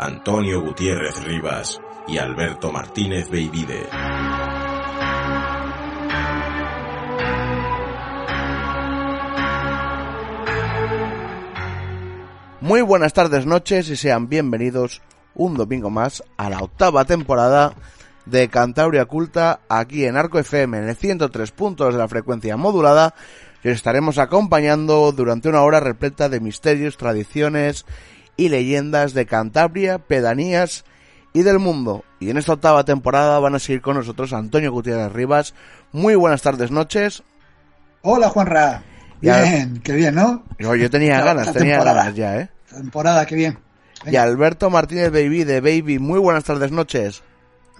Antonio 0.00 0.60
Gutiérrez 0.60 1.24
Rivas 1.24 1.80
y 2.06 2.18
Alberto 2.18 2.70
Martínez 2.70 3.28
Beivide. 3.30 3.88
Muy 12.60 12.80
buenas 12.82 13.12
tardes, 13.12 13.44
noches 13.44 13.88
y 13.88 13.96
sean 13.96 14.28
bienvenidos 14.28 15.02
un 15.34 15.56
domingo 15.56 15.90
más 15.90 16.22
a 16.36 16.48
la 16.48 16.60
octava 16.60 17.04
temporada 17.04 17.74
de 18.24 18.46
Cantabria 18.46 19.06
Culta 19.06 19.62
aquí 19.68 20.04
en 20.04 20.16
Arco 20.16 20.38
FM 20.38 20.78
en 20.78 20.88
el 20.90 20.94
103 20.94 21.50
puntos 21.50 21.92
de 21.92 21.98
la 21.98 22.06
frecuencia 22.06 22.56
modulada 22.56 23.16
y 23.64 23.68
os 23.70 23.74
estaremos 23.74 24.18
acompañando 24.18 25.10
durante 25.10 25.48
una 25.48 25.62
hora 25.62 25.80
repleta 25.80 26.28
de 26.28 26.38
misterios, 26.38 26.96
tradiciones 26.96 27.84
y 28.38 28.48
leyendas 28.48 29.12
de 29.12 29.26
Cantabria, 29.26 29.98
pedanías 29.98 30.84
y 31.34 31.42
del 31.42 31.58
mundo. 31.58 32.04
Y 32.20 32.30
en 32.30 32.38
esta 32.38 32.54
octava 32.54 32.84
temporada 32.84 33.38
van 33.40 33.54
a 33.54 33.58
seguir 33.58 33.82
con 33.82 33.96
nosotros 33.96 34.32
Antonio 34.32 34.72
Gutiérrez 34.72 35.12
Rivas. 35.12 35.54
Muy 35.92 36.14
buenas 36.14 36.40
tardes, 36.40 36.70
noches. 36.70 37.22
Hola, 38.00 38.30
Juanra. 38.30 38.82
Bien, 39.20 39.80
qué 39.82 39.92
bien, 39.92 40.14
¿no? 40.14 40.44
Yo, 40.58 40.74
yo 40.76 40.88
tenía 40.88 41.20
ganas, 41.20 41.52
tenía 41.52 41.82
ganas 41.82 42.14
ya, 42.14 42.38
¿eh? 42.38 42.48
Temporada, 42.70 43.26
qué 43.26 43.34
bien. 43.34 43.58
Y 44.06 44.16
Alberto 44.16 44.70
Martínez 44.70 45.10
Baby 45.10 45.42
de 45.42 45.60
Baby, 45.60 45.98
muy 45.98 46.20
buenas 46.20 46.44
tardes, 46.44 46.70
noches. 46.70 47.22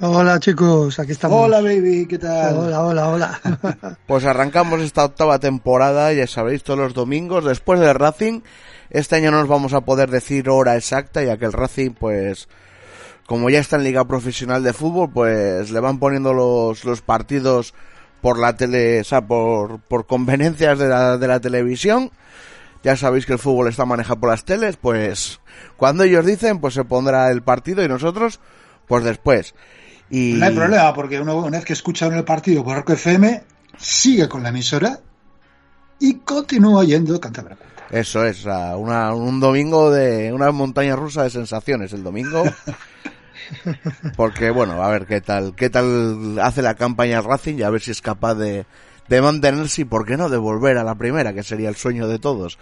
Hola 0.00 0.38
chicos, 0.38 1.00
aquí 1.00 1.10
estamos. 1.10 1.44
Hola, 1.44 1.60
baby, 1.60 2.06
¿qué 2.06 2.18
tal? 2.18 2.56
hola, 2.56 2.84
hola, 2.84 3.08
hola. 3.08 3.40
Pues 4.06 4.24
arrancamos 4.24 4.80
esta 4.80 5.04
octava 5.04 5.40
temporada, 5.40 6.12
ya 6.12 6.28
sabéis, 6.28 6.62
todos 6.62 6.78
los 6.78 6.94
domingos, 6.94 7.44
después 7.44 7.80
del 7.80 7.96
Racing. 7.96 8.42
Este 8.90 9.16
año 9.16 9.32
no 9.32 9.40
nos 9.40 9.48
vamos 9.48 9.74
a 9.74 9.80
poder 9.80 10.08
decir 10.08 10.50
hora 10.50 10.76
exacta, 10.76 11.24
ya 11.24 11.36
que 11.36 11.46
el 11.46 11.52
Racing, 11.52 11.90
pues, 11.98 12.48
como 13.26 13.50
ya 13.50 13.58
está 13.58 13.74
en 13.74 13.82
Liga 13.82 14.04
Profesional 14.04 14.62
de 14.62 14.72
Fútbol, 14.72 15.10
pues 15.12 15.72
le 15.72 15.80
van 15.80 15.98
poniendo 15.98 16.32
los, 16.32 16.84
los 16.84 17.02
partidos 17.02 17.74
por 18.20 18.38
la 18.38 18.56
tele, 18.56 19.00
o 19.00 19.04
sea, 19.04 19.22
por, 19.22 19.80
por 19.80 20.06
conveniencias 20.06 20.78
de 20.78 20.88
la, 20.88 21.18
de 21.18 21.26
la 21.26 21.40
televisión. 21.40 22.12
Ya 22.84 22.96
sabéis 22.96 23.26
que 23.26 23.32
el 23.32 23.40
fútbol 23.40 23.66
está 23.66 23.84
manejado 23.84 24.20
por 24.20 24.30
las 24.30 24.44
teles, 24.44 24.76
pues 24.76 25.40
cuando 25.76 26.04
ellos 26.04 26.24
dicen, 26.24 26.60
pues 26.60 26.74
se 26.74 26.84
pondrá 26.84 27.32
el 27.32 27.42
partido 27.42 27.84
y 27.84 27.88
nosotros, 27.88 28.38
pues 28.86 29.02
después. 29.02 29.54
Y... 30.10 30.34
No 30.34 30.46
hay 30.46 30.54
problema, 30.54 30.94
porque 30.94 31.20
uno, 31.20 31.36
una 31.36 31.58
vez 31.58 31.64
que 31.64 31.72
escucha 31.72 32.08
uno 32.08 32.16
el 32.16 32.24
partido 32.24 32.64
por 32.64 32.76
Arco 32.76 32.92
FM, 32.92 33.42
sigue 33.76 34.28
con 34.28 34.42
la 34.42 34.48
emisora 34.50 34.98
y 35.98 36.14
continúa 36.18 36.84
yendo 36.84 37.20
Cantabria. 37.20 37.56
Eso 37.90 38.24
es, 38.24 38.44
una, 38.44 39.14
un 39.14 39.40
domingo 39.40 39.90
de 39.90 40.32
una 40.32 40.50
montaña 40.50 40.94
rusa 40.94 41.22
de 41.22 41.30
sensaciones 41.30 41.92
el 41.92 42.02
domingo. 42.02 42.44
Porque 44.16 44.50
bueno, 44.50 44.82
a 44.82 44.90
ver 44.90 45.06
qué 45.06 45.22
tal, 45.22 45.54
qué 45.56 45.70
tal 45.70 46.38
hace 46.38 46.60
la 46.60 46.74
campaña 46.74 47.22
Racing 47.22 47.56
y 47.58 47.62
a 47.62 47.70
ver 47.70 47.80
si 47.80 47.92
es 47.92 48.02
capaz 48.02 48.34
de, 48.34 48.66
de 49.08 49.22
mantenerse 49.22 49.82
y 49.82 49.84
por 49.84 50.04
qué 50.04 50.18
no 50.18 50.28
de 50.28 50.36
volver 50.36 50.76
a 50.76 50.84
la 50.84 50.96
primera, 50.96 51.32
que 51.32 51.42
sería 51.42 51.70
el 51.70 51.76
sueño 51.76 52.08
de 52.08 52.18
todos. 52.18 52.58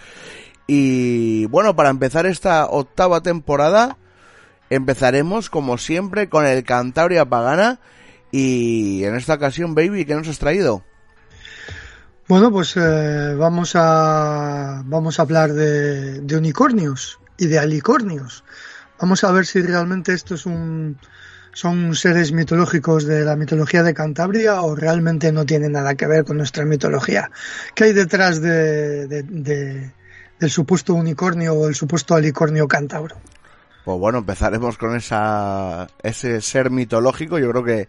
Y 0.69 1.47
bueno, 1.47 1.75
para 1.75 1.91
empezar 1.91 2.27
esta 2.27 2.67
octava 2.67 3.21
temporada, 3.21 3.99
empezaremos 4.71 5.51
como 5.51 5.79
siempre 5.79 6.29
con 6.29 6.47
el 6.47 6.65
Cantabria 6.65 7.25
Pagana 7.25 7.79
y 8.33 9.05
en 9.05 9.15
esta 9.15 9.35
ocasión, 9.35 9.75
Baby, 9.75 10.05
¿qué 10.05 10.15
nos 10.15 10.29
has 10.29 10.39
traído? 10.39 10.83
Bueno, 12.29 12.51
pues 12.51 12.77
eh, 12.77 13.35
vamos 13.39 13.73
a 13.77 14.83
vamos 14.85 15.19
a 15.19 15.23
hablar 15.23 15.53
de, 15.53 16.21
de 16.21 16.37
unicornios 16.37 17.21
y 17.39 17.47
de 17.47 17.59
alicornios. 17.59 18.43
Vamos 19.01 19.23
a 19.23 19.31
ver 19.31 19.47
si 19.47 19.63
realmente 19.63 20.13
esto 20.13 20.35
es 20.35 20.45
un 20.47 20.99
son 21.53 21.95
seres 21.95 22.33
mitológicos 22.33 23.07
de 23.07 23.25
la 23.25 23.37
mitología 23.37 23.83
de 23.83 23.95
Cantabria 23.95 24.61
o 24.63 24.75
realmente 24.75 25.31
no 25.33 25.47
tiene 25.47 25.69
nada 25.69 25.95
que 25.95 26.07
ver 26.07 26.25
con 26.25 26.37
nuestra 26.37 26.65
mitología. 26.65 27.31
¿Qué 27.75 27.85
hay 27.85 27.93
detrás 27.93 28.41
de, 28.43 29.07
de- 29.07 29.23
de- 29.23 29.93
del 30.39 30.51
supuesto 30.51 30.93
unicornio 30.95 31.55
o 31.55 31.69
el 31.69 31.75
supuesto 31.75 32.15
alicornio 32.15 32.67
cántabro? 32.69 33.17
Pues 33.87 34.01
bueno, 34.01 34.19
empezaremos 34.19 34.79
con 34.79 34.97
esa, 34.97 35.87
ese 36.03 36.41
ser 36.41 36.73
mitológico, 36.73 37.39
yo 37.39 37.49
creo 37.53 37.63
que 37.63 37.89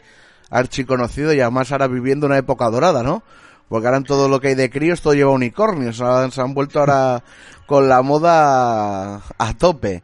archiconocido 0.51 1.33
y 1.33 1.39
además 1.39 1.71
ahora 1.71 1.87
viviendo 1.87 2.27
una 2.27 2.37
época 2.37 2.69
dorada, 2.69 3.01
¿no? 3.01 3.23
Porque 3.67 3.87
ahora 3.87 3.97
en 3.97 4.03
todo 4.03 4.29
lo 4.29 4.39
que 4.39 4.49
hay 4.49 4.53
de 4.53 4.69
críos 4.69 5.01
todo 5.01 5.15
lleva 5.15 5.31
unicornios, 5.31 5.97
se 5.97 6.41
han 6.41 6.53
vuelto 6.53 6.81
ahora 6.81 7.23
con 7.65 7.89
la 7.89 8.03
moda 8.03 9.15
a, 9.15 9.21
a 9.39 9.57
tope. 9.57 10.03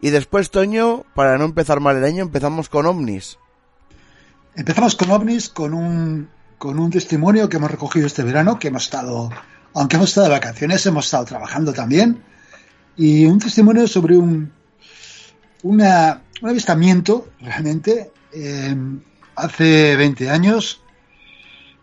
Y 0.00 0.10
después, 0.10 0.50
Toño, 0.50 1.04
para 1.14 1.38
no 1.38 1.44
empezar 1.44 1.78
mal 1.78 1.96
el 1.96 2.04
año, 2.04 2.24
empezamos 2.24 2.68
con 2.68 2.86
ovnis. 2.86 3.38
Empezamos 4.56 4.96
con 4.96 5.12
ovnis, 5.12 5.50
con 5.50 5.72
un, 5.72 6.30
con 6.58 6.80
un 6.80 6.90
testimonio 6.90 7.48
que 7.48 7.58
hemos 7.58 7.70
recogido 7.70 8.08
este 8.08 8.24
verano, 8.24 8.58
que 8.58 8.66
hemos 8.66 8.82
estado, 8.82 9.30
aunque 9.72 9.94
hemos 9.94 10.08
estado 10.08 10.26
de 10.26 10.32
vacaciones, 10.32 10.84
hemos 10.84 11.04
estado 11.04 11.26
trabajando 11.26 11.72
también, 11.72 12.24
y 12.96 13.24
un 13.26 13.38
testimonio 13.38 13.86
sobre 13.86 14.16
un, 14.16 14.50
una, 15.62 16.22
un 16.40 16.48
avistamiento, 16.48 17.28
realmente, 17.40 18.10
eh, 18.32 18.76
hace 19.36 19.96
20 19.96 20.30
años, 20.30 20.82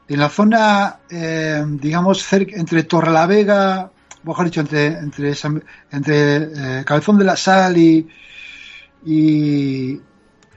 en 0.07 0.19
la 0.19 0.29
zona, 0.29 0.99
eh, 1.09 1.63
digamos, 1.67 2.23
cerca, 2.23 2.55
entre 2.55 2.83
Torrelavega, 2.83 3.91
mejor 4.23 4.45
dicho, 4.45 4.61
entre, 4.61 4.97
entre, 4.97 6.79
eh, 6.81 6.83
Cabezón 6.83 7.19
de 7.19 7.25
la 7.25 7.37
Sal 7.37 7.77
y, 7.77 8.07
y, 9.05 10.01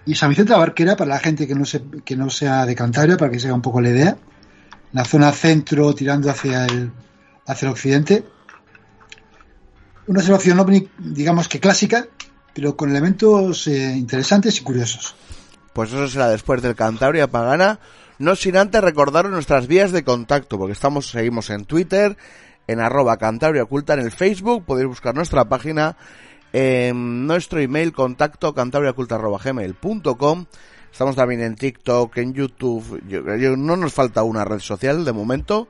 y 0.06 0.15
San 0.15 0.31
Vicente 0.31 0.53
de 0.53 0.59
la 0.59 0.65
Barquera, 0.65 0.97
para 0.97 1.10
la 1.10 1.19
gente 1.19 1.47
que 1.47 1.54
no, 1.54 1.65
se, 1.65 1.83
que 2.04 2.16
no 2.16 2.31
sea 2.31 2.65
de 2.65 2.75
Cantabria, 2.75 3.16
para 3.16 3.31
que 3.31 3.39
se 3.39 3.47
haga 3.47 3.54
un 3.54 3.62
poco 3.62 3.81
la 3.81 3.91
idea, 3.91 4.16
la 4.93 5.04
zona 5.04 5.33
centro 5.33 5.94
tirando 5.94 6.31
hacia 6.31 6.65
el, 6.66 6.91
hacia 7.47 7.66
el 7.66 7.72
occidente. 7.72 8.25
Una 10.07 10.21
observación 10.21 10.89
digamos 10.98 11.47
que 11.47 11.60
clásica, 11.60 12.07
pero 12.54 12.77
con 12.77 12.91
elementos 12.91 13.66
eh, 13.66 13.95
interesantes 13.97 14.59
y 14.60 14.63
curiosos. 14.63 15.15
Pues 15.72 15.91
eso 15.93 16.07
será 16.09 16.28
después 16.28 16.60
del 16.63 16.75
Cantabria 16.75 17.27
Pagana. 17.28 17.78
No 18.19 18.37
sin 18.37 18.57
antes 18.57 18.81
recordaros 18.83 19.33
nuestras 19.33 19.66
vías 19.66 19.91
de 19.91 20.04
contacto, 20.04 20.59
porque 20.59 20.72
estamos, 20.75 21.09
seguimos 21.10 21.51
en 21.51 21.65
Twitter, 21.65 22.16
en 22.69 22.78
arroba 22.81 23.16
Cantabria 23.16 23.63
Oculta, 23.65 23.95
en 23.95 24.01
el 24.01 24.13
Facebook, 24.13 24.65
podéis 24.65 24.87
buscar 24.89 25.15
nuestra 25.15 25.47
página, 25.49 25.97
en 26.53 27.27
nuestro 27.27 27.59
email 27.59 27.93
contacto 27.93 28.54
cantabriaoculta.gmail.com 28.54 30.47
Estamos 30.93 31.16
también 31.16 31.41
en 31.43 31.54
TikTok, 31.57 32.15
en 32.19 32.34
YouTube, 32.34 33.03
yo- 33.09 33.34
yo- 33.37 33.57
no 33.57 33.77
nos 33.78 33.95
falta 33.95 34.22
una 34.25 34.45
red 34.45 34.59
social 34.60 35.07
de 35.07 35.13
momento. 35.13 35.69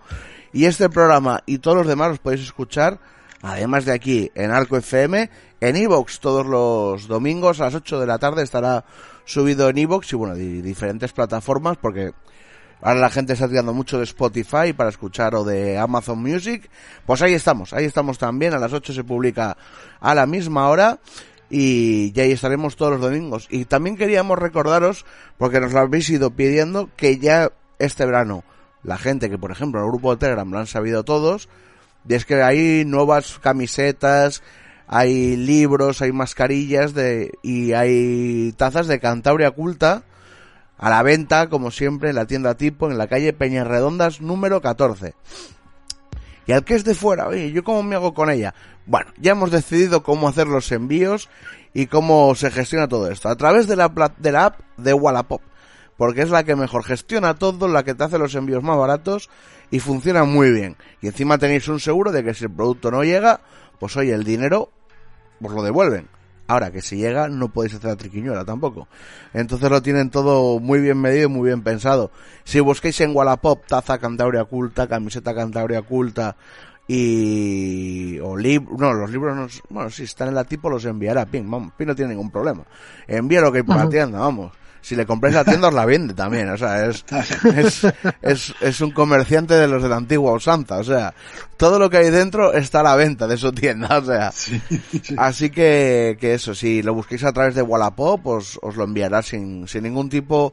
Y 0.52 0.64
este 0.64 0.88
programa 0.90 1.42
y 1.46 1.58
todos 1.58 1.76
los 1.76 1.86
demás 1.86 2.08
los 2.10 2.18
podéis 2.18 2.42
escuchar, 2.42 2.98
además 3.42 3.84
de 3.84 3.92
aquí, 3.92 4.30
en 4.34 4.50
Arco 4.50 4.76
FM, 4.76 5.28
en 5.60 5.76
Evox 5.76 6.20
todos 6.20 6.46
los 6.46 7.06
domingos 7.08 7.60
a 7.60 7.64
las 7.64 7.74
8 7.74 8.00
de 8.00 8.06
la 8.06 8.18
tarde 8.18 8.42
estará 8.42 8.84
subido 9.24 9.68
en 9.68 9.78
Evox 9.78 10.12
y 10.12 10.16
bueno, 10.16 10.34
di- 10.34 10.62
diferentes 10.62 11.12
plataformas 11.12 11.76
porque 11.76 12.12
ahora 12.80 13.00
la 13.00 13.10
gente 13.10 13.32
está 13.34 13.48
tirando 13.48 13.72
mucho 13.72 13.98
de 13.98 14.04
Spotify 14.04 14.72
para 14.76 14.90
escuchar 14.90 15.34
o 15.36 15.44
de 15.44 15.78
Amazon 15.78 16.20
Music, 16.20 16.68
pues 17.06 17.22
ahí 17.22 17.34
estamos, 17.34 17.72
ahí 17.72 17.84
estamos 17.84 18.18
también, 18.18 18.54
a 18.54 18.58
las 18.58 18.72
8 18.72 18.92
se 18.92 19.04
publica 19.04 19.56
a 20.00 20.14
la 20.14 20.26
misma 20.26 20.68
hora 20.68 20.98
y 21.48 22.10
ya 22.12 22.22
ahí 22.24 22.32
estaremos 22.32 22.76
todos 22.76 22.92
los 22.92 23.00
domingos. 23.02 23.46
Y 23.50 23.66
también 23.66 23.96
queríamos 23.96 24.38
recordaros, 24.38 25.04
porque 25.36 25.60
nos 25.60 25.72
lo 25.72 25.80
habéis 25.80 26.08
ido 26.08 26.30
pidiendo, 26.30 26.88
que 26.96 27.18
ya 27.18 27.52
este 27.78 28.06
verano, 28.06 28.42
la 28.82 28.96
gente 28.98 29.28
que 29.28 29.36
por 29.38 29.50
ejemplo 29.52 29.78
en 29.80 29.84
el 29.86 29.92
grupo 29.92 30.12
de 30.12 30.16
Telegram 30.18 30.50
lo 30.50 30.58
han 30.58 30.66
sabido 30.66 31.04
todos, 31.04 31.48
es 32.08 32.24
que 32.24 32.42
hay 32.42 32.84
nuevas 32.84 33.38
camisetas, 33.38 34.42
hay 34.86 35.36
libros, 35.36 36.02
hay 36.02 36.12
mascarillas 36.12 36.94
de, 36.94 37.32
y 37.42 37.72
hay 37.72 38.52
tazas 38.56 38.86
de 38.86 39.00
Cantabria 39.00 39.50
Culta 39.52 40.04
a 40.78 40.90
la 40.90 41.02
venta, 41.02 41.48
como 41.48 41.70
siempre, 41.70 42.10
en 42.10 42.16
la 42.16 42.26
tienda 42.26 42.56
tipo, 42.56 42.90
en 42.90 42.98
la 42.98 43.06
calle 43.06 43.32
Peñas 43.32 43.66
Redondas 43.66 44.20
número 44.20 44.60
14. 44.60 45.14
Y 46.46 46.52
al 46.52 46.64
que 46.64 46.74
es 46.74 46.84
de 46.84 46.94
fuera, 46.94 47.28
oye, 47.28 47.52
¿yo 47.52 47.62
cómo 47.62 47.82
me 47.82 47.94
hago 47.94 48.14
con 48.14 48.30
ella? 48.30 48.52
Bueno, 48.84 49.12
ya 49.16 49.32
hemos 49.32 49.52
decidido 49.52 50.02
cómo 50.02 50.28
hacer 50.28 50.48
los 50.48 50.72
envíos 50.72 51.28
y 51.72 51.86
cómo 51.86 52.34
se 52.34 52.50
gestiona 52.50 52.88
todo 52.88 53.08
esto. 53.10 53.28
A 53.28 53.36
través 53.36 53.68
de 53.68 53.76
la, 53.76 53.92
de 54.18 54.32
la 54.32 54.46
app 54.46 54.60
de 54.76 54.92
Wallapop. 54.92 55.40
Porque 55.96 56.22
es 56.22 56.30
la 56.30 56.42
que 56.42 56.56
mejor 56.56 56.82
gestiona 56.82 57.34
todo, 57.34 57.68
la 57.68 57.84
que 57.84 57.94
te 57.94 58.02
hace 58.02 58.18
los 58.18 58.34
envíos 58.34 58.62
más 58.64 58.76
baratos 58.76 59.30
y 59.72 59.80
funciona 59.80 60.24
muy 60.24 60.52
bien. 60.52 60.76
Y 61.00 61.08
encima 61.08 61.38
tenéis 61.38 61.66
un 61.66 61.80
seguro 61.80 62.12
de 62.12 62.22
que 62.22 62.34
si 62.34 62.44
el 62.44 62.50
producto 62.50 62.90
no 62.90 63.02
llega, 63.02 63.40
pues 63.80 63.96
oye, 63.96 64.12
el 64.12 64.22
dinero 64.22 64.70
os 65.42 65.50
lo 65.50 65.62
devuelven. 65.62 66.08
Ahora 66.46 66.70
que 66.70 66.82
si 66.82 66.96
llega 66.96 67.28
no 67.28 67.48
podéis 67.48 67.74
hacer 67.74 67.88
la 67.88 67.96
triquiñuela 67.96 68.44
tampoco. 68.44 68.86
Entonces 69.32 69.70
lo 69.70 69.80
tienen 69.80 70.10
todo 70.10 70.60
muy 70.60 70.80
bien 70.80 71.00
medido 71.00 71.24
y 71.24 71.32
muy 71.32 71.46
bien 71.48 71.62
pensado. 71.62 72.10
Si 72.44 72.60
busquéis 72.60 73.00
en 73.00 73.16
Wallapop 73.16 73.64
taza 73.66 73.98
Cantabria 73.98 74.44
culta, 74.44 74.86
camiseta 74.86 75.34
Cantabria 75.34 75.80
culta 75.80 76.36
y 76.86 78.18
o 78.20 78.36
libros, 78.36 78.78
no, 78.78 78.92
los 78.92 79.10
libros 79.10 79.34
no, 79.34 79.46
bueno, 79.70 79.88
si 79.88 80.02
están 80.02 80.28
en 80.28 80.34
la 80.34 80.44
tipo 80.44 80.68
los 80.68 80.84
enviará 80.84 81.24
Pin, 81.24 81.50
vamos, 81.50 81.72
Pin 81.78 81.86
no 81.86 81.94
tiene 81.94 82.10
ningún 82.10 82.30
problema. 82.30 82.64
Envía 83.06 83.40
lo 83.40 83.50
que 83.50 83.58
hay 83.58 83.64
por 83.64 83.76
la 83.76 83.88
tienda, 83.88 84.18
vamos 84.18 84.52
si 84.82 84.96
le 84.96 85.06
compráis 85.06 85.34
la 85.34 85.44
tienda 85.44 85.68
os 85.68 85.74
la 85.74 85.86
vende 85.86 86.12
también, 86.12 86.50
o 86.50 86.56
sea, 86.56 86.86
es, 86.86 87.04
es, 87.56 87.86
es, 88.20 88.54
es, 88.60 88.80
un 88.80 88.90
comerciante 88.90 89.54
de 89.54 89.68
los 89.68 89.82
de 89.82 89.88
la 89.88 89.96
antigua 89.96 90.32
usanza, 90.32 90.78
o 90.78 90.84
sea, 90.84 91.14
todo 91.56 91.78
lo 91.78 91.88
que 91.88 91.98
hay 91.98 92.10
dentro 92.10 92.52
está 92.52 92.80
a 92.80 92.82
la 92.82 92.96
venta 92.96 93.28
de 93.28 93.36
su 93.36 93.52
tienda, 93.52 93.98
o 93.98 94.04
sea, 94.04 94.32
así 95.16 95.50
que, 95.50 96.18
que 96.20 96.34
eso, 96.34 96.54
si 96.54 96.82
lo 96.82 96.94
busquéis 96.94 97.22
a 97.24 97.32
través 97.32 97.54
de 97.54 97.62
Wallapop, 97.62 98.20
pues 98.22 98.58
os 98.60 98.76
lo 98.76 98.84
enviará 98.84 99.22
sin, 99.22 99.68
sin 99.68 99.84
ningún 99.84 100.08
tipo 100.10 100.52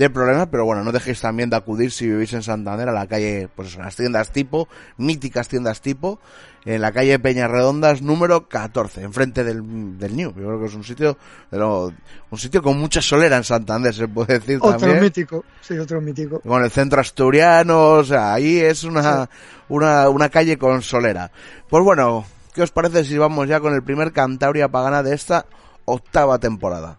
de 0.00 0.08
problemas, 0.08 0.48
pero 0.50 0.64
bueno, 0.64 0.82
no 0.82 0.92
dejéis 0.92 1.20
también 1.20 1.50
de 1.50 1.56
acudir 1.56 1.90
si 1.90 2.06
vivís 2.06 2.32
en 2.32 2.42
Santander 2.42 2.88
a 2.88 2.92
la 2.92 3.06
calle, 3.06 3.50
pues 3.54 3.68
eso, 3.68 3.82
las 3.82 3.94
tiendas 3.94 4.32
tipo, 4.32 4.66
míticas 4.96 5.46
tiendas 5.46 5.82
tipo, 5.82 6.18
en 6.64 6.80
la 6.80 6.90
calle 6.90 7.18
Peñas 7.18 7.50
Redondas 7.50 8.00
número 8.00 8.48
14, 8.48 9.02
enfrente 9.02 9.44
del, 9.44 9.98
del 9.98 10.16
New. 10.16 10.30
Yo 10.30 10.46
creo 10.46 10.58
que 10.58 10.66
es 10.66 10.74
un 10.74 10.84
sitio, 10.84 11.18
un 11.50 12.38
sitio 12.38 12.62
con 12.62 12.78
mucha 12.78 13.02
solera 13.02 13.36
en 13.36 13.44
Santander, 13.44 13.92
se 13.92 14.08
puede 14.08 14.38
decir 14.38 14.56
otro 14.62 14.78
también. 14.78 15.02
mítico, 15.02 15.44
sí, 15.60 15.78
otro 15.78 16.00
mítico. 16.00 16.40
Con 16.40 16.64
el 16.64 16.70
centro 16.70 16.98
asturiano, 16.98 17.90
o 17.90 18.04
sea, 18.04 18.32
ahí 18.32 18.58
es 18.58 18.84
una, 18.84 19.28
una, 19.68 20.08
una 20.08 20.30
calle 20.30 20.56
con 20.56 20.80
solera. 20.80 21.30
Pues 21.68 21.84
bueno, 21.84 22.24
¿qué 22.54 22.62
os 22.62 22.70
parece 22.70 23.04
si 23.04 23.18
vamos 23.18 23.46
ya 23.48 23.60
con 23.60 23.74
el 23.74 23.82
primer 23.82 24.12
Cantabria 24.12 24.68
Pagana 24.68 25.02
de 25.02 25.14
esta 25.14 25.44
octava 25.84 26.38
temporada? 26.38 26.96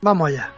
Vamos 0.00 0.30
allá. 0.30 0.52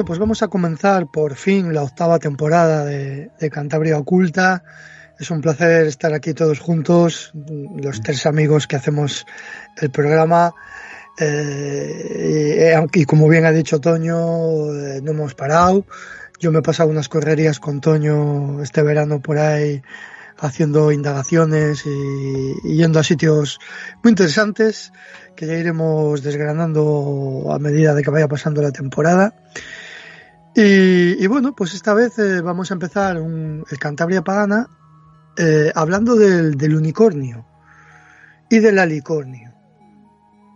Bueno, 0.00 0.06
pues 0.06 0.18
vamos 0.18 0.42
a 0.42 0.48
comenzar 0.48 1.08
por 1.08 1.34
fin 1.34 1.74
la 1.74 1.82
octava 1.82 2.18
temporada 2.18 2.86
de, 2.86 3.50
Cantabria 3.52 3.98
Oculta. 3.98 4.64
Es 5.18 5.30
un 5.30 5.42
placer 5.42 5.86
estar 5.88 6.14
aquí 6.14 6.32
todos 6.32 6.58
juntos, 6.58 7.32
los 7.34 8.00
tres 8.00 8.24
amigos 8.24 8.66
que 8.66 8.76
hacemos 8.76 9.26
el 9.76 9.90
programa. 9.90 10.54
Eh, 11.18 12.74
y, 12.94 13.04
como 13.04 13.28
bien 13.28 13.44
ha 13.44 13.52
dicho 13.52 13.78
Toño, 13.78 14.72
eh, 14.74 15.02
no 15.02 15.10
hemos 15.10 15.34
parado. 15.34 15.84
Yo 16.38 16.50
me 16.50 16.60
he 16.60 16.62
pasado 16.62 16.88
unas 16.88 17.10
correrías 17.10 17.60
con 17.60 17.82
Toño 17.82 18.62
este 18.62 18.80
verano 18.80 19.20
por 19.20 19.36
ahí 19.36 19.82
haciendo 20.38 20.92
indagaciones 20.92 21.84
y, 21.84 22.74
yendo 22.74 23.00
a 23.00 23.04
sitios 23.04 23.60
muy 24.02 24.12
interesantes 24.12 24.94
que 25.36 25.46
ya 25.46 25.58
iremos 25.58 26.22
desgranando 26.22 27.48
a 27.52 27.58
medida 27.58 27.94
de 27.94 28.02
que 28.02 28.08
vaya 28.08 28.28
pasando 28.28 28.62
la 28.62 28.72
temporada. 28.72 29.34
Y, 30.54 31.26
bueno, 31.28 31.54
pues 31.54 31.74
esta 31.74 31.94
vez 31.94 32.18
eh, 32.18 32.40
vamos 32.40 32.70
a 32.70 32.74
empezar 32.74 33.16
el 33.16 33.78
Cantabria 33.78 34.22
Pagana 34.22 34.68
eh, 35.36 35.70
hablando 35.74 36.16
del, 36.16 36.56
del, 36.56 36.74
unicornio 36.74 37.46
y 38.50 38.58
del 38.58 38.78
alicornio. 38.78 39.54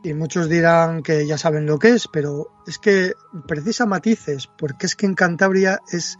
Y 0.02 0.12
muchos 0.12 0.48
dirán 0.48 1.02
que 1.02 1.26
ya 1.26 1.38
saben 1.38 1.64
lo 1.64 1.78
que 1.78 1.90
es, 1.90 2.08
pero 2.08 2.48
es 2.66 2.78
que 2.78 3.12
precisa 3.46 3.86
matices, 3.86 4.48
porque 4.58 4.86
es 4.86 4.96
que 4.96 5.06
en 5.06 5.14
Cantabria 5.14 5.80
es, 5.90 6.18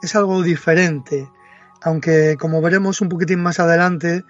es 0.00 0.14
algo 0.14 0.42
diferente. 0.42 1.28
Aunque, 1.82 2.36
como 2.38 2.62
veremos 2.62 3.00
un 3.00 3.08
poquitín 3.08 3.40
más 3.40 3.60
adelante, 3.60 4.24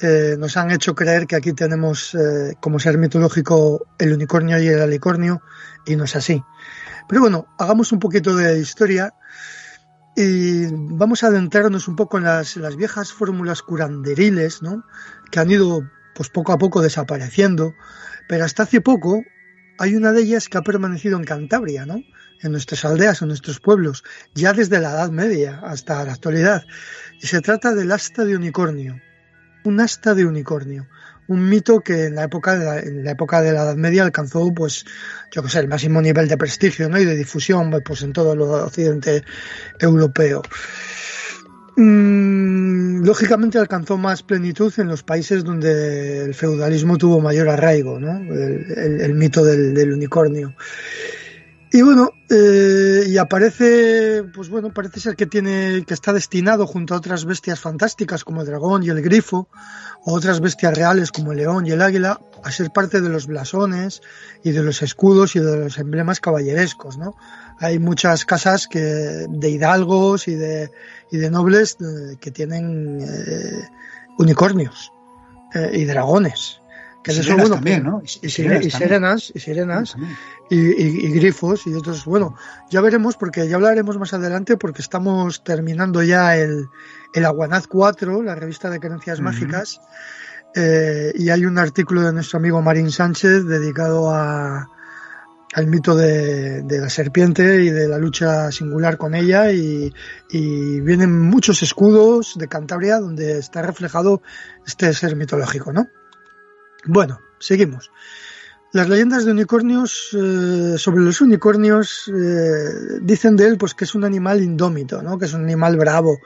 eh, 0.00 0.36
nos 0.38 0.56
han 0.56 0.70
hecho 0.70 0.94
creer 0.94 1.26
que 1.26 1.36
aquí 1.36 1.52
tenemos 1.52 2.16
como 2.60 2.78
ser 2.78 2.98
mitológico 2.98 3.86
el 3.98 4.12
unicornio 4.12 4.58
y 4.58 4.68
el 4.68 4.80
alicornio, 4.80 5.42
y 5.86 5.96
no 5.96 6.04
es 6.04 6.16
así. 6.16 6.42
Pero 7.08 7.20
bueno, 7.20 7.46
hagamos 7.58 7.92
un 7.92 8.00
poquito 8.00 8.36
de 8.36 8.58
historia 8.58 9.14
y 10.16 10.66
vamos 10.72 11.22
a 11.22 11.28
adentrarnos 11.28 11.88
un 11.88 11.96
poco 11.96 12.18
en 12.18 12.24
las, 12.24 12.56
las 12.56 12.76
viejas 12.76 13.12
fórmulas 13.12 13.62
curanderiles, 13.62 14.62
¿no? 14.62 14.84
Que 15.30 15.40
han 15.40 15.50
ido, 15.50 15.88
pues 16.14 16.30
poco 16.30 16.52
a 16.52 16.58
poco 16.58 16.80
desapareciendo, 16.80 17.74
pero 18.28 18.44
hasta 18.44 18.64
hace 18.64 18.80
poco 18.80 19.22
hay 19.78 19.94
una 19.94 20.12
de 20.12 20.22
ellas 20.22 20.48
que 20.48 20.58
ha 20.58 20.62
permanecido 20.62 21.18
en 21.18 21.24
Cantabria, 21.24 21.86
¿no? 21.86 22.00
En 22.42 22.52
nuestras 22.52 22.84
aldeas, 22.84 23.22
en 23.22 23.28
nuestros 23.28 23.60
pueblos, 23.60 24.04
ya 24.34 24.52
desde 24.52 24.80
la 24.80 24.92
Edad 24.92 25.10
Media 25.10 25.60
hasta 25.62 26.02
la 26.04 26.12
actualidad. 26.12 26.64
Y 27.20 27.26
se 27.26 27.40
trata 27.40 27.74
del 27.74 27.92
asta 27.92 28.24
de 28.24 28.36
unicornio. 28.36 29.00
Un 29.66 29.80
asta 29.80 30.14
de 30.14 30.24
unicornio 30.24 30.86
un 31.28 31.48
mito 31.48 31.80
que 31.80 32.06
en 32.06 32.14
la 32.14 32.24
época 32.24 32.58
de 32.58 32.64
la, 32.64 32.78
en 32.78 33.04
la 33.04 33.10
época 33.12 33.42
de 33.42 33.52
la 33.52 33.62
Edad 33.62 33.76
Media 33.76 34.04
alcanzó 34.04 34.52
pues 34.54 34.84
yo 35.32 35.42
que 35.42 35.48
sé 35.48 35.58
el 35.58 35.68
máximo 35.68 36.00
nivel 36.00 36.28
de 36.28 36.36
prestigio 36.36 36.88
¿no? 36.88 36.98
y 36.98 37.04
de 37.04 37.16
difusión 37.16 37.70
pues 37.84 38.02
en 38.02 38.12
todo 38.12 38.34
el 38.34 38.42
occidente 38.42 39.24
europeo 39.78 40.42
mm, 41.76 43.04
lógicamente 43.04 43.58
alcanzó 43.58 43.98
más 43.98 44.22
plenitud 44.22 44.72
en 44.78 44.88
los 44.88 45.02
países 45.02 45.42
donde 45.42 46.24
el 46.24 46.34
feudalismo 46.34 46.96
tuvo 46.96 47.20
mayor 47.20 47.48
arraigo 47.48 47.98
¿no? 47.98 48.18
el, 48.18 49.14
mito 49.14 49.44
del, 49.44 49.92
unicornio 49.92 50.54
y 51.76 51.82
bueno 51.82 52.10
eh, 52.30 53.04
y 53.06 53.18
aparece 53.18 54.24
pues 54.34 54.48
bueno 54.48 54.72
parece 54.72 54.98
ser 55.00 55.14
que 55.14 55.26
tiene 55.26 55.84
que 55.86 55.92
está 55.92 56.12
destinado 56.12 56.66
junto 56.66 56.94
a 56.94 56.96
otras 56.96 57.26
bestias 57.26 57.60
fantásticas 57.60 58.24
como 58.24 58.40
el 58.40 58.46
dragón 58.46 58.82
y 58.82 58.88
el 58.88 59.02
grifo 59.02 59.48
otras 60.06 60.40
bestias 60.40 60.74
reales 60.74 61.12
como 61.12 61.32
el 61.32 61.38
león 61.38 61.66
y 61.66 61.72
el 61.72 61.82
águila 61.82 62.20
a 62.42 62.50
ser 62.52 62.70
parte 62.70 63.00
de 63.00 63.08
los 63.08 63.26
blasones 63.26 64.00
y 64.44 64.52
de 64.52 64.62
los 64.62 64.80
escudos 64.80 65.34
y 65.34 65.40
de 65.40 65.56
los 65.56 65.78
emblemas 65.78 66.20
caballerescos, 66.20 66.96
¿no? 66.96 67.16
Hay 67.58 67.80
muchas 67.80 68.24
casas 68.24 68.68
que, 68.68 68.78
de 68.78 69.50
hidalgos 69.50 70.28
y 70.28 70.36
de, 70.36 70.70
y 71.10 71.16
de 71.16 71.30
nobles 71.30 71.76
eh, 71.80 72.16
que 72.20 72.30
tienen 72.30 73.00
eh, 73.00 73.68
unicornios 74.18 74.92
eh, 75.54 75.70
y 75.74 75.84
dragones. 75.86 76.60
Que 77.06 77.12
y 77.12 77.20
eso, 77.20 77.36
también, 77.48 77.84
¿no? 77.84 78.02
Y, 78.02 78.28
sirenas, 78.28 79.30
y 79.32 79.38
sirenas, 79.38 79.96
y, 80.50 81.08
grifos 81.12 81.64
y 81.68 81.72
otros. 81.72 82.04
Bueno, 82.04 82.34
ya 82.68 82.80
veremos 82.80 83.16
porque 83.16 83.46
ya 83.46 83.54
hablaremos 83.54 83.96
más 83.96 84.12
adelante 84.12 84.56
porque 84.56 84.82
estamos 84.82 85.44
terminando 85.44 86.02
ya 86.02 86.36
el, 86.36 86.66
el 87.14 87.24
Aguanaz 87.24 87.68
4, 87.68 88.22
la 88.22 88.34
revista 88.34 88.70
de 88.70 88.80
creencias 88.80 89.20
mágicas, 89.20 89.80
eh, 90.56 91.12
y 91.14 91.30
hay 91.30 91.46
un 91.46 91.58
artículo 91.58 92.02
de 92.02 92.12
nuestro 92.12 92.40
amigo 92.40 92.60
Marín 92.60 92.90
Sánchez 92.90 93.44
dedicado 93.44 94.10
a, 94.12 94.68
el 95.54 95.68
mito 95.68 95.94
de, 95.94 96.64
la 96.68 96.90
serpiente 96.90 97.62
y 97.62 97.70
de 97.70 97.86
la 97.86 97.98
lucha 97.98 98.50
singular 98.50 98.98
con 98.98 99.14
ella. 99.14 99.52
Y, 99.52 99.92
vienen 100.80 101.20
muchos 101.20 101.62
escudos 101.62 102.34
de 102.36 102.48
Cantabria 102.48 102.98
donde 102.98 103.38
está 103.38 103.62
reflejado 103.62 104.22
este 104.66 104.92
ser 104.92 105.14
mitológico, 105.14 105.72
¿no? 105.72 105.86
Bueno, 106.86 107.20
seguimos. 107.38 107.90
Las 108.72 108.88
leyendas 108.88 109.24
de 109.24 109.30
unicornios, 109.30 110.10
eh, 110.12 110.74
sobre 110.76 111.02
los 111.02 111.20
unicornios, 111.20 112.08
eh, 112.08 112.98
dicen 113.00 113.36
de 113.36 113.46
él 113.46 113.56
pues 113.56 113.74
que 113.74 113.84
es 113.84 113.94
un 113.94 114.04
animal 114.04 114.42
indómito, 114.42 115.02
¿no? 115.02 115.18
que 115.18 115.24
es 115.24 115.32
un 115.32 115.44
animal 115.44 115.76
bravo 115.76 116.18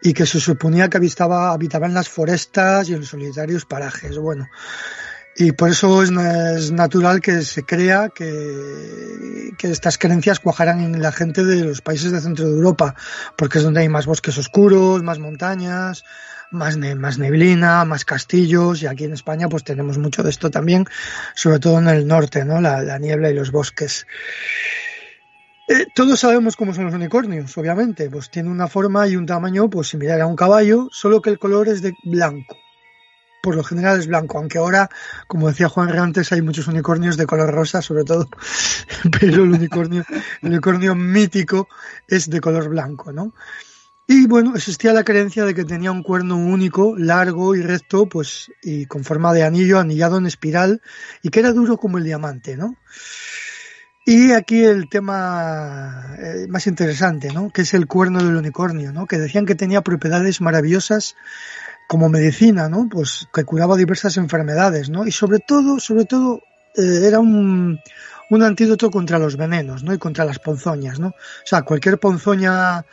y 0.00 0.14
que 0.14 0.24
se 0.24 0.40
suponía 0.40 0.88
que 0.88 0.96
habitaba, 0.96 1.52
habitaba 1.52 1.86
en 1.86 1.94
las 1.94 2.08
forestas 2.08 2.88
y 2.88 2.94
en 2.94 3.00
los 3.00 3.08
solitarios 3.08 3.66
parajes. 3.66 4.16
Bueno, 4.16 4.48
y 5.34 5.52
por 5.52 5.70
eso 5.70 6.02
es, 6.02 6.10
natural 6.72 7.20
que 7.20 7.42
se 7.42 7.64
crea 7.64 8.10
que, 8.10 9.52
estas 9.62 9.96
creencias 9.96 10.40
cuajaran 10.40 10.80
en 10.80 11.00
la 11.00 11.12
gente 11.12 11.44
de 11.44 11.64
los 11.64 11.80
países 11.80 12.10
del 12.10 12.20
centro 12.20 12.46
de 12.46 12.52
Europa, 12.52 12.94
porque 13.36 13.58
es 13.58 13.64
donde 13.64 13.80
hay 13.80 13.88
más 13.88 14.06
bosques 14.06 14.36
oscuros, 14.36 15.02
más 15.02 15.18
montañas, 15.20 16.04
más, 16.50 16.76
más 16.76 17.18
neblina, 17.18 17.84
más 17.84 18.04
castillos, 18.04 18.82
y 18.82 18.86
aquí 18.86 19.04
en 19.04 19.12
España 19.12 19.48
pues 19.48 19.64
tenemos 19.64 19.98
mucho 19.98 20.22
de 20.22 20.30
esto 20.30 20.50
también, 20.50 20.86
sobre 21.34 21.60
todo 21.60 21.78
en 21.78 21.88
el 21.88 22.06
norte, 22.06 22.44
¿no? 22.44 22.60
La, 22.60 22.98
niebla 22.98 23.30
y 23.30 23.34
los 23.34 23.52
bosques. 23.52 24.06
Eh, 25.68 25.86
todos 25.94 26.18
sabemos 26.18 26.56
cómo 26.56 26.74
son 26.74 26.86
los 26.86 26.94
unicornios, 26.94 27.56
obviamente, 27.56 28.10
pues 28.10 28.30
tiene 28.30 28.50
una 28.50 28.66
forma 28.66 29.06
y 29.06 29.16
un 29.16 29.26
tamaño 29.26 29.70
pues 29.70 29.88
similar 29.88 30.20
a 30.20 30.26
un 30.26 30.36
caballo, 30.36 30.88
solo 30.90 31.22
que 31.22 31.30
el 31.30 31.38
color 31.38 31.68
es 31.68 31.82
de 31.82 31.94
blanco 32.02 32.61
por 33.42 33.56
lo 33.56 33.64
general 33.64 33.98
es 33.98 34.06
blanco, 34.06 34.38
aunque 34.38 34.58
ahora, 34.58 34.88
como 35.26 35.48
decía 35.48 35.68
Juan 35.68 35.90
antes, 35.98 36.32
hay 36.32 36.40
muchos 36.40 36.68
unicornios 36.68 37.16
de 37.16 37.26
color 37.26 37.50
rosa, 37.50 37.82
sobre 37.82 38.04
todo, 38.04 38.28
pero 39.20 39.42
el 39.44 39.52
unicornio, 39.52 40.04
el 40.40 40.48
unicornio 40.48 40.94
mítico 40.94 41.68
es 42.08 42.30
de 42.30 42.40
color 42.40 42.68
blanco, 42.68 43.12
¿no? 43.12 43.34
Y 44.06 44.26
bueno, 44.26 44.54
existía 44.54 44.92
la 44.92 45.04
creencia 45.04 45.44
de 45.44 45.54
que 45.54 45.64
tenía 45.64 45.90
un 45.90 46.02
cuerno 46.02 46.36
único, 46.36 46.96
largo 46.96 47.54
y 47.54 47.62
recto, 47.62 48.06
pues, 48.08 48.50
y 48.62 48.86
con 48.86 49.04
forma 49.04 49.32
de 49.32 49.42
anillo, 49.42 49.78
anillado 49.78 50.18
en 50.18 50.26
espiral, 50.26 50.80
y 51.22 51.30
que 51.30 51.40
era 51.40 51.52
duro 51.52 51.76
como 51.78 51.98
el 51.98 52.04
diamante, 52.04 52.56
¿no? 52.56 52.76
Y 54.04 54.32
aquí 54.32 54.64
el 54.64 54.88
tema 54.88 56.16
eh, 56.18 56.46
más 56.48 56.66
interesante, 56.66 57.32
¿no? 57.32 57.50
Que 57.50 57.62
es 57.62 57.72
el 57.74 57.86
cuerno 57.86 58.18
del 58.18 58.36
unicornio, 58.36 58.92
¿no? 58.92 59.06
Que 59.06 59.18
decían 59.18 59.46
que 59.46 59.54
tenía 59.54 59.82
propiedades 59.82 60.40
maravillosas 60.40 61.14
como 61.92 62.08
medicina, 62.08 62.70
¿no? 62.70 62.88
Pues 62.88 63.28
que 63.34 63.44
curaba 63.44 63.76
diversas 63.76 64.16
enfermedades, 64.16 64.88
¿no? 64.88 65.06
Y 65.06 65.12
sobre 65.12 65.40
todo, 65.40 65.78
sobre 65.78 66.06
todo, 66.06 66.40
eh, 66.74 67.02
era 67.04 67.20
un, 67.20 67.78
un 68.30 68.42
antídoto 68.42 68.90
contra 68.90 69.18
los 69.18 69.36
venenos, 69.36 69.82
¿no? 69.84 69.92
Y 69.92 69.98
contra 69.98 70.24
las 70.24 70.38
ponzoñas, 70.38 70.98
¿no? 70.98 71.08
O 71.08 71.44
sea, 71.44 71.60
cualquier 71.60 71.98
ponzoña 71.98 72.86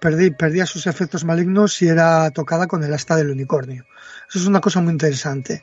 perdía 0.00 0.64
sus 0.64 0.86
efectos 0.86 1.26
malignos 1.26 1.74
si 1.74 1.86
era 1.86 2.30
tocada 2.30 2.66
con 2.66 2.82
el 2.82 2.94
asta 2.94 3.14
del 3.14 3.28
unicornio. 3.28 3.84
Eso 4.26 4.38
es 4.38 4.46
una 4.46 4.62
cosa 4.62 4.80
muy 4.80 4.92
interesante. 4.92 5.62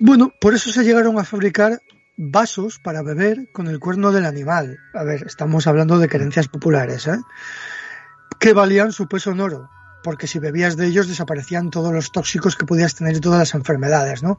Bueno, 0.00 0.34
por 0.40 0.54
eso 0.54 0.72
se 0.72 0.82
llegaron 0.82 1.16
a 1.20 1.22
fabricar 1.22 1.80
vasos 2.16 2.80
para 2.80 3.02
beber 3.02 3.52
con 3.52 3.68
el 3.68 3.78
cuerno 3.78 4.10
del 4.10 4.26
animal. 4.26 4.80
A 4.94 5.04
ver, 5.04 5.22
estamos 5.28 5.68
hablando 5.68 6.00
de 6.00 6.08
creencias 6.08 6.48
populares, 6.48 7.06
¿eh? 7.06 7.20
Que 8.40 8.52
valían 8.52 8.90
su 8.90 9.06
peso 9.06 9.30
en 9.30 9.38
oro 9.42 9.70
porque 10.02 10.26
si 10.26 10.38
bebías 10.38 10.76
de 10.76 10.86
ellos 10.86 11.08
desaparecían 11.08 11.70
todos 11.70 11.92
los 11.92 12.12
tóxicos 12.12 12.56
que 12.56 12.66
podías 12.66 12.94
tener 12.94 13.16
y 13.16 13.20
todas 13.20 13.38
las 13.38 13.54
enfermedades, 13.54 14.22
¿no? 14.22 14.38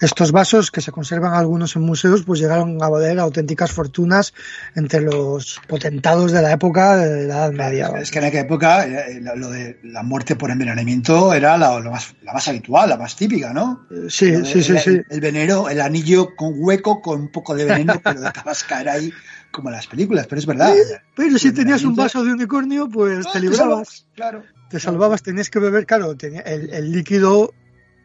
Estos 0.00 0.32
vasos 0.32 0.70
que 0.70 0.80
se 0.80 0.92
conservan 0.92 1.34
algunos 1.34 1.76
en 1.76 1.82
museos, 1.82 2.24
pues 2.24 2.40
llegaron 2.40 2.82
a 2.82 2.88
valer 2.88 3.18
auténticas 3.18 3.72
fortunas 3.72 4.34
entre 4.74 5.00
los 5.00 5.60
potentados 5.66 6.32
de 6.32 6.42
la 6.42 6.52
época 6.52 6.96
de 6.96 7.26
la 7.26 7.46
Edad 7.46 7.52
Media. 7.52 7.92
Es 7.98 8.10
que 8.10 8.18
en 8.18 8.24
aquella 8.26 8.42
época 8.42 8.86
eh, 8.86 9.20
lo 9.20 9.50
de 9.50 9.78
la 9.84 10.02
muerte 10.02 10.36
por 10.36 10.50
envenenamiento 10.50 11.32
era 11.32 11.56
la, 11.56 11.80
más, 11.80 12.14
la 12.22 12.32
más 12.32 12.48
habitual, 12.48 12.90
la 12.90 12.96
más 12.96 13.16
típica, 13.16 13.52
¿no? 13.52 13.86
Eh, 13.90 14.06
sí, 14.08 14.44
sí, 14.44 14.62
sí, 14.62 14.78
sí. 14.78 15.00
El, 15.08 15.20
veneno, 15.20 15.68
el 15.68 15.80
anillo 15.80 16.34
con 16.36 16.54
hueco, 16.56 17.00
con 17.00 17.20
un 17.20 17.32
poco 17.32 17.54
de 17.54 17.64
veneno, 17.64 17.94
pero 18.02 18.20
dejabas 18.20 18.64
caer 18.64 18.88
ahí 18.88 19.12
como 19.50 19.70
en 19.70 19.76
las 19.76 19.86
películas, 19.86 20.26
pero 20.26 20.38
es 20.38 20.46
verdad. 20.46 20.74
pero 21.14 21.38
si 21.38 21.52
tenías 21.52 21.82
un 21.84 21.94
vaso 21.94 22.22
de 22.22 22.32
unicornio, 22.32 22.88
pues 22.88 23.24
ah, 23.26 23.30
te 23.32 23.40
librabas. 23.40 24.06
Claro 24.14 24.42
te 24.68 24.80
salvabas, 24.80 25.22
tenías 25.22 25.50
que 25.50 25.58
beber, 25.58 25.86
claro, 25.86 26.16
tenía, 26.16 26.40
el, 26.40 26.92
líquido, 26.92 27.54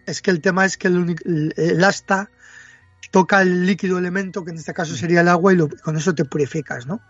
es 0.05 0.21
que 0.21 0.31
el 0.31 0.41
tema 0.41 0.65
es 0.65 0.77
que 0.77 0.87
el, 0.87 1.83
asta 1.83 2.29
toca 3.11 3.41
el 3.41 3.65
líquido 3.65 3.97
elemento, 3.97 4.45
que 4.45 4.51
en 4.51 4.57
este 4.57 4.73
caso 4.73 4.95
sería 4.95 5.21
el 5.21 5.27
agua, 5.27 5.53
y 5.53 5.57
con 5.57 5.97
eso 5.97 6.13
te 6.15 6.25
purificas, 6.25 6.85
¿no? 6.87 7.01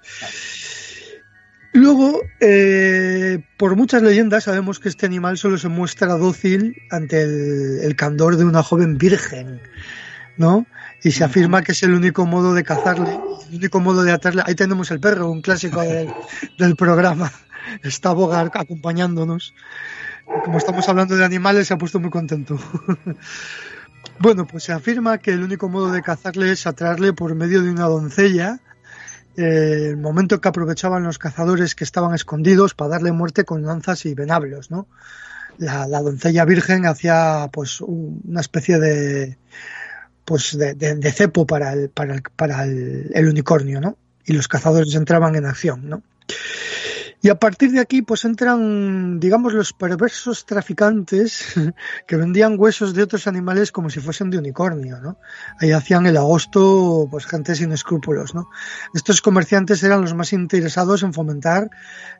Luego, 1.73 2.21
eh, 2.41 3.39
por 3.57 3.77
muchas 3.77 4.01
leyendas 4.01 4.43
sabemos 4.43 4.79
que 4.79 4.89
este 4.89 5.05
animal 5.05 5.37
solo 5.37 5.57
se 5.57 5.69
muestra 5.69 6.15
dócil 6.15 6.75
ante 6.89 7.23
el, 7.85 7.95
candor 7.95 8.35
de 8.35 8.43
una 8.43 8.61
joven 8.61 8.97
virgen, 8.97 9.61
¿no? 10.37 10.65
Y 11.03 11.11
se 11.11 11.23
afirma 11.23 11.63
que 11.63 11.71
es 11.71 11.81
el 11.83 11.93
único 11.93 12.25
modo 12.25 12.53
de 12.53 12.63
cazarle, 12.63 13.19
el 13.49 13.55
único 13.55 13.79
modo 13.79 14.03
de 14.03 14.11
atarle. 14.11 14.43
Ahí 14.45 14.55
tenemos 14.55 14.91
el 14.91 14.99
perro, 14.99 15.29
un 15.29 15.41
clásico 15.41 15.81
del 15.81 16.75
programa 16.75 17.31
está 17.83 18.11
Bogar 18.11 18.51
acompañándonos. 18.53 19.53
Como 20.45 20.57
estamos 20.57 20.87
hablando 20.87 21.15
de 21.15 21.25
animales, 21.25 21.67
se 21.67 21.73
ha 21.73 21.77
puesto 21.77 21.99
muy 21.99 22.09
contento. 22.09 22.57
bueno, 24.19 24.45
pues 24.47 24.63
se 24.63 24.73
afirma 24.73 25.17
que 25.17 25.31
el 25.31 25.43
único 25.43 25.69
modo 25.69 25.91
de 25.91 26.01
cazarle 26.01 26.51
es 26.51 26.67
atraerle 26.67 27.13
por 27.13 27.35
medio 27.35 27.61
de 27.61 27.69
una 27.69 27.85
doncella. 27.85 28.59
Eh, 29.37 29.87
el 29.89 29.97
momento 29.97 30.39
que 30.39 30.49
aprovechaban 30.49 31.03
los 31.03 31.17
cazadores 31.17 31.75
que 31.75 31.83
estaban 31.83 32.13
escondidos 32.13 32.73
para 32.73 32.91
darle 32.91 33.11
muerte 33.11 33.43
con 33.45 33.63
lanzas 33.63 34.05
y 34.05 34.13
venablos, 34.13 34.71
¿no? 34.71 34.87
La, 35.57 35.85
doncella 35.85 36.45
virgen 36.45 36.85
hacía 36.85 37.49
pues 37.51 37.81
una 37.81 38.41
especie 38.41 38.79
de 38.79 39.37
pues 40.25 40.57
de, 40.57 41.11
cepo 41.11 41.45
para 41.45 41.73
el, 41.73 41.89
para 41.89 42.15
el, 42.15 42.21
para 42.21 42.63
el 42.63 43.27
unicornio, 43.27 43.81
¿no? 43.81 43.97
Y 44.25 44.33
los 44.33 44.47
cazadores 44.47 44.93
entraban 44.95 45.35
en 45.35 45.45
acción, 45.45 45.89
¿no? 45.89 46.03
Y 47.23 47.29
a 47.29 47.35
partir 47.35 47.71
de 47.71 47.79
aquí, 47.79 48.01
pues 48.01 48.25
entran, 48.25 49.19
digamos, 49.19 49.53
los 49.53 49.73
perversos 49.73 50.45
traficantes 50.47 51.53
que 52.07 52.15
vendían 52.15 52.55
huesos 52.57 52.95
de 52.95 53.03
otros 53.03 53.27
animales 53.27 53.71
como 53.71 53.91
si 53.91 53.99
fuesen 53.99 54.31
de 54.31 54.39
unicornio, 54.39 54.99
¿no? 54.99 55.17
Ahí 55.59 55.71
hacían 55.71 56.07
el 56.07 56.17
agosto, 56.17 57.07
pues 57.11 57.27
gente 57.27 57.53
sin 57.53 57.73
escrúpulos, 57.73 58.33
¿no? 58.33 58.49
Estos 58.95 59.21
comerciantes 59.21 59.83
eran 59.83 60.01
los 60.01 60.15
más 60.15 60.33
interesados 60.33 61.03
en 61.03 61.13
fomentar 61.13 61.69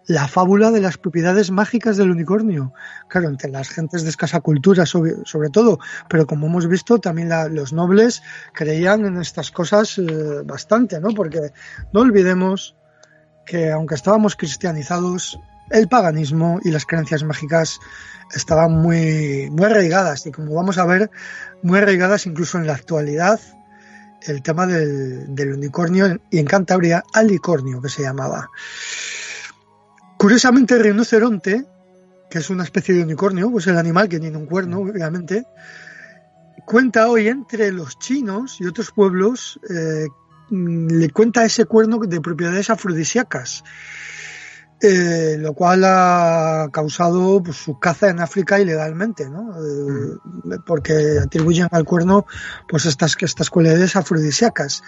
la 0.05 0.27
fábula 0.27 0.69
de 0.69 0.81
las 0.81 0.97
propiedades 0.97 1.49
mágicas 1.49 1.97
del 1.97 2.11
unicornio. 2.11 2.73
Claro, 3.07 3.29
entre 3.29 3.49
las 3.49 3.69
gentes 3.69 4.03
de 4.03 4.09
escasa 4.09 4.41
cultura, 4.41 4.85
sobre, 4.85 5.49
todo, 5.51 5.79
pero 6.09 6.27
como 6.27 6.45
hemos 6.45 6.67
visto, 6.67 6.99
también 6.99 7.29
los 7.55 7.73
nobles 7.73 8.21
creían 8.53 9.05
en 9.07 9.17
estas 9.17 9.49
cosas 9.49 9.97
eh, 9.97 10.43
bastante, 10.45 10.99
¿no? 10.99 11.09
Porque 11.09 11.51
no 11.91 12.01
olvidemos 12.01 12.75
que 13.51 13.69
aunque 13.69 13.95
estábamos 13.95 14.37
cristianizados, 14.37 15.37
el 15.71 15.89
paganismo 15.89 16.61
y 16.63 16.71
las 16.71 16.85
creencias 16.85 17.21
mágicas 17.25 17.81
estaban 18.33 18.71
muy, 18.71 19.49
muy 19.51 19.65
arraigadas 19.65 20.25
y 20.25 20.31
como 20.31 20.55
vamos 20.55 20.77
a 20.77 20.85
ver, 20.85 21.11
muy 21.61 21.79
arraigadas 21.79 22.25
incluso 22.27 22.57
en 22.57 22.65
la 22.65 22.75
actualidad, 22.75 23.41
el 24.21 24.41
tema 24.41 24.67
del, 24.67 25.35
del 25.35 25.51
unicornio 25.51 26.17
y 26.29 26.39
en 26.39 26.45
Cantabria 26.45 27.03
alicornio 27.13 27.81
que 27.81 27.89
se 27.89 28.03
llamaba. 28.03 28.49
Curiosamente 30.17 30.75
el 30.75 30.83
rinoceronte, 30.83 31.65
que 32.29 32.37
es 32.37 32.49
una 32.49 32.63
especie 32.63 32.95
de 32.95 33.03
unicornio, 33.03 33.51
pues 33.51 33.67
el 33.67 33.77
animal 33.77 34.07
que 34.07 34.21
tiene 34.21 34.37
un 34.37 34.45
cuerno, 34.45 34.79
obviamente, 34.79 35.45
cuenta 36.65 37.09
hoy 37.09 37.27
entre 37.27 37.73
los 37.73 37.99
chinos 37.99 38.61
y 38.61 38.65
otros 38.65 38.91
pueblos 38.91 39.59
eh, 39.69 40.05
Mm, 40.05 40.20
le 40.51 41.09
cuenta 41.09 41.43
ese 41.45 41.65
cuerno 41.65 41.97
de 41.99 42.21
propiedades 42.21 42.69
afrodisíacas, 42.69 43.63
eh, 44.81 45.37
lo 45.39 45.53
cual 45.53 45.83
ha 45.85 46.67
causado 46.73 47.41
pues, 47.41 47.55
su 47.57 47.79
caza 47.79 48.09
en 48.09 48.19
África 48.19 48.59
ilegalmente, 48.59 49.29
¿no? 49.29 49.55
Eh, 49.55 50.17
porque 50.65 51.19
atribuyen 51.23 51.69
al 51.71 51.85
cuerno 51.85 52.25
pues 52.67 52.85
estas, 52.85 53.15
estas 53.21 53.49
cualidades 53.49 53.95
afrodisíacas. 53.95 54.83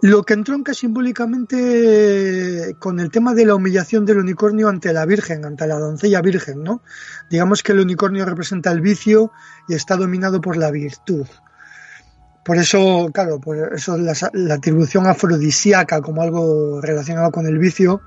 Lo 0.00 0.22
que 0.22 0.34
entronca 0.34 0.72
simbólicamente 0.72 2.76
con 2.78 3.00
el 3.00 3.10
tema 3.10 3.34
de 3.34 3.44
la 3.44 3.56
humillación 3.56 4.06
del 4.06 4.18
unicornio 4.18 4.68
ante 4.68 4.92
la 4.92 5.04
Virgen, 5.04 5.44
ante 5.44 5.66
la 5.66 5.80
doncella 5.80 6.22
Virgen, 6.22 6.62
¿no? 6.62 6.82
Digamos 7.28 7.64
que 7.64 7.72
el 7.72 7.80
unicornio 7.80 8.24
representa 8.24 8.70
el 8.70 8.80
vicio 8.80 9.32
y 9.68 9.74
está 9.74 9.96
dominado 9.96 10.40
por 10.40 10.56
la 10.56 10.70
virtud. 10.70 11.26
Por 12.44 12.56
eso, 12.56 13.10
claro, 13.12 13.40
por 13.40 13.74
eso 13.74 13.98
la, 13.98 14.14
atribución 14.54 15.06
afrodisíaca 15.06 16.00
como 16.00 16.22
algo 16.22 16.80
relacionado 16.80 17.30
con 17.30 17.46
el 17.46 17.58
vicio 17.58 18.00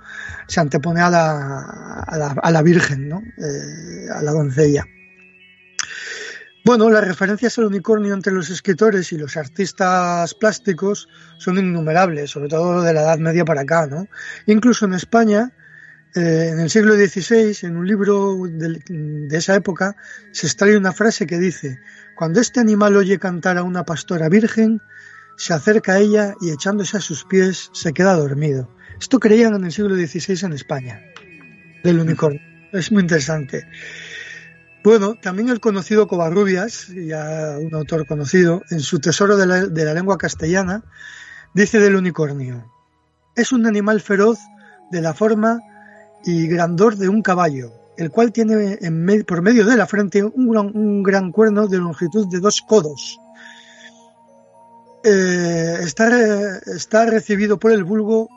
se 0.47 0.59
antepone 0.59 1.01
a 1.01 1.09
la, 1.09 2.03
a 2.41 2.51
la, 2.51 2.61
Virgen, 2.63 3.07
¿no? 3.07 3.21
Eh, 3.37 4.09
a 4.11 4.21
la 4.21 4.31
doncella. 4.31 4.85
Bueno, 6.63 6.91
las 6.91 7.07
referencias 7.07 7.57
al 7.57 7.65
unicornio 7.65 8.13
entre 8.13 8.33
los 8.33 8.51
escritores 8.51 9.11
y 9.11 9.17
los 9.17 9.35
artistas 9.35 10.35
plásticos 10.35 11.09
son 11.37 11.57
innumerables, 11.57 12.29
sobre 12.29 12.49
todo 12.49 12.83
de 12.83 12.93
la 12.93 13.01
Edad 13.01 13.17
Media 13.17 13.43
para 13.43 13.61
acá, 13.61 13.87
¿no? 13.87 14.07
Incluso 14.45 14.85
en 14.85 14.93
España, 14.93 15.53
eh, 16.13 16.49
en 16.51 16.59
el 16.59 16.69
siglo 16.69 16.93
XVI, 16.93 17.65
en 17.65 17.77
un 17.77 17.87
libro 17.87 18.37
de, 18.47 19.35
esa 19.35 19.55
época, 19.55 19.95
se 20.33 20.45
extrae 20.45 20.77
una 20.77 20.91
frase 20.91 21.25
que 21.25 21.39
dice, 21.39 21.79
cuando 22.21 22.39
este 22.39 22.59
animal 22.59 22.95
oye 22.97 23.17
cantar 23.17 23.57
a 23.57 23.63
una 23.63 23.83
pastora 23.83 24.29
virgen, 24.29 24.79
se 25.37 25.55
acerca 25.55 25.93
a 25.93 25.97
ella 25.97 26.35
y 26.39 26.51
echándose 26.51 26.97
a 26.97 26.99
sus 26.99 27.23
pies 27.23 27.71
se 27.73 27.93
queda 27.93 28.13
dormido. 28.13 28.69
Esto 28.99 29.19
creían 29.19 29.55
en 29.55 29.65
el 29.65 29.71
siglo 29.71 29.95
XVI 29.95 30.45
en 30.45 30.53
España, 30.53 31.01
del 31.83 31.99
unicornio. 31.99 32.39
Es 32.73 32.91
muy 32.91 33.01
interesante. 33.01 33.65
Bueno, 34.83 35.15
también 35.19 35.49
el 35.49 35.59
conocido 35.59 36.07
Covarrubias, 36.07 36.89
ya 36.89 37.57
un 37.59 37.73
autor 37.73 38.05
conocido, 38.05 38.61
en 38.69 38.81
su 38.81 38.99
Tesoro 38.99 39.35
de 39.35 39.47
la, 39.47 39.93
lengua 39.95 40.19
castellana, 40.19 40.83
dice 41.55 41.79
del 41.79 41.95
unicornio, 41.95 42.71
es 43.35 43.51
un 43.51 43.65
animal 43.65 43.99
feroz 43.99 44.37
de 44.91 45.01
la 45.01 45.15
forma 45.15 45.59
y 46.23 46.45
grandor 46.45 46.97
de 46.97 47.09
un 47.09 47.23
caballo, 47.23 47.80
el 47.97 48.09
cual 48.09 48.31
tiene 48.31 48.79
por 49.27 49.41
medio 49.41 49.65
de 49.65 49.77
la 49.77 49.87
frente 49.87 50.23
un 50.23 50.49
gran, 50.49 50.75
un 50.75 51.03
gran, 51.03 51.31
cuerno 51.31 51.67
de 51.67 51.77
longitud 51.77 52.27
de 52.27 52.39
dos 52.39 52.61
codos. 52.61 53.19
Eh, 55.03 55.77
está, 55.81 56.09
está 56.75 57.05
recibido 57.05 57.57
por 57.57 57.71
el 57.71 57.83
vulgo 57.83 58.29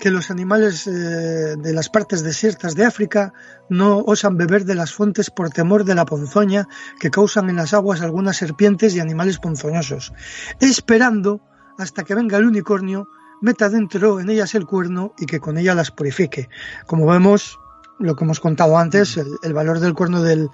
que 0.00 0.10
los 0.10 0.30
animales 0.30 0.86
eh, 0.86 0.90
de 0.90 1.72
las 1.74 1.90
partes 1.90 2.24
desiertas 2.24 2.74
de 2.74 2.86
África 2.86 3.34
no 3.68 3.98
osan 3.98 4.38
beber 4.38 4.64
de 4.64 4.74
las 4.74 4.92
fuentes 4.92 5.30
por 5.30 5.50
temor 5.50 5.84
de 5.84 5.94
la 5.94 6.06
ponzoña 6.06 6.66
que 6.98 7.10
causan 7.10 7.50
en 7.50 7.56
las 7.56 7.74
aguas 7.74 8.00
algunas 8.00 8.38
serpientes 8.38 8.96
y 8.96 9.00
animales 9.00 9.38
ponzoñosos, 9.38 10.14
esperando 10.58 11.42
hasta 11.78 12.02
que 12.02 12.14
venga 12.14 12.38
el 12.38 12.46
unicornio, 12.46 13.08
meta 13.42 13.68
dentro 13.68 14.20
en 14.20 14.30
ellas 14.30 14.54
el 14.54 14.66
cuerno 14.66 15.14
y 15.18 15.26
que 15.26 15.38
con 15.38 15.58
ella 15.58 15.74
las 15.74 15.90
purifique. 15.90 16.48
Como 16.86 17.06
vemos, 17.06 17.58
lo 18.00 18.16
que 18.16 18.24
hemos 18.24 18.40
contado 18.40 18.78
antes, 18.78 19.16
el, 19.16 19.28
el 19.42 19.54
valor 19.54 19.78
del 19.78 19.94
cuerno 19.94 20.22
del, 20.22 20.48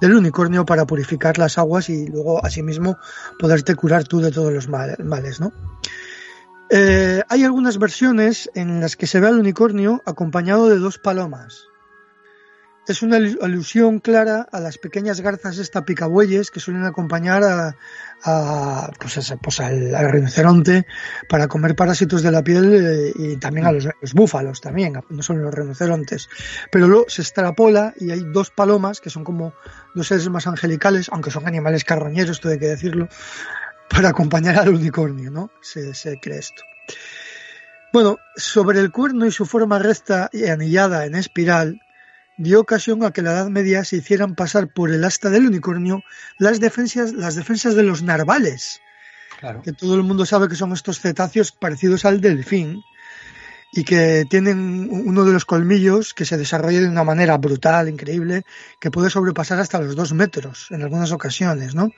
del, 0.00 0.14
unicornio 0.14 0.66
para 0.66 0.86
purificar 0.86 1.38
las 1.38 1.56
aguas 1.56 1.88
y 1.88 2.08
luego 2.08 2.44
asimismo 2.44 2.98
poderte 3.38 3.74
curar 3.74 4.04
tú 4.04 4.20
de 4.20 4.32
todos 4.32 4.52
los 4.52 4.68
mal, 4.68 4.96
males, 5.04 5.40
¿no? 5.40 5.52
Eh, 6.70 7.22
hay 7.28 7.44
algunas 7.44 7.78
versiones 7.78 8.50
en 8.54 8.80
las 8.80 8.96
que 8.96 9.06
se 9.06 9.20
ve 9.20 9.28
al 9.28 9.38
unicornio 9.38 10.02
acompañado 10.04 10.68
de 10.68 10.78
dos 10.78 10.98
palomas. 10.98 11.68
Es 12.88 13.02
una 13.02 13.16
alusión 13.16 13.98
clara 14.00 14.48
a 14.50 14.60
las 14.60 14.78
pequeñas 14.78 15.20
garzas 15.20 15.58
esta 15.58 15.84
picabueyes 15.84 16.50
que 16.50 16.58
suelen 16.58 16.84
acompañar 16.84 17.44
a, 17.44 17.76
a, 18.24 18.90
pues, 18.98 19.34
pues 19.42 19.60
al, 19.60 19.94
al, 19.94 20.10
rinoceronte 20.10 20.86
para 21.28 21.48
comer 21.48 21.76
parásitos 21.76 22.22
de 22.22 22.32
la 22.32 22.42
piel 22.42 22.72
eh, 22.74 23.12
y 23.14 23.36
también 23.36 23.66
a 23.66 23.72
los, 23.72 23.86
los, 24.00 24.14
búfalos 24.14 24.62
también, 24.62 24.94
no 25.10 25.22
solo 25.22 25.42
los 25.42 25.54
rinocerontes. 25.54 26.30
Pero 26.72 26.88
luego 26.88 27.04
se 27.08 27.20
extrapola 27.20 27.92
y 28.00 28.10
hay 28.10 28.24
dos 28.32 28.50
palomas 28.50 29.02
que 29.02 29.10
son 29.10 29.22
como 29.22 29.52
dos 29.94 30.08
seres 30.08 30.26
más 30.30 30.46
angelicales, 30.46 31.10
aunque 31.12 31.30
son 31.30 31.46
animales 31.46 31.84
carroñeros, 31.84 32.40
todo 32.40 32.52
hay 32.52 32.58
que 32.58 32.68
decirlo, 32.68 33.08
para 33.90 34.08
acompañar 34.08 34.58
al 34.58 34.70
unicornio, 34.70 35.30
¿no? 35.30 35.50
Se, 35.60 35.92
se 35.92 36.18
cree 36.18 36.38
esto. 36.38 36.62
Bueno, 37.92 38.18
sobre 38.34 38.80
el 38.80 38.90
cuerno 38.90 39.26
y 39.26 39.30
su 39.30 39.44
forma 39.44 39.78
recta 39.78 40.30
y 40.32 40.46
anillada 40.46 41.04
en 41.04 41.14
espiral, 41.14 41.82
dio 42.38 42.60
ocasión 42.60 43.04
a 43.04 43.12
que 43.12 43.22
la 43.22 43.32
Edad 43.32 43.48
Media 43.48 43.84
se 43.84 43.96
hicieran 43.96 44.34
pasar 44.34 44.68
por 44.68 44.90
el 44.90 45.04
asta 45.04 45.28
del 45.28 45.46
unicornio 45.46 46.02
las 46.38 46.60
defensas, 46.60 47.12
las 47.12 47.34
defensas 47.34 47.74
de 47.74 47.82
los 47.82 48.02
narvales, 48.02 48.80
claro. 49.40 49.62
que 49.62 49.72
todo 49.72 49.96
el 49.96 50.04
mundo 50.04 50.24
sabe 50.24 50.48
que 50.48 50.54
son 50.54 50.72
estos 50.72 51.00
cetáceos 51.00 51.52
parecidos 51.52 52.04
al 52.04 52.20
delfín 52.20 52.82
y 53.72 53.84
que 53.84 54.24
tienen 54.30 54.88
uno 54.90 55.24
de 55.24 55.32
los 55.32 55.44
colmillos 55.44 56.14
que 56.14 56.24
se 56.24 56.38
desarrolla 56.38 56.80
de 56.80 56.88
una 56.88 57.04
manera 57.04 57.36
brutal, 57.36 57.88
increíble, 57.88 58.44
que 58.80 58.90
puede 58.90 59.10
sobrepasar 59.10 59.60
hasta 59.60 59.80
los 59.80 59.94
dos 59.94 60.14
metros 60.14 60.68
en 60.70 60.82
algunas 60.82 61.12
ocasiones, 61.12 61.74
¿no? 61.74 61.90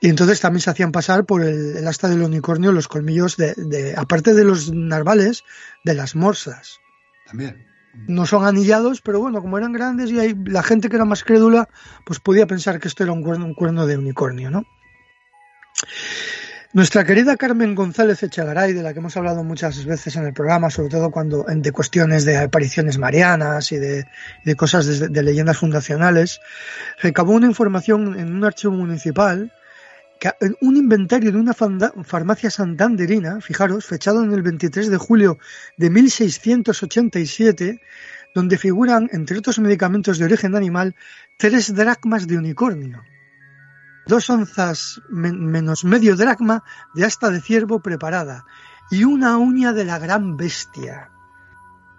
Y 0.00 0.08
entonces 0.08 0.40
también 0.40 0.62
se 0.62 0.70
hacían 0.70 0.92
pasar 0.92 1.26
por 1.26 1.44
el, 1.44 1.76
el 1.76 1.86
asta 1.86 2.08
del 2.08 2.22
unicornio 2.22 2.72
los 2.72 2.88
colmillos 2.88 3.36
de, 3.36 3.54
de, 3.54 3.94
aparte 3.96 4.32
de 4.34 4.44
los 4.44 4.72
narvales, 4.72 5.44
de 5.84 5.94
las 5.94 6.16
morsas. 6.16 6.80
También. 7.26 7.69
No 7.94 8.24
son 8.26 8.44
anillados, 8.44 9.00
pero 9.00 9.20
bueno, 9.20 9.40
como 9.40 9.58
eran 9.58 9.72
grandes 9.72 10.10
y 10.10 10.20
hay, 10.20 10.34
la 10.46 10.62
gente 10.62 10.88
que 10.88 10.96
era 10.96 11.04
más 11.04 11.24
crédula, 11.24 11.68
pues 12.04 12.20
podía 12.20 12.46
pensar 12.46 12.78
que 12.80 12.88
esto 12.88 13.02
era 13.02 13.12
un 13.12 13.22
cuerno, 13.22 13.46
un 13.46 13.54
cuerno 13.54 13.86
de 13.86 13.96
unicornio, 13.96 14.50
¿no? 14.50 14.64
Nuestra 16.72 17.04
querida 17.04 17.36
Carmen 17.36 17.74
González 17.74 18.22
Echegaray, 18.22 18.72
de 18.72 18.84
la 18.84 18.92
que 18.92 19.00
hemos 19.00 19.16
hablado 19.16 19.42
muchas 19.42 19.84
veces 19.84 20.14
en 20.14 20.24
el 20.24 20.32
programa, 20.32 20.70
sobre 20.70 20.88
todo 20.88 21.10
cuando 21.10 21.44
de 21.48 21.72
cuestiones 21.72 22.24
de 22.24 22.36
apariciones 22.36 22.96
marianas 22.96 23.72
y 23.72 23.78
de, 23.78 24.06
de 24.44 24.54
cosas 24.54 25.12
de 25.12 25.22
leyendas 25.24 25.58
fundacionales, 25.58 26.40
recabó 27.02 27.32
una 27.32 27.48
información 27.48 28.16
en 28.20 28.32
un 28.32 28.44
archivo 28.44 28.72
municipal 28.72 29.52
un 30.60 30.76
inventario 30.76 31.32
de 31.32 31.38
una 31.38 31.54
farmacia 31.54 32.50
santanderina, 32.50 33.40
fijaros, 33.40 33.86
fechado 33.86 34.22
en 34.22 34.32
el 34.32 34.42
23 34.42 34.90
de 34.90 34.98
julio 34.98 35.38
de 35.76 35.90
1687, 35.90 37.80
donde 38.34 38.58
figuran, 38.58 39.08
entre 39.12 39.38
otros 39.38 39.58
medicamentos 39.58 40.18
de 40.18 40.26
origen 40.26 40.54
animal, 40.54 40.94
tres 41.38 41.74
dracmas 41.74 42.26
de 42.26 42.38
unicornio, 42.38 43.02
dos 44.06 44.30
onzas 44.30 45.00
men 45.08 45.46
menos 45.46 45.84
medio 45.84 46.16
dracma 46.16 46.62
de 46.94 47.04
asta 47.04 47.30
de 47.30 47.40
ciervo 47.40 47.80
preparada 47.80 48.44
y 48.90 49.04
una 49.04 49.38
uña 49.38 49.72
de 49.72 49.84
la 49.84 49.98
gran 49.98 50.36
bestia. 50.36 51.10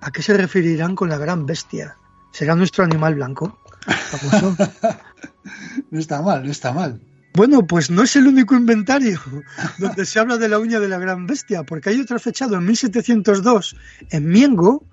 ¿A 0.02 0.12
qué 0.12 0.22
se 0.22 0.36
referirán 0.36 0.96
con 0.96 1.10
la 1.10 1.18
gran 1.18 1.46
bestia? 1.46 1.98
¿Será 2.32 2.56
nuestro 2.56 2.84
animal 2.84 3.16
blanco? 3.16 3.60
no 5.92 6.00
está 6.00 6.22
mal, 6.22 6.44
no 6.44 6.52
está 6.52 6.72
mal. 6.72 7.02
Bueno, 7.34 7.66
pues 7.66 7.90
no 7.90 8.04
es 8.04 8.16
el 8.18 8.28
único 8.28 8.56
inventario 8.56 9.20
donde 9.78 10.06
se 10.06 10.20
habla 10.20 10.38
de 10.38 10.50
la 10.50 10.60
uña 10.60 10.80
de 10.80 10.90
la 10.90 11.00
gran 11.00 11.28
bestia, 11.28 11.64
porque 11.64 11.90
hay 11.90 12.02
otro 12.02 12.20
fechado 12.20 12.56
en 12.58 12.66
1702 12.66 13.76
en 14.10 14.28
Miengo, 14.28 14.84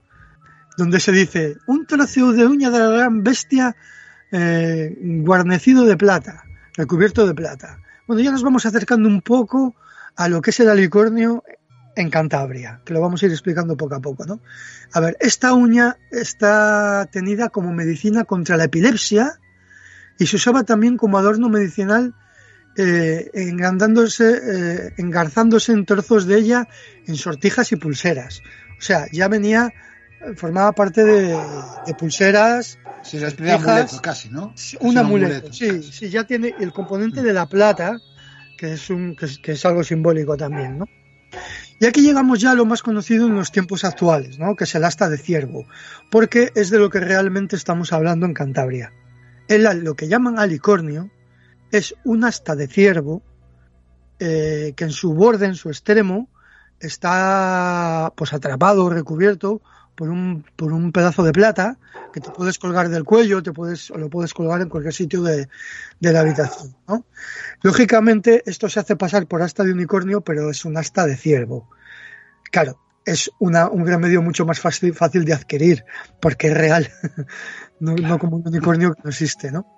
donde 0.76 1.00
se 1.00 1.10
dice 1.10 1.56
un 1.66 1.86
trozo 1.86 2.32
de 2.32 2.46
uña 2.46 2.70
de 2.70 2.78
la 2.78 2.90
gran 2.90 3.24
bestia 3.24 3.74
eh, 4.30 4.96
guarnecido 5.00 5.84
de 5.84 5.96
plata, 5.96 6.44
recubierto 6.74 7.26
de 7.26 7.34
plata. 7.34 7.80
Bueno, 8.06 8.22
ya 8.22 8.30
nos 8.30 8.44
vamos 8.44 8.64
acercando 8.66 9.08
un 9.08 9.20
poco 9.20 9.74
a 10.14 10.28
lo 10.28 10.40
que 10.40 10.50
es 10.50 10.60
el 10.60 10.68
alicornio 10.68 11.42
en 11.96 12.10
Cantabria, 12.10 12.80
que 12.84 12.94
lo 12.94 13.00
vamos 13.00 13.20
a 13.22 13.26
ir 13.26 13.32
explicando 13.32 13.76
poco 13.76 13.96
a 13.96 14.00
poco, 14.00 14.24
¿no? 14.24 14.40
A 14.92 15.00
ver, 15.00 15.16
esta 15.18 15.52
uña 15.54 15.96
está 16.12 17.08
tenida 17.10 17.48
como 17.48 17.72
medicina 17.72 18.24
contra 18.24 18.56
la 18.56 18.64
epilepsia 18.64 19.40
y 20.16 20.26
se 20.26 20.36
usaba 20.36 20.62
también 20.62 20.96
como 20.96 21.18
adorno 21.18 21.48
medicinal 21.48 22.14
eh, 22.78 23.30
engrandándose, 23.34 24.40
eh, 24.40 24.92
engarzándose 24.96 25.72
en 25.72 25.84
trozos 25.84 26.26
de 26.26 26.38
ella 26.38 26.68
en 27.06 27.16
sortijas 27.16 27.72
y 27.72 27.76
pulseras. 27.76 28.42
O 28.78 28.82
sea, 28.82 29.06
ya 29.10 29.26
venía, 29.26 29.72
formaba 30.36 30.72
parte 30.72 31.04
de, 31.04 31.36
de 31.86 31.94
pulseras. 31.94 32.78
Sí, 33.02 33.18
un 33.18 33.48
amuleto 33.48 34.00
casi, 34.00 34.28
¿no? 34.28 34.54
Un, 34.80 34.96
amuleto, 34.96 35.34
amuleto, 35.34 35.52
sí, 35.52 35.82
sí, 35.82 36.08
ya 36.08 36.24
tiene 36.24 36.54
el 36.60 36.72
componente 36.72 37.22
de 37.22 37.32
la 37.32 37.46
plata, 37.46 37.98
que 38.56 38.74
es, 38.74 38.90
un, 38.90 39.16
que 39.16 39.26
es, 39.26 39.38
que 39.38 39.52
es 39.52 39.64
algo 39.64 39.82
simbólico 39.82 40.36
también, 40.36 40.78
¿no? 40.78 40.86
Y 41.80 41.86
aquí 41.86 42.02
llegamos 42.02 42.40
ya 42.40 42.52
a 42.52 42.54
lo 42.54 42.64
más 42.64 42.82
conocido 42.82 43.26
en 43.26 43.34
los 43.36 43.52
tiempos 43.52 43.84
actuales, 43.84 44.38
¿no? 44.38 44.56
que 44.56 44.64
es 44.64 44.74
el 44.74 44.84
asta 44.84 45.08
de 45.08 45.16
ciervo, 45.16 45.66
porque 46.10 46.50
es 46.56 46.70
de 46.70 46.78
lo 46.78 46.90
que 46.90 46.98
realmente 46.98 47.54
estamos 47.54 47.92
hablando 47.92 48.26
en 48.26 48.34
Cantabria. 48.34 48.92
El, 49.46 49.62
lo 49.84 49.94
que 49.94 50.08
llaman 50.08 50.38
alicornio 50.38 51.10
es 51.72 51.94
un 52.04 52.24
asta 52.24 52.56
de 52.56 52.66
ciervo 52.66 53.22
eh, 54.18 54.72
que 54.76 54.84
en 54.84 54.90
su 54.90 55.14
borde, 55.14 55.46
en 55.46 55.54
su 55.54 55.68
extremo, 55.68 56.28
está 56.80 58.12
pues 58.16 58.32
atrapado, 58.32 58.88
recubierto 58.90 59.60
por 59.94 60.10
un, 60.10 60.44
por 60.56 60.72
un 60.72 60.92
pedazo 60.92 61.24
de 61.24 61.32
plata 61.32 61.76
que 62.12 62.20
te 62.20 62.30
puedes 62.30 62.58
colgar 62.58 62.88
del 62.88 63.04
cuello, 63.04 63.42
te 63.42 63.52
puedes, 63.52 63.90
o 63.90 63.98
lo 63.98 64.08
puedes 64.08 64.32
colgar 64.32 64.60
en 64.60 64.68
cualquier 64.68 64.94
sitio 64.94 65.22
de, 65.22 65.48
de 66.00 66.12
la 66.12 66.20
habitación. 66.20 66.74
¿no? 66.86 67.04
Lógicamente, 67.62 68.42
esto 68.46 68.68
se 68.68 68.80
hace 68.80 68.96
pasar 68.96 69.26
por 69.26 69.42
asta 69.42 69.64
de 69.64 69.72
unicornio, 69.72 70.20
pero 70.20 70.50
es 70.50 70.64
un 70.64 70.76
asta 70.76 71.06
de 71.06 71.16
ciervo. 71.16 71.68
Claro, 72.50 72.78
es 73.04 73.30
una, 73.38 73.68
un 73.68 73.86
remedio 73.86 74.22
mucho 74.22 74.46
más 74.46 74.60
fácil, 74.60 74.94
fácil 74.94 75.24
de 75.24 75.34
adquirir, 75.34 75.84
porque 76.20 76.48
es 76.48 76.54
real, 76.54 76.88
no, 77.80 77.94
no, 77.94 78.18
como 78.18 78.36
un 78.36 78.46
unicornio 78.46 78.94
que 78.94 79.00
no 79.02 79.10
existe, 79.10 79.50
¿no? 79.50 79.77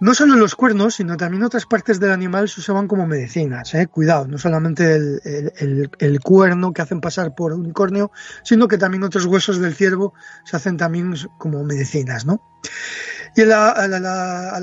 No 0.00 0.14
solo 0.14 0.34
los 0.36 0.54
cuernos, 0.54 0.94
sino 0.94 1.18
también 1.18 1.42
otras 1.42 1.66
partes 1.66 2.00
del 2.00 2.10
animal 2.10 2.48
se 2.48 2.60
usaban 2.60 2.88
como 2.88 3.06
medicinas. 3.06 3.74
¿eh? 3.74 3.86
Cuidado, 3.86 4.26
no 4.26 4.38
solamente 4.38 4.94
el, 4.94 6.20
cuerno 6.22 6.72
que 6.72 6.80
hacen 6.80 7.02
pasar 7.02 7.34
por 7.34 7.52
unicornio, 7.52 8.10
sino 8.42 8.66
que 8.66 8.78
también 8.78 9.02
otros 9.02 9.26
huesos 9.26 9.58
del 9.60 9.74
ciervo 9.74 10.14
se 10.44 10.56
hacen 10.56 10.78
también 10.78 11.14
como 11.36 11.62
medicinas. 11.64 12.24
¿no? 12.24 12.42
Y 13.36 13.42
al, 13.42 13.54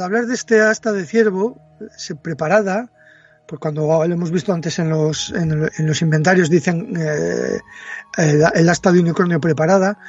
hablar 0.01 0.25
de 0.25 0.33
este 0.33 0.59
asta 0.61 0.91
de 0.91 1.05
ciervo, 1.05 1.61
se 1.95 2.15
preparada, 2.15 2.91
pues 3.47 3.59
cuando 3.59 4.05
lo 4.05 4.13
hemos 4.13 4.31
visto 4.31 4.53
antes 4.53 4.79
en 4.79 4.89
los, 4.89 5.31
en, 5.35 5.69
los 5.87 6.01
inventarios, 6.01 6.49
dicen 6.49 6.95
eh, 6.99 7.59
el 8.17 8.69
asta 8.69 8.91
de 8.91 9.01
unicornio 9.01 9.39
preparada, 9.39 9.99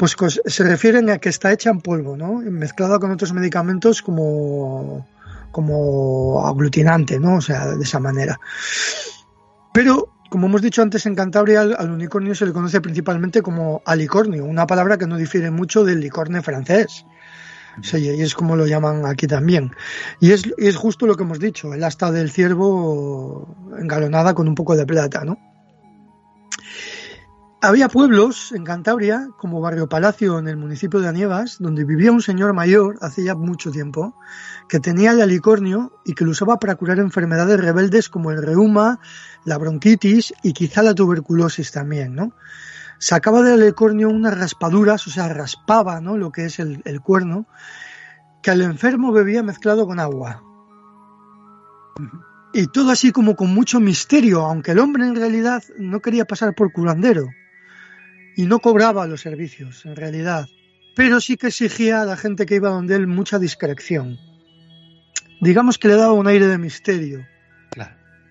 pues 0.00 0.40
se 0.46 0.64
refieren 0.64 1.10
a 1.10 1.18
que 1.18 1.28
está 1.28 1.52
hecha 1.52 1.68
en 1.68 1.82
polvo, 1.82 2.16
¿no? 2.16 2.36
Mezclada 2.38 2.98
con 2.98 3.10
otros 3.10 3.34
medicamentos 3.34 4.00
como, 4.00 5.06
como 5.50 6.46
aglutinante, 6.46 7.20
¿no? 7.20 7.36
O 7.36 7.40
sea, 7.42 7.66
de 7.66 7.82
esa 7.82 8.00
manera. 8.00 8.40
Pero, 9.74 10.08
como 10.30 10.46
hemos 10.46 10.62
dicho 10.62 10.80
antes, 10.80 11.04
en 11.04 11.14
Cantabria 11.14 11.60
al, 11.60 11.90
unicornio 11.90 12.34
se 12.34 12.46
le 12.46 12.54
conoce 12.54 12.80
principalmente 12.80 13.42
como 13.42 13.82
alicornio, 13.84 14.46
una 14.46 14.66
palabra 14.66 14.96
que 14.96 15.06
no 15.06 15.18
difiere 15.18 15.50
mucho 15.50 15.84
del 15.84 16.00
licorne 16.00 16.40
francés. 16.40 17.04
Sí, 17.82 17.98
y 17.98 18.22
es 18.22 18.34
como 18.34 18.56
lo 18.56 18.66
llaman 18.66 19.04
aquí 19.04 19.26
también. 19.26 19.72
Y 20.18 20.32
es, 20.32 20.46
y 20.56 20.66
es 20.66 20.76
justo 20.76 21.06
lo 21.06 21.14
que 21.14 21.24
hemos 21.24 21.40
dicho, 21.40 21.74
el 21.74 21.84
asta 21.84 22.10
del 22.10 22.30
ciervo 22.30 23.54
engalonada 23.78 24.32
con 24.32 24.48
un 24.48 24.54
poco 24.54 24.76
de 24.76 24.86
plata, 24.86 25.24
¿no? 25.26 25.49
Había 27.62 27.88
pueblos 27.88 28.52
en 28.52 28.64
Cantabria, 28.64 29.28
como 29.36 29.60
Barrio 29.60 29.86
Palacio 29.86 30.38
en 30.38 30.48
el 30.48 30.56
municipio 30.56 30.98
de 30.98 31.08
Anievas, 31.08 31.58
donde 31.58 31.84
vivía 31.84 32.10
un 32.10 32.22
señor 32.22 32.54
mayor 32.54 32.96
hace 33.02 33.22
ya 33.22 33.34
mucho 33.34 33.70
tiempo, 33.70 34.16
que 34.66 34.80
tenía 34.80 35.10
el 35.10 35.20
alicornio 35.20 35.92
y 36.06 36.14
que 36.14 36.24
lo 36.24 36.30
usaba 36.30 36.58
para 36.58 36.76
curar 36.76 37.00
enfermedades 37.00 37.60
rebeldes 37.60 38.08
como 38.08 38.30
el 38.30 38.42
reuma, 38.42 38.98
la 39.44 39.58
bronquitis 39.58 40.32
y 40.42 40.54
quizá 40.54 40.82
la 40.82 40.94
tuberculosis 40.94 41.70
también, 41.70 42.14
¿no? 42.14 42.32
Sacaba 42.98 43.42
del 43.42 43.60
alicornio 43.60 44.08
unas 44.08 44.38
raspaduras, 44.38 45.06
o 45.06 45.10
sea, 45.10 45.28
raspaba, 45.28 46.00
¿no? 46.00 46.16
Lo 46.16 46.32
que 46.32 46.46
es 46.46 46.60
el, 46.60 46.80
el 46.86 47.02
cuerno, 47.02 47.46
que 48.42 48.50
al 48.50 48.62
enfermo 48.62 49.12
bebía 49.12 49.42
mezclado 49.42 49.86
con 49.86 50.00
agua. 50.00 50.42
Y 52.54 52.68
todo 52.68 52.90
así 52.90 53.12
como 53.12 53.36
con 53.36 53.52
mucho 53.52 53.80
misterio, 53.80 54.46
aunque 54.46 54.70
el 54.70 54.78
hombre 54.78 55.06
en 55.06 55.14
realidad 55.14 55.62
no 55.78 56.00
quería 56.00 56.24
pasar 56.24 56.54
por 56.54 56.72
curandero 56.72 57.28
y 58.36 58.46
no 58.46 58.60
cobraba 58.60 59.06
los 59.06 59.20
servicios, 59.20 59.84
en 59.84 59.96
realidad, 59.96 60.46
pero 60.94 61.20
sí 61.20 61.36
que 61.36 61.48
exigía 61.48 62.02
a 62.02 62.04
la 62.04 62.16
gente 62.16 62.46
que 62.46 62.56
iba 62.56 62.70
donde 62.70 62.94
él 62.94 63.06
mucha 63.06 63.38
discreción. 63.38 64.18
Digamos 65.40 65.78
que 65.78 65.88
le 65.88 65.96
daba 65.96 66.12
un 66.12 66.26
aire 66.26 66.46
de 66.46 66.58
misterio. 66.58 67.26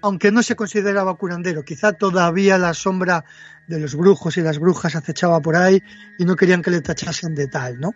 Aunque 0.02 0.32
no 0.32 0.44
se 0.44 0.56
consideraba 0.56 1.16
curandero, 1.16 1.64
quizá 1.64 1.92
todavía 1.92 2.58
la 2.58 2.74
sombra 2.74 3.26
de 3.68 3.80
los 3.80 3.96
brujos 3.96 4.38
y 4.38 4.42
las 4.42 4.58
brujas 4.58 4.96
acechaba 4.96 5.42
por 5.42 5.56
ahí 5.56 5.82
y 6.18 6.26
no 6.26 6.36
querían 6.36 6.62
que 6.62 6.72
le 6.72 6.82
tachasen 6.82 7.36
de 7.36 7.48
tal, 7.48 7.80
¿no? 7.80 7.92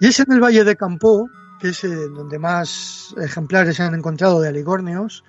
Y 0.00 0.06
es 0.06 0.20
en 0.20 0.30
el 0.30 0.40
Valle 0.40 0.62
de 0.62 0.76
Campó, 0.76 1.28
que 1.58 1.70
es 1.70 1.82
eh, 1.82 1.88
donde 1.88 2.38
más 2.38 3.14
ejemplares 3.20 3.76
se 3.76 3.82
han 3.82 3.94
encontrado 3.94 4.40
de 4.40 4.48
aligornios, 4.48 5.24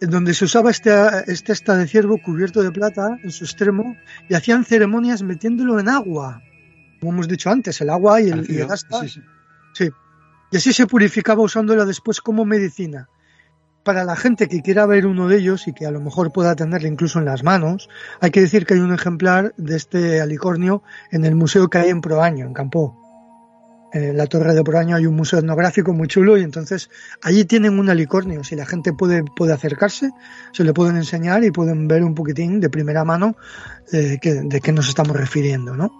en 0.00 0.10
donde 0.10 0.34
se 0.34 0.44
usaba 0.44 0.70
este, 0.70 0.90
este 1.26 1.52
asta 1.52 1.76
de 1.76 1.86
ciervo 1.86 2.18
cubierto 2.22 2.62
de 2.62 2.70
plata 2.70 3.18
en 3.22 3.30
su 3.30 3.44
extremo 3.44 3.96
y 4.28 4.34
hacían 4.34 4.64
ceremonias 4.64 5.22
metiéndolo 5.22 5.80
en 5.80 5.88
agua, 5.88 6.42
como 7.00 7.12
hemos 7.12 7.28
dicho 7.28 7.50
antes, 7.50 7.80
el 7.80 7.90
agua 7.90 8.20
y 8.20 8.28
el, 8.30 8.70
asta. 8.70 9.00
Sí, 9.72 9.90
Y 10.50 10.56
así 10.56 10.72
se 10.72 10.86
purificaba 10.86 11.42
usándola 11.42 11.84
después 11.84 12.20
como 12.20 12.44
medicina. 12.44 13.08
Para 13.84 14.02
la 14.02 14.16
gente 14.16 14.48
que 14.48 14.62
quiera 14.62 14.84
ver 14.84 15.06
uno 15.06 15.28
de 15.28 15.38
ellos 15.38 15.68
y 15.68 15.72
que 15.72 15.86
a 15.86 15.92
lo 15.92 16.00
mejor 16.00 16.32
pueda 16.32 16.56
tenerlo 16.56 16.88
incluso 16.88 17.20
en 17.20 17.24
las 17.24 17.44
manos, 17.44 17.88
hay 18.20 18.32
que 18.32 18.40
decir 18.40 18.66
que 18.66 18.74
hay 18.74 18.80
un 18.80 18.92
ejemplar 18.92 19.54
de 19.56 19.76
este 19.76 20.20
alicornio 20.20 20.82
en 21.12 21.24
el 21.24 21.36
museo 21.36 21.68
que 21.68 21.78
hay 21.78 21.90
en 21.90 22.00
Proaño, 22.00 22.46
en 22.46 22.52
Campo 22.52 23.05
en 23.96 24.16
la 24.16 24.26
Torre 24.26 24.54
de 24.54 24.62
Proaño 24.62 24.96
hay 24.96 25.06
un 25.06 25.16
museo 25.16 25.38
etnográfico 25.38 25.92
muy 25.92 26.08
chulo 26.08 26.36
y 26.36 26.42
entonces 26.42 26.90
allí 27.22 27.44
tienen 27.44 27.78
un 27.78 27.88
alicornio. 27.88 28.44
Si 28.44 28.56
la 28.56 28.66
gente 28.66 28.92
puede, 28.92 29.24
puede 29.24 29.52
acercarse, 29.52 30.10
se 30.52 30.64
le 30.64 30.72
pueden 30.72 30.96
enseñar 30.96 31.44
y 31.44 31.50
pueden 31.50 31.88
ver 31.88 32.04
un 32.04 32.14
poquitín 32.14 32.60
de 32.60 32.70
primera 32.70 33.04
mano 33.04 33.36
eh, 33.92 34.18
de 34.20 34.60
qué 34.60 34.72
nos 34.72 34.88
estamos 34.88 35.16
refiriendo, 35.16 35.74
¿no? 35.74 35.92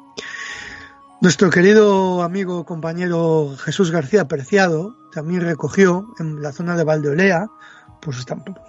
Nuestro 1.23 1.49
querido 1.49 2.23
amigo 2.23 2.67
compañero 2.67 3.57
Jesús 3.59 3.91
García 3.91 4.29
Preciado 4.29 4.95
también 5.13 5.41
recogió 5.41 6.07
en 6.19 6.43
la 6.43 6.53
zona 6.53 6.77
de 6.77 6.85
Valdeolea, 6.85 7.49
pues 8.03 8.19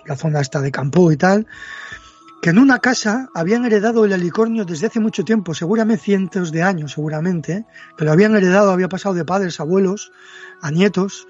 la 0.05 0.15
zona 0.15 0.39
esta 0.39 0.61
de 0.61 0.71
Campo 0.71 1.11
y 1.11 1.17
tal, 1.17 1.45
que 2.41 2.52
en 2.52 2.60
una 2.60 2.80
casa 2.80 3.30
habían 3.34 3.65
heredado 3.65 4.06
el 4.06 4.13
alicornio 4.13 4.63
desde 4.65 4.88
hace 4.88 5.00
mucho 5.00 5.23
tiempo, 5.23 5.54
seguramente 5.54 6.04
cientos 6.04 6.52
de 6.52 6.62
años, 6.62 6.93
seguramente, 6.93 7.65
que 7.97 8.06
lo 8.06 8.12
habían 8.12 8.36
heredado, 8.36 8.71
había 8.71 8.89
pasado 8.89 9.15
de 9.15 9.26
padres, 9.26 9.60
abuelos, 9.60 10.12
a 10.62 10.71
nietos, 10.71 11.28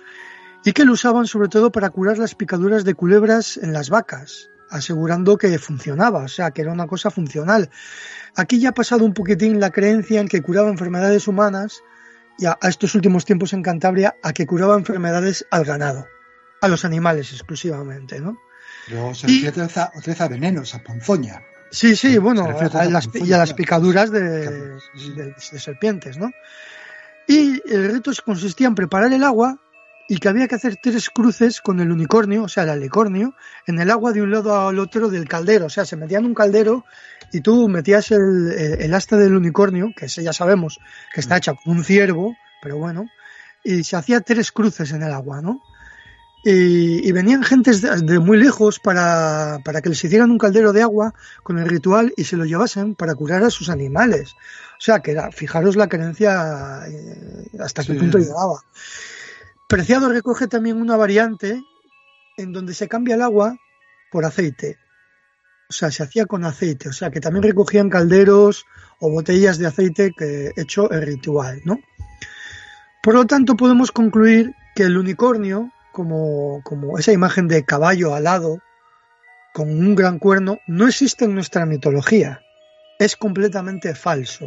y 0.65 0.73
que 0.73 0.85
lo 0.85 0.93
usaban 0.93 1.25
sobre 1.25 1.47
todo 1.47 1.71
para 1.71 1.89
curar 1.89 2.17
las 2.17 2.35
picaduras 2.35 2.83
de 2.83 2.93
culebras 2.93 3.57
en 3.57 3.71
las 3.71 3.89
vacas, 3.89 4.49
asegurando 4.69 5.37
que 5.37 5.57
funcionaba, 5.59 6.23
o 6.23 6.27
sea, 6.27 6.51
que 6.51 6.61
era 6.61 6.73
una 6.73 6.87
cosa 6.87 7.09
funcional. 7.09 7.69
Aquí 8.35 8.59
ya 8.59 8.69
ha 8.69 8.73
pasado 8.73 9.05
un 9.05 9.13
poquitín 9.13 9.59
la 9.59 9.71
creencia 9.71 10.19
en 10.19 10.27
que 10.27 10.41
curaba 10.41 10.69
enfermedades 10.69 11.27
humanas, 11.27 11.81
y 12.37 12.45
a, 12.45 12.57
estos 12.63 12.93
últimos 12.95 13.25
tiempos 13.25 13.53
en 13.53 13.63
Cantabria, 13.63 14.15
a 14.21 14.33
que 14.33 14.45
curaba 14.45 14.75
enfermedades 14.75 15.47
al 15.51 15.63
ganado, 15.63 16.05
a 16.61 16.67
los 16.67 16.85
animales 16.85 17.31
exclusivamente, 17.31 18.19
¿no? 18.19 18.37
Luego 18.89 19.13
se 19.13 19.27
refiere 19.27 19.61
otra 19.61 19.91
vez 20.05 20.21
a 20.21 20.27
venenos, 20.27 20.73
a 20.75 20.79
ponzoña. 20.79 21.41
Sí, 21.69 21.95
sí, 21.95 22.17
bueno, 22.17 22.45
a 22.45 22.85
las, 22.85 23.09
y 23.13 23.33
a 23.33 23.37
las 23.37 23.53
picaduras 23.53 24.11
de, 24.11 24.77
serpientes, 25.37 26.17
¿no? 26.17 26.31
Y 27.27 27.61
el 27.69 27.91
reto 27.91 28.11
consistía 28.23 28.67
en 28.67 28.75
preparar 28.75 29.11
el 29.11 29.23
agua 29.23 29.59
y 30.07 30.17
que 30.17 30.29
había 30.29 30.47
que 30.47 30.55
hacer 30.55 30.77
tres 30.81 31.09
cruces 31.09 31.59
con 31.59 31.81
el 31.81 31.91
unicornio, 31.91 32.43
o 32.43 32.47
sea, 32.47 32.63
el 32.63 32.69
alicornio, 32.69 33.35
en 33.65 33.79
el 33.79 33.91
agua 33.91 34.13
de 34.13 34.21
un 34.21 34.31
lado 34.31 34.67
al 34.69 34.79
otro 34.79 35.09
del 35.09 35.27
caldero. 35.27 35.65
O 35.65 35.69
sea, 35.69 35.83
se 35.83 35.97
metían 35.97 36.25
un 36.25 36.33
caldero 36.33 36.85
y 37.33 37.41
tú 37.41 37.67
metías 37.67 38.11
el, 38.11 38.53
el, 38.79 38.93
asta 38.93 39.17
del 39.17 39.35
unicornio, 39.35 39.91
que 39.93 40.07
ya 40.07 40.31
sabemos 40.31 40.79
que 41.13 41.19
está 41.19 41.35
hecha 41.35 41.53
con 41.53 41.77
un 41.77 41.83
ciervo, 41.83 42.37
pero 42.61 42.77
bueno, 42.77 43.07
y 43.61 43.83
se 43.83 43.97
hacía 43.97 44.21
tres 44.21 44.53
cruces 44.53 44.93
en 44.93 45.03
el 45.03 45.11
agua, 45.11 45.41
¿no? 45.41 45.61
Y, 46.49 47.11
venían 47.11 47.43
gentes 47.43 47.81
de, 47.81 48.19
muy 48.19 48.37
lejos 48.37 48.79
para, 48.79 49.59
que 49.83 49.89
les 49.89 50.01
hicieran 50.01 50.31
un 50.31 50.37
caldero 50.37 50.71
de 50.71 50.81
agua 50.81 51.13
con 51.43 51.59
el 51.59 51.67
ritual 51.67 52.13
y 52.15 52.23
se 52.23 52.37
lo 52.37 52.45
llevasen 52.45 52.95
para 52.95 53.15
curar 53.15 53.43
a 53.43 53.49
sus 53.49 53.67
animales. 53.67 54.31
O 54.31 54.79
sea, 54.79 55.01
que 55.01 55.11
era, 55.11 55.29
fijaros 55.33 55.75
la 55.75 55.89
creencia 55.89 56.87
eh, 56.87 57.49
hasta 57.59 57.83
qué 57.83 57.95
punto 57.95 58.17
llegaba. 58.17 58.63
Preciado 59.67 60.07
recoge 60.07 60.47
también 60.47 60.77
una 60.77 60.95
variante 60.95 61.61
en 62.37 62.53
donde 62.53 62.73
se 62.73 62.87
cambia 62.87 63.15
el 63.15 63.23
agua 63.23 63.57
por 64.09 64.23
aceite. 64.23 64.77
O 65.69 65.73
sea, 65.73 65.91
se 65.91 66.03
hacía 66.03 66.27
con 66.27 66.45
aceite. 66.45 66.87
O 66.87 66.93
sea, 66.93 67.11
que 67.11 67.19
también 67.19 67.43
recogían 67.43 67.89
calderos 67.89 68.63
o 69.01 69.11
botellas 69.11 69.57
de 69.57 69.67
aceite 69.67 70.13
que 70.17 70.53
hecho 70.55 70.89
el 70.91 71.01
ritual, 71.01 71.59
¿no? 71.65 71.77
Por 73.03 73.15
lo 73.15 73.25
tanto, 73.25 73.57
podemos 73.57 73.91
concluir 73.91 74.53
que 74.75 74.83
el 74.83 74.97
unicornio 74.97 75.73
como, 75.97 76.61
como 76.63 76.99
esa 76.99 77.11
imagen 77.11 77.47
de 77.47 77.65
caballo 77.65 78.13
alado 78.13 78.59
con 79.51 79.67
un 79.67 79.95
gran 79.95 80.19
cuerno 80.19 80.59
no 80.67 80.87
existe 80.87 81.25
en 81.25 81.33
nuestra 81.33 81.65
mitología. 81.65 82.43
Es 82.99 83.15
completamente 83.15 83.95
falso. 83.95 84.45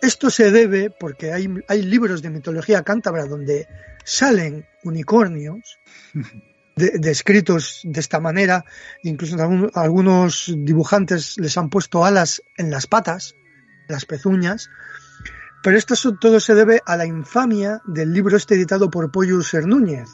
Esto 0.00 0.30
se 0.30 0.52
debe 0.52 0.90
porque 0.90 1.32
hay, 1.32 1.52
hay, 1.66 1.82
libros 1.82 2.22
de 2.22 2.30
mitología 2.30 2.84
cántabra 2.84 3.26
donde 3.26 3.66
salen 4.04 4.64
unicornios 4.84 5.80
descritos 6.76 7.80
de, 7.82 7.98
esta 7.98 8.20
manera, 8.20 8.64
incluso 9.02 9.36
algunos 9.74 10.54
dibujantes 10.56 11.36
les 11.38 11.58
han 11.58 11.68
puesto 11.68 12.04
alas 12.04 12.42
en 12.56 12.70
las 12.70 12.86
patas, 12.86 13.34
las 13.88 14.04
pezuñas, 14.04 14.70
pero 15.66 15.78
esto 15.78 15.96
todo 16.12 16.38
se 16.38 16.54
debe 16.54 16.80
a 16.86 16.96
la 16.96 17.06
infamia 17.06 17.82
del 17.86 18.12
libro 18.12 18.36
este 18.36 18.54
editado 18.54 18.88
por 18.88 19.10
Pollo 19.10 19.42
Ser 19.42 19.66
Núñez. 19.66 20.10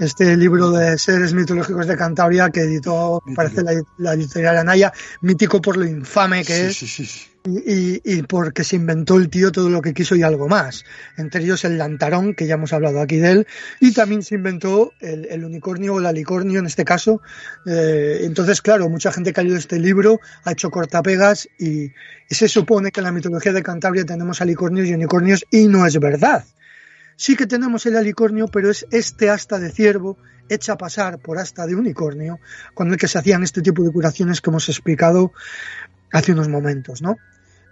Este 0.00 0.36
libro 0.36 0.72
de 0.72 0.98
seres 0.98 1.32
mitológicos 1.32 1.86
de 1.86 1.96
Cantabria 1.96 2.50
que 2.50 2.62
editó, 2.62 3.22
parece 3.36 3.62
la, 3.62 3.80
la, 3.98 4.14
editorial 4.14 4.56
Anaya, 4.56 4.92
mítico 5.20 5.62
por 5.62 5.76
lo 5.76 5.84
infame 5.84 6.44
que 6.44 6.66
es. 6.66 6.76
Sí, 6.76 6.88
sí, 6.88 7.06
y, 7.46 8.22
porque 8.22 8.64
se 8.64 8.76
inventó 8.76 9.16
el 9.16 9.28
tío 9.28 9.52
todo 9.52 9.68
lo 9.68 9.82
que 9.82 9.92
quiso 9.92 10.16
y 10.16 10.22
algo 10.22 10.48
más. 10.48 10.84
Entre 11.18 11.42
ellos 11.42 11.64
el 11.64 11.76
lantarón, 11.76 12.34
que 12.34 12.46
ya 12.46 12.54
hemos 12.54 12.72
hablado 12.72 13.00
aquí 13.00 13.18
de 13.18 13.32
él, 13.32 13.46
y 13.80 13.92
también 13.92 14.22
se 14.22 14.36
inventó 14.36 14.92
el, 15.00 15.44
unicornio 15.44 15.94
o 15.94 15.98
el 15.98 16.06
alicornio 16.06 16.60
en 16.60 16.66
este 16.66 16.84
caso. 16.84 17.20
Eh, 17.66 18.20
entonces, 18.22 18.62
claro, 18.62 18.88
mucha 18.88 19.12
gente 19.12 19.32
que 19.32 19.40
ha 19.40 19.44
leído 19.44 19.58
este 19.58 19.78
libro 19.78 20.20
ha 20.44 20.52
hecho 20.52 20.70
cortapegas 20.70 21.46
y, 21.58 21.92
y 22.30 22.34
se 22.34 22.48
supone 22.48 22.90
que 22.90 23.00
en 23.00 23.04
la 23.04 23.12
mitología 23.12 23.52
de 23.52 23.62
Cantabria 23.62 24.06
tenemos 24.06 24.40
alicornios 24.40 24.88
y 24.88 24.94
unicornios 24.94 25.44
y 25.50 25.68
no 25.68 25.86
es 25.86 25.98
verdad. 26.00 26.44
Sí 27.16 27.36
que 27.36 27.46
tenemos 27.46 27.84
el 27.84 27.96
alicornio, 27.96 28.48
pero 28.48 28.70
es 28.70 28.86
este 28.90 29.28
asta 29.28 29.58
de 29.58 29.70
ciervo 29.70 30.16
hecha 30.48 30.76
pasar 30.76 31.18
por 31.18 31.38
asta 31.38 31.66
de 31.66 31.74
unicornio, 31.74 32.38
con 32.74 32.90
el 32.90 32.96
que 32.96 33.08
se 33.08 33.18
hacían 33.18 33.42
este 33.42 33.62
tipo 33.62 33.82
de 33.82 33.92
curaciones 33.92 34.40
que 34.40 34.50
hemos 34.50 34.68
explicado 34.68 35.32
hace 36.10 36.32
unos 36.32 36.48
momentos, 36.48 37.02
¿no? 37.02 37.16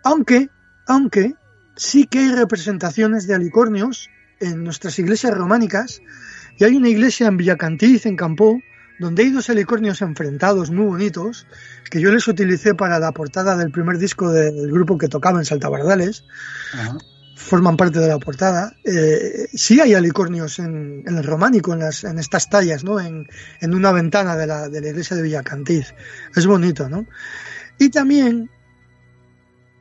Aunque, 0.05 0.49
aunque 0.87 1.35
sí 1.77 2.07
que 2.07 2.21
hay 2.21 2.33
representaciones 2.33 3.27
de 3.27 3.35
alicornios 3.35 4.11
en 4.41 4.65
nuestras 4.65 4.99
iglesias 4.99 5.35
románicas, 5.35 6.01
y 6.59 6.65
hay 6.65 6.77
una 6.77 6.88
iglesia 6.88 7.29
en 7.29 7.37
Villacantiz, 7.37 8.07
en 8.07 8.17
Campó, 8.17 8.59
donde 8.99 9.25
hay 9.25 9.31
dos 9.31 9.51
alicornios 9.51 10.03
enfrentados 10.03 10.71
muy 10.71 10.87
bonitos, 10.87 11.47
que 11.91 12.01
yo 12.01 12.12
les 12.12 12.27
utilicé 12.29 12.75
para 12.75 12.99
la 12.99 13.12
portada 13.12 13.57
del 13.57 13.71
primer 13.71 13.99
disco 13.99 14.31
del 14.31 14.71
grupo 14.71 14.99
que 14.99 15.09
tocaba 15.09 15.38
en 15.38 15.45
Saltabardales. 15.45 16.25
Forman 17.37 17.77
parte 17.77 17.99
de 17.99 18.07
la 18.09 18.19
portada. 18.19 18.77
Eh, 18.85 19.49
sí 19.53 19.81
hay 19.81 19.95
alicornios 19.95 20.59
en, 20.59 21.03
el 21.07 21.25
románico, 21.25 21.73
en, 21.73 21.81
las, 21.81 22.05
en 22.05 22.19
estas 22.19 22.49
tallas, 22.49 22.85
¿no? 22.85 23.01
En, 23.01 23.27
en 23.61 23.75
una 23.75 23.91
ventana 23.91 24.37
de 24.37 24.47
la, 24.47 24.69
de 24.69 24.81
la 24.81 24.88
iglesia 24.88 25.17
de 25.17 25.23
Villacantiz. 25.23 25.95
Es 26.37 26.47
bonito, 26.47 26.88
¿no? 26.88 27.07
Y 27.79 27.88
también 27.88 28.49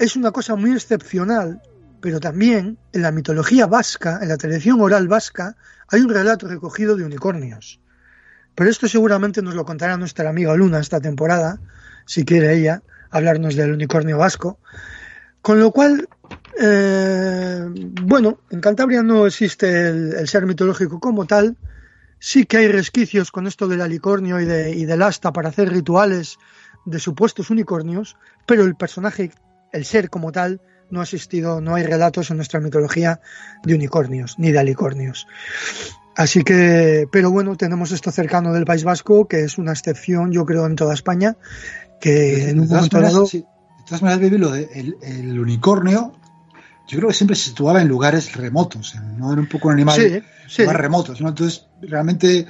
es 0.02 0.16
una 0.16 0.32
cosa 0.32 0.56
muy 0.56 0.72
excepcional, 0.72 1.62
pero 2.02 2.20
también 2.20 2.80
en 2.92 3.02
la 3.04 3.12
mitología 3.12 3.68
vasca, 3.68 4.18
en 4.22 4.30
la 4.30 4.38
tradición 4.38 4.82
oral 4.82 5.08
vasca, 5.08 5.56
hay 5.90 6.02
un 6.02 6.10
relato 6.10 6.48
recogido 6.48 6.96
de 6.96 7.06
unicornios. 7.06 7.80
Pero 8.56 8.70
esto 8.70 8.88
seguramente 8.88 9.44
nos 9.44 9.54
lo 9.54 9.64
contará 9.64 9.98
nuestra 9.98 10.28
amiga 10.28 10.56
Luna 10.56 10.80
esta 10.80 11.00
temporada, 11.00 11.60
si 12.06 12.26
quiere 12.26 12.56
ella 12.56 12.82
hablarnos 13.12 13.56
del 13.56 13.74
unicornio 13.74 14.18
vasco. 14.18 14.58
Con 15.44 15.60
lo 15.60 15.72
cual, 15.72 16.10
eh, 16.60 17.64
bueno, 18.02 18.40
en 18.50 18.60
Cantabria 18.60 19.04
no 19.04 19.28
existe 19.28 19.90
el, 19.90 20.28
ser 20.28 20.48
mitológico 20.48 21.00
como 21.00 21.28
tal. 21.28 21.58
Sí 22.18 22.46
que 22.46 22.58
hay 22.58 22.68
resquicios 22.68 23.32
con 23.32 23.46
esto 23.46 23.68
del 23.68 23.82
alicornio 23.82 24.40
y, 24.40 24.46
de, 24.46 24.72
y 24.72 24.86
del 24.86 25.04
asta 25.04 25.32
para 25.32 25.50
hacer 25.50 25.70
rituales 25.70 26.40
de 26.86 27.00
supuestos 27.00 27.52
unicornios, 27.52 28.18
pero 28.48 28.64
el 28.64 28.76
personaje, 28.76 29.32
el 29.72 29.86
ser 29.86 30.10
como 30.10 30.32
tal, 30.32 30.62
no 30.90 31.00
ha 31.00 31.04
existido, 31.04 31.62
no 31.62 31.76
hay 31.76 31.84
relatos 31.84 32.30
en 32.30 32.38
nuestra 32.38 32.60
mitología 32.60 33.22
de 33.64 33.76
unicornios 33.76 34.38
ni 34.38 34.52
de 34.52 34.60
alicornios. 34.60 35.28
Así 36.16 36.44
que, 36.44 37.08
pero 37.12 37.32
bueno, 37.32 37.56
tenemos 37.56 37.92
esto 37.92 38.12
cercano 38.12 38.54
del 38.54 38.66
País 38.66 38.84
Vasco, 38.84 39.28
que 39.28 39.44
es 39.44 39.58
una 39.58 39.72
excepción, 39.72 40.32
yo 40.32 40.46
creo, 40.46 40.66
en 40.66 40.76
toda 40.76 40.94
España, 40.94 41.38
que 42.02 42.50
en 42.50 42.60
un 42.60 42.68
momento 42.68 43.00
dado... 43.00 43.26
de 43.26 43.46
todas 43.86 44.02
maneras, 44.02 44.40
lo 44.40 44.52
de 44.52 44.96
el, 45.02 45.40
unicornio, 45.40 46.14
yo 46.88 46.98
creo 46.98 47.10
que 47.10 47.16
siempre 47.16 47.38
se 47.38 47.50
situaba 47.50 47.82
en 47.82 47.88
lugares 47.88 48.36
remotos, 48.36 48.94
no 49.18 49.32
era 49.32 49.42
un 49.42 49.48
poco 49.48 49.70
un 49.70 49.76
animal 49.76 50.24
sí, 50.48 50.66
más 50.66 50.76
remotos, 50.76 51.22
¿no? 51.22 51.30
Entonces, 51.30 51.68
realmente 51.82 52.46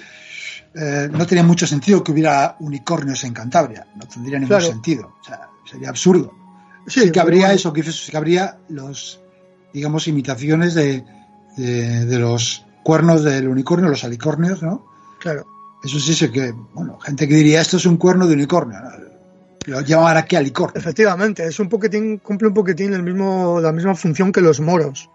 eh, 0.74 1.10
no 1.12 1.28
tenía 1.28 1.44
mucho 1.44 1.68
sentido 1.68 2.04
que 2.04 2.12
hubiera 2.12 2.56
unicornios 2.60 3.24
en 3.24 3.34
Cantabria, 3.34 3.86
no 3.96 4.08
tendría 4.08 4.40
ningún 4.40 4.62
sentido, 4.62 5.16
o 5.22 5.24
sea, 5.24 5.50
sería 5.70 5.90
absurdo. 5.90 6.41
Sí, 6.88 7.12
que 7.12 7.20
habría 7.20 7.54
eso, 7.54 7.72
que, 7.74 7.84
que 7.84 8.18
habría 8.18 8.58
los, 8.70 9.22
digamos, 9.74 10.08
imitaciones 10.08 10.74
de, 10.74 11.04
de 11.58 12.20
los 12.20 12.66
cuernos 12.84 13.24
del 13.24 13.48
unicornio, 13.48 13.90
los 13.90 14.04
alicornios, 14.04 14.62
¿no? 14.64 14.86
Claro. 15.20 15.46
Eso 15.84 16.00
sí 16.00 16.14
sé 16.14 16.32
que, 16.32 16.54
bueno, 16.74 17.00
gente 17.00 17.28
que 17.28 17.36
diría 17.36 17.62
esto 17.62 17.78
es 17.78 17.86
un 17.86 17.98
cuerno 17.98 18.28
de 18.28 18.34
unicornio. 18.34 18.78
Lo 19.66 19.82
llaman 19.82 20.18
aquí 20.18 20.36
alicornio. 20.36 20.80
Efectivamente, 20.80 21.46
es 21.46 21.60
un 21.60 21.70
poquitín, 21.70 22.18
cumple 22.18 22.48
un 22.48 22.54
poquitín 22.54 22.94
el 22.94 23.04
mismo, 23.04 23.60
la 23.62 23.72
misma 23.72 23.96
función 23.96 24.32
que 24.32 24.42
los 24.42 24.60
moros. 24.60 25.10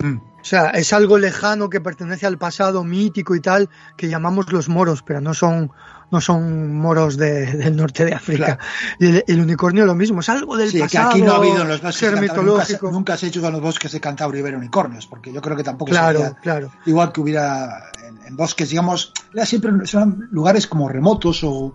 Mm. 0.00 0.16
O 0.16 0.44
sea, 0.44 0.70
es 0.70 0.92
algo 0.92 1.18
lejano 1.18 1.70
que 1.70 1.80
pertenece 1.80 2.26
al 2.26 2.38
pasado 2.38 2.84
mítico 2.84 3.34
y 3.34 3.40
tal, 3.40 3.70
que 3.96 4.08
llamamos 4.08 4.52
los 4.52 4.68
moros, 4.68 5.02
pero 5.02 5.20
no 5.20 5.32
son 5.32 5.72
no 6.14 6.20
son 6.20 6.72
moros 6.72 7.16
del 7.16 7.74
norte 7.74 8.04
de 8.04 8.14
África. 8.14 8.56
Y 9.00 9.20
el, 9.26 9.40
unicornio 9.40 9.84
lo 9.84 9.96
mismo, 9.96 10.20
es 10.20 10.28
algo 10.28 10.56
del 10.56 10.70
pasado. 10.70 10.88
que 10.88 10.98
aquí 10.98 11.22
no 11.22 11.32
ha 11.32 11.36
habido 11.38 11.62
en 11.62 11.68
los 11.68 11.82
bosques 11.82 12.20
mitológico. 12.20 12.92
Nunca, 12.92 13.16
se 13.16 13.26
ha 13.26 13.28
hecho 13.30 13.44
en 13.44 13.52
los 13.52 13.60
bosques 13.60 13.90
de 13.90 14.00
Cantabria 14.00 14.44
ver 14.44 14.56
unicornios, 14.56 15.08
porque 15.08 15.32
yo 15.32 15.42
creo 15.42 15.56
que 15.56 15.64
tampoco 15.64 15.90
claro, 15.90 16.20
sería 16.20 16.34
claro. 16.40 16.72
igual 16.86 17.10
que 17.10 17.20
hubiera 17.20 17.90
en, 18.26 18.36
bosques, 18.36 18.70
digamos, 18.70 19.12
siempre 19.44 19.72
son 19.86 20.28
lugares 20.30 20.68
como 20.68 20.88
remotos 20.88 21.42
o 21.42 21.74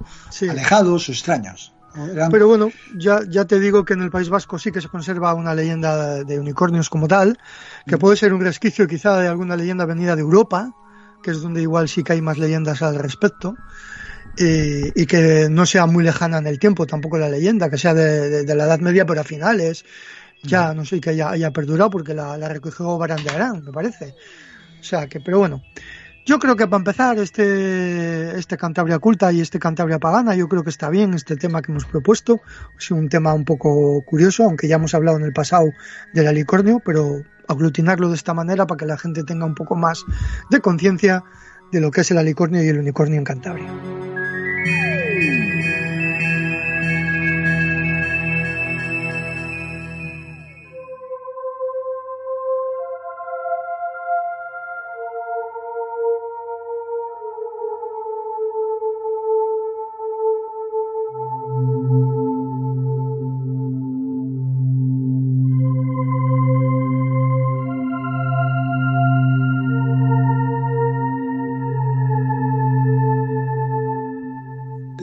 alejados 0.49 1.09
o 1.09 1.11
extraños. 1.11 1.73
Pero 2.31 2.47
bueno, 2.47 2.69
ya, 2.95 3.19
ya 3.27 3.43
te 3.43 3.59
digo 3.59 3.83
que 3.83 3.93
en 3.93 4.03
el 4.03 4.09
País 4.09 4.29
Vasco 4.29 4.57
sí 4.57 4.71
que 4.71 4.79
se 4.79 4.87
conserva 4.87 5.33
una 5.33 5.53
leyenda 5.53 6.23
de 6.23 6.39
unicornios 6.39 6.89
como 6.89 7.09
tal, 7.09 7.37
que 7.85 7.97
mm. 7.97 7.99
puede 7.99 8.15
ser 8.15 8.33
un 8.33 8.39
resquicio 8.39 8.87
quizá 8.87 9.19
de 9.19 9.27
alguna 9.27 9.57
leyenda 9.57 9.83
venida 9.83 10.15
de 10.15 10.21
Europa, 10.21 10.73
que 11.21 11.31
es 11.31 11.41
donde 11.41 11.61
igual 11.61 11.89
sí 11.89 12.03
que 12.03 12.13
hay 12.13 12.21
más 12.21 12.37
leyendas 12.37 12.81
al 12.81 12.95
respecto 12.95 13.55
y, 14.37 15.05
que 15.05 15.47
no 15.49 15.65
sea 15.65 15.85
muy 15.85 16.03
lejana 16.03 16.37
en 16.37 16.47
el 16.47 16.59
tiempo, 16.59 16.85
tampoco 16.85 17.17
la 17.17 17.29
leyenda, 17.29 17.69
que 17.69 17.77
sea 17.77 17.93
de, 17.93 18.43
la 18.55 18.65
Edad 18.65 18.79
Media, 18.79 19.05
pero 19.05 19.21
a 19.21 19.23
finales, 19.23 19.85
ya 20.43 20.73
no 20.73 20.85
sé, 20.85 21.01
que 21.01 21.11
haya, 21.11 21.29
haya 21.29 21.51
perdurado 21.51 21.89
porque 21.89 22.13
la, 22.13 22.37
la 22.37 22.49
recogió 22.49 22.97
Barán 22.97 23.23
de 23.23 23.29
Arán, 23.29 23.63
me 23.63 23.71
parece. 23.71 24.15
O 24.79 24.83
sea 24.83 25.07
que, 25.07 25.19
pero 25.19 25.39
bueno, 25.39 25.61
yo 26.29 26.37
creo 26.37 26.55
que 26.55 26.67
para 26.67 26.77
empezar 26.77 27.17
este, 27.17 28.37
este 28.37 28.55
Cantabria 28.55 28.99
culta 28.99 29.31
y 29.31 29.41
este 29.41 29.57
Cantabria 29.57 29.97
pagana, 29.97 30.35
yo 30.35 30.47
creo 30.47 30.63
que 30.63 30.69
está 30.69 30.89
bien 30.89 31.13
este 31.15 31.35
tema 31.35 31.61
que 31.61 31.71
hemos 31.71 31.85
propuesto. 31.85 32.39
Es 32.77 32.91
un 32.91 33.09
tema 33.09 33.33
un 33.33 33.45
poco 33.45 34.03
curioso, 34.05 34.43
aunque 34.43 34.67
ya 34.67 34.75
hemos 34.75 34.93
hablado 34.93 35.17
en 35.17 35.23
el 35.23 35.33
pasado 35.33 35.65
del 36.13 36.27
alicornio, 36.27 36.81
pero 36.85 37.23
aglutinarlo 37.47 38.09
de 38.09 38.15
esta 38.15 38.35
manera 38.35 38.67
para 38.67 38.77
que 38.77 38.85
la 38.85 38.97
gente 38.97 39.23
tenga 39.23 39.45
un 39.45 39.55
poco 39.55 39.75
más 39.75 40.05
de 40.51 40.59
conciencia 40.59 41.23
de 41.71 41.81
lo 41.81 41.89
que 41.89 42.01
es 42.01 42.11
el 42.11 42.19
alicornio 42.19 42.63
y 42.63 42.67
el 42.67 42.77
unicornio 42.77 43.17
en 43.17 43.23
Cantabria. 43.23 43.73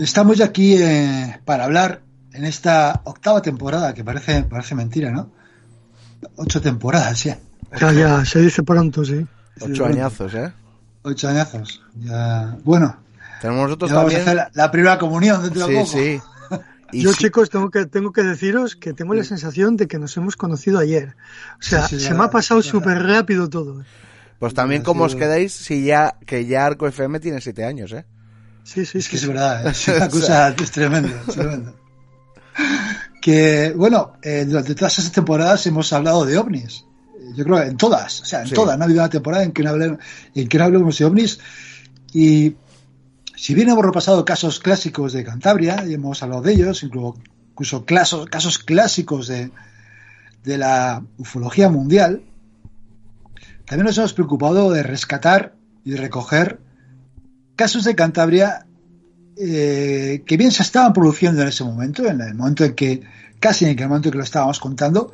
Estamos 0.07 0.41
aquí 0.41 0.77
eh, 0.81 1.41
para 1.45 1.65
hablar 1.65 2.01
en 2.33 2.45
esta 2.45 3.01
octava 3.03 3.43
temporada, 3.43 3.93
que 3.93 4.05
parece, 4.05 4.45
parece 4.45 4.77
mentira, 4.77 5.11
¿no? 5.11 5.33
Ocho 6.37 6.61
temporadas 6.61 7.25
ya. 7.25 7.41
Ya, 7.81 7.93
ya, 7.93 8.25
se 8.25 8.41
dice 8.41 8.63
pronto, 8.63 9.05
sí. 9.05 9.27
Ocho 9.61 9.85
añazos, 9.85 10.33
¿eh? 10.35 10.53
Ocho 11.03 11.29
añazos. 11.29 11.83
Ya. 11.97 12.57
Bueno. 12.63 12.97
Tenemos 13.41 13.65
nosotros 13.65 13.91
también. 13.91 14.21
Vamos 14.21 14.29
a 14.29 14.43
hacer 14.43 14.53
la, 14.55 14.71
primera 14.71 14.97
comunión 14.97 15.43
dentro 15.43 15.67
de 15.67 15.75
poco. 15.75 15.87
Sí, 15.87 16.21
Yo, 16.93 17.13
chicos, 17.13 17.51
tengo 17.51 17.69
que, 17.73 17.87
tengo 17.87 18.13
que 18.13 18.23
deciros 18.23 18.77
que 18.77 18.93
tengo 18.93 19.13
la 19.13 19.25
sensación 19.25 19.77
de 19.77 19.89
que 19.89 19.99
nos 19.99 20.17
hemos 20.17 20.37
conocido 20.37 20.79
ayer. 20.79 21.17
O 21.59 21.63
sea, 21.63 21.89
se 21.89 22.15
me 22.15 22.23
ha 22.23 22.31
pasado 22.31 22.63
súper 22.63 23.03
rápido 23.03 23.51
todo. 23.51 23.83
Pues 24.39 24.55
también, 24.55 24.85
como 24.85 25.03
os 25.03 25.17
quedáis, 25.17 25.53
si 25.53 25.85
ya, 25.85 26.17
que 26.25 26.47
ya 26.47 26.65
Arco 26.65 26.87
FM 26.87 27.19
tiene 27.19 27.41
siete 27.41 27.65
años, 27.65 27.91
¿eh? 27.91 28.05
Sí, 28.67 28.85
sí, 28.85 28.99
es 28.99 29.09
que 29.09 29.15
es 29.15 29.25
verdad, 29.25 29.65
¿eh? 29.65 29.71
es 29.71 29.87
una 29.87 30.09
cosa 30.09 30.49
es 30.49 30.71
tremenda, 30.73 31.23
Que, 33.23 33.73
bueno, 33.77 34.15
eh, 34.21 34.45
durante 34.45 34.75
todas 34.75 34.99
esas 34.99 35.13
temporadas 35.13 35.65
hemos 35.69 35.93
hablado 35.93 36.25
de 36.25 36.37
ovnis. 36.37 36.85
Yo 37.37 37.45
creo 37.45 37.63
en 37.63 37.77
todas, 37.77 38.23
o 38.23 38.25
sea, 38.25 38.43
en 38.43 38.51
todas. 38.51 38.77
No 38.77 38.83
ha 38.83 38.87
habido 38.87 39.03
una 39.03 39.09
temporada 39.09 39.45
en 39.45 39.53
que 39.53 39.63
no, 39.63 39.71
hablemos, 39.71 40.01
en 40.35 40.49
que 40.49 40.59
no 40.59 40.65
hablemos 40.65 40.99
de 40.99 41.05
ovnis. 41.05 41.39
Y 42.13 42.57
si 43.37 43.55
bien 43.55 43.69
hemos 43.69 43.85
repasado 43.85 44.25
casos 44.25 44.59
clásicos 44.59 45.13
de 45.13 45.23
Cantabria, 45.23 45.85
y 45.87 45.95
hemos 45.95 46.21
hablado 46.25 46.43
de 46.43 46.53
ellos, 46.53 46.83
incluso, 46.83 47.17
incluso 47.53 47.85
casos, 47.85 48.27
casos 48.27 48.59
clásicos 48.59 49.29
de, 49.29 49.53
de 50.43 50.59
la 50.59 51.05
ufología 51.19 51.69
mundial, 51.69 52.25
también 53.65 53.87
nos 53.87 53.99
hemos 53.99 54.13
preocupado 54.13 54.73
de 54.73 54.83
rescatar 54.83 55.55
y 55.85 55.91
de 55.91 55.99
recoger 55.99 56.66
casos 57.57 57.85
de 57.85 57.95
Cantabria 57.95 58.67
eh, 59.37 60.23
que 60.25 60.37
bien 60.37 60.51
se 60.51 60.63
estaban 60.63 60.93
produciendo 60.93 61.43
en 61.43 61.49
ese 61.49 61.65
momento, 61.65 62.07
en 62.07 62.21
el 62.21 62.35
momento 62.35 62.65
en 62.65 62.75
que, 62.75 63.03
casi 63.41 63.65
en 63.65 63.79
el 63.79 63.89
momento 63.89 64.09
en 64.09 64.13
que 64.13 64.19
lo 64.19 64.25
estábamos 64.25 64.61
contando, 64.61 65.13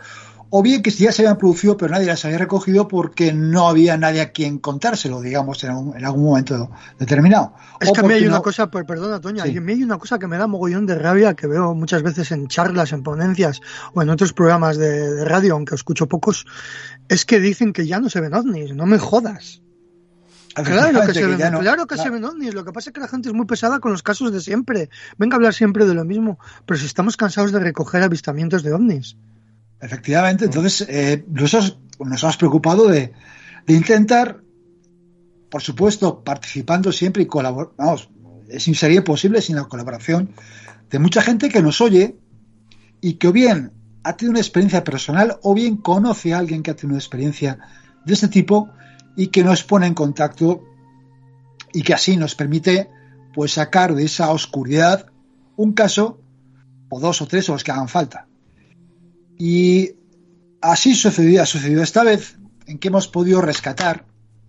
o 0.55 0.63
bien 0.63 0.83
que 0.83 0.91
ya 0.91 1.11
se 1.13 1.23
habían 1.23 1.39
producido 1.39 1.79
pero 1.79 1.93
nadie 1.93 2.07
las 2.07 2.27
había 2.27 2.37
recogido 2.37 2.87
porque 2.87 3.33
no 3.33 3.69
había 3.69 3.97
nadie 3.97 4.21
a 4.21 4.33
quien 4.33 4.59
contárselo, 4.59 5.23
digamos, 5.23 5.65
en 5.65 5.71
algún, 5.71 5.97
en 5.97 6.05
algún 6.05 6.25
momento 6.25 6.71
determinado. 6.99 7.55
Es 7.81 7.91
que 7.91 8.01
a 8.01 8.03
mí 8.03 8.13
hay 8.13 8.27
una 8.27 8.41
cosa, 8.41 8.71
perdona 8.71 9.19
Toña, 9.19 9.45
a 9.45 9.47
mí 9.47 9.73
hay 9.73 9.83
una 9.83 9.97
cosa 9.97 10.19
que 10.19 10.27
me 10.27 10.37
da 10.37 10.47
mogollón 10.47 10.85
de 10.85 10.95
rabia 10.95 11.35
que 11.35 11.47
veo 11.47 11.75
muchas 11.75 12.03
veces 12.03 12.33
en 12.33 12.49
charlas, 12.49 12.93
en 12.93 13.03
ponencias 13.03 13.63
o 13.95 14.03
en 14.03 14.11
otros 14.11 14.35
programas 14.35 14.77
de, 14.77 15.25
radio, 15.25 15.55
aunque 15.55 15.75
escucho 15.75 16.07
pocos, 16.07 16.45
es 17.09 17.25
que 17.25 17.41
dicen 17.41 17.73
que 17.73 17.87
ya 17.87 17.99
no 17.99 18.11
se 18.11 18.21
ven 18.21 18.35
ovnis, 18.35 18.75
no 18.75 18.85
me 18.85 18.99
jodas. 18.99 19.63
Claro 20.55 21.07
que, 21.07 21.15
se, 21.15 21.27
ven, 21.27 21.39
claro 21.39 21.87
que 21.87 21.97
se 21.97 22.11
ven 22.11 22.25
ovnis. 22.25 22.53
Lo 22.53 22.65
que 22.65 22.73
pasa 22.73 22.91
es 22.91 22.95
que 22.95 23.01
la 23.01 23.09
gente 23.09 23.29
es 23.29 23.35
muy 23.35 23.47
pesada 23.47 23.81
con 23.81 23.93
los 23.93 24.03
casos 24.03 24.33
de 24.33 24.41
siempre. 24.41 24.91
Venga 25.17 25.35
a 25.35 25.39
hablar 25.39 25.55
siempre 25.55 25.87
de 25.87 25.95
lo 25.95 26.05
mismo. 26.05 26.39
Pero 26.67 26.79
si 26.79 26.87
estamos 26.87 27.17
cansados 27.17 27.53
de 27.53 27.61
recoger 27.61 28.03
avistamientos 28.03 28.63
de 28.63 28.73
ovnis. 28.73 29.17
Efectivamente, 29.81 30.45
entonces 30.45 30.87
eh, 30.89 31.25
nosotros 31.29 31.79
nos 31.99 32.23
hemos 32.23 32.37
preocupado 32.37 32.89
de, 32.89 33.13
intentar, 33.67 34.41
por 35.51 35.63
supuesto, 35.63 36.23
participando 36.23 36.93
siempre 36.93 37.25
y 37.25 37.27
colaborando, 37.27 37.75
vamos, 37.77 38.09
es, 38.49 38.63
sería 38.79 39.03
posible 39.03 39.41
sin 39.41 39.57
la 39.57 39.65
colaboración 39.65 40.31
de 40.89 40.99
mucha 40.99 41.23
gente 41.23 41.49
que 41.49 41.63
nos 41.63 41.81
oye 41.81 42.17
y 43.01 43.15
que 43.15 43.29
o 43.29 43.33
bien 43.33 43.73
ha 44.05 44.17
tenido 44.17 44.33
una 44.33 44.41
experiencia 44.41 44.85
personal 44.85 45.39
o 45.43 45.55
bien 45.55 45.77
conoce 45.79 46.33
a 46.33 46.39
alguien 46.39 46.63
que 46.63 46.71
ha 46.71 46.77
tenido 46.77 46.95
una 46.95 47.03
experiencia 47.03 47.59
de 48.05 48.15
este 48.15 48.29
tipo 48.29 48.71
y 49.17 49.29
que 49.29 49.45
nos 49.45 49.63
pone 49.63 49.87
en 49.87 49.95
contacto 49.95 50.65
y 51.73 51.83
que 51.83 51.95
así 51.95 52.17
nos 52.17 52.35
permite 52.35 52.91
pues 53.35 53.53
sacar 53.53 53.95
de 53.95 54.05
esa 54.05 54.31
oscuridad 54.31 55.07
un 55.57 55.73
caso 55.73 56.21
o 56.89 57.01
dos 57.01 57.23
o 57.23 57.27
tres 57.27 57.49
o 57.49 57.53
los 57.53 57.65
que 57.65 57.73
hagan 57.73 57.89
falta. 57.89 58.27
Y 59.39 59.93
así 60.61 60.95
sucedió, 60.95 61.43
ha 61.43 61.47
sucedido 61.47 61.83
esta 61.83 62.05
vez, 62.05 62.39
en 62.67 62.79
que 62.79 62.89
hemos 62.89 63.09
podido 63.09 63.41
rescatar 63.41 64.07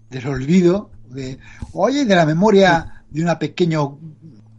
del 0.09 0.27
olvido, 0.27 0.91
de, 1.09 1.39
oye, 1.71 2.05
de 2.05 2.15
la 2.15 2.25
memoria 2.25 3.05
de 3.09 3.23
un 3.23 3.39
pequeño, 3.39 3.99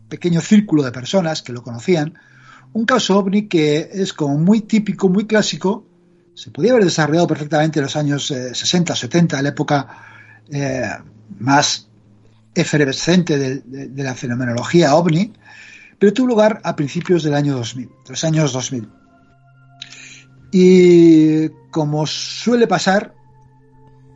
pequeño 0.09 0.41
círculo 0.41 0.83
de 0.83 0.93
personas 0.93 1.43
que 1.43 1.53
lo 1.53 1.63
conocían, 1.63 2.15
un 2.73 2.87
caso 2.87 3.19
ovni 3.19 3.47
que 3.47 3.91
es 3.93 4.13
como 4.13 4.37
muy 4.39 4.63
típico, 4.63 5.09
muy 5.09 5.27
clásico, 5.27 5.87
se 6.35 6.51
podía 6.51 6.73
haber 6.73 6.85
desarrollado 6.85 7.27
perfectamente 7.27 7.79
en 7.79 7.85
los 7.85 7.97
años 7.97 8.27
60, 8.27 8.93
eh, 8.93 8.97
70, 8.97 9.43
la 9.43 9.49
época 9.49 9.87
eh, 10.51 10.91
más 11.39 11.89
efervescente 12.55 13.39
de, 13.39 13.61
de, 13.89 14.03
la 14.03 14.15
fenomenología 14.15 14.95
ovni, 14.95 15.33
pero 15.99 16.13
tuvo 16.13 16.29
lugar 16.29 16.61
a 16.65 16.77
principios 16.77 17.23
del 17.23 17.35
año 17.35 17.57
2000, 17.57 17.87
de 17.87 18.11
los 18.11 18.25
años 18.25 18.53
2000. 18.53 18.89
Y 20.53 21.49
como 21.71 22.07
suele 22.07 22.67
pasar, 22.67 23.15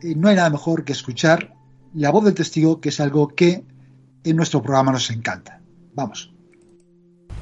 eh, 0.01 0.13
no 0.15 0.29
hay 0.29 0.35
nada 0.35 0.49
mejor 0.49 0.85
que 0.85 0.93
escuchar 0.93 1.53
la 1.93 2.11
voz 2.11 2.25
del 2.25 2.33
testigo, 2.33 2.79
que 2.79 2.89
es 2.89 2.99
algo 2.99 3.29
que 3.29 3.65
en 4.23 4.35
nuestro 4.35 4.61
programa 4.61 4.91
nos 4.91 5.09
encanta. 5.09 5.61
Vamos. 5.95 6.31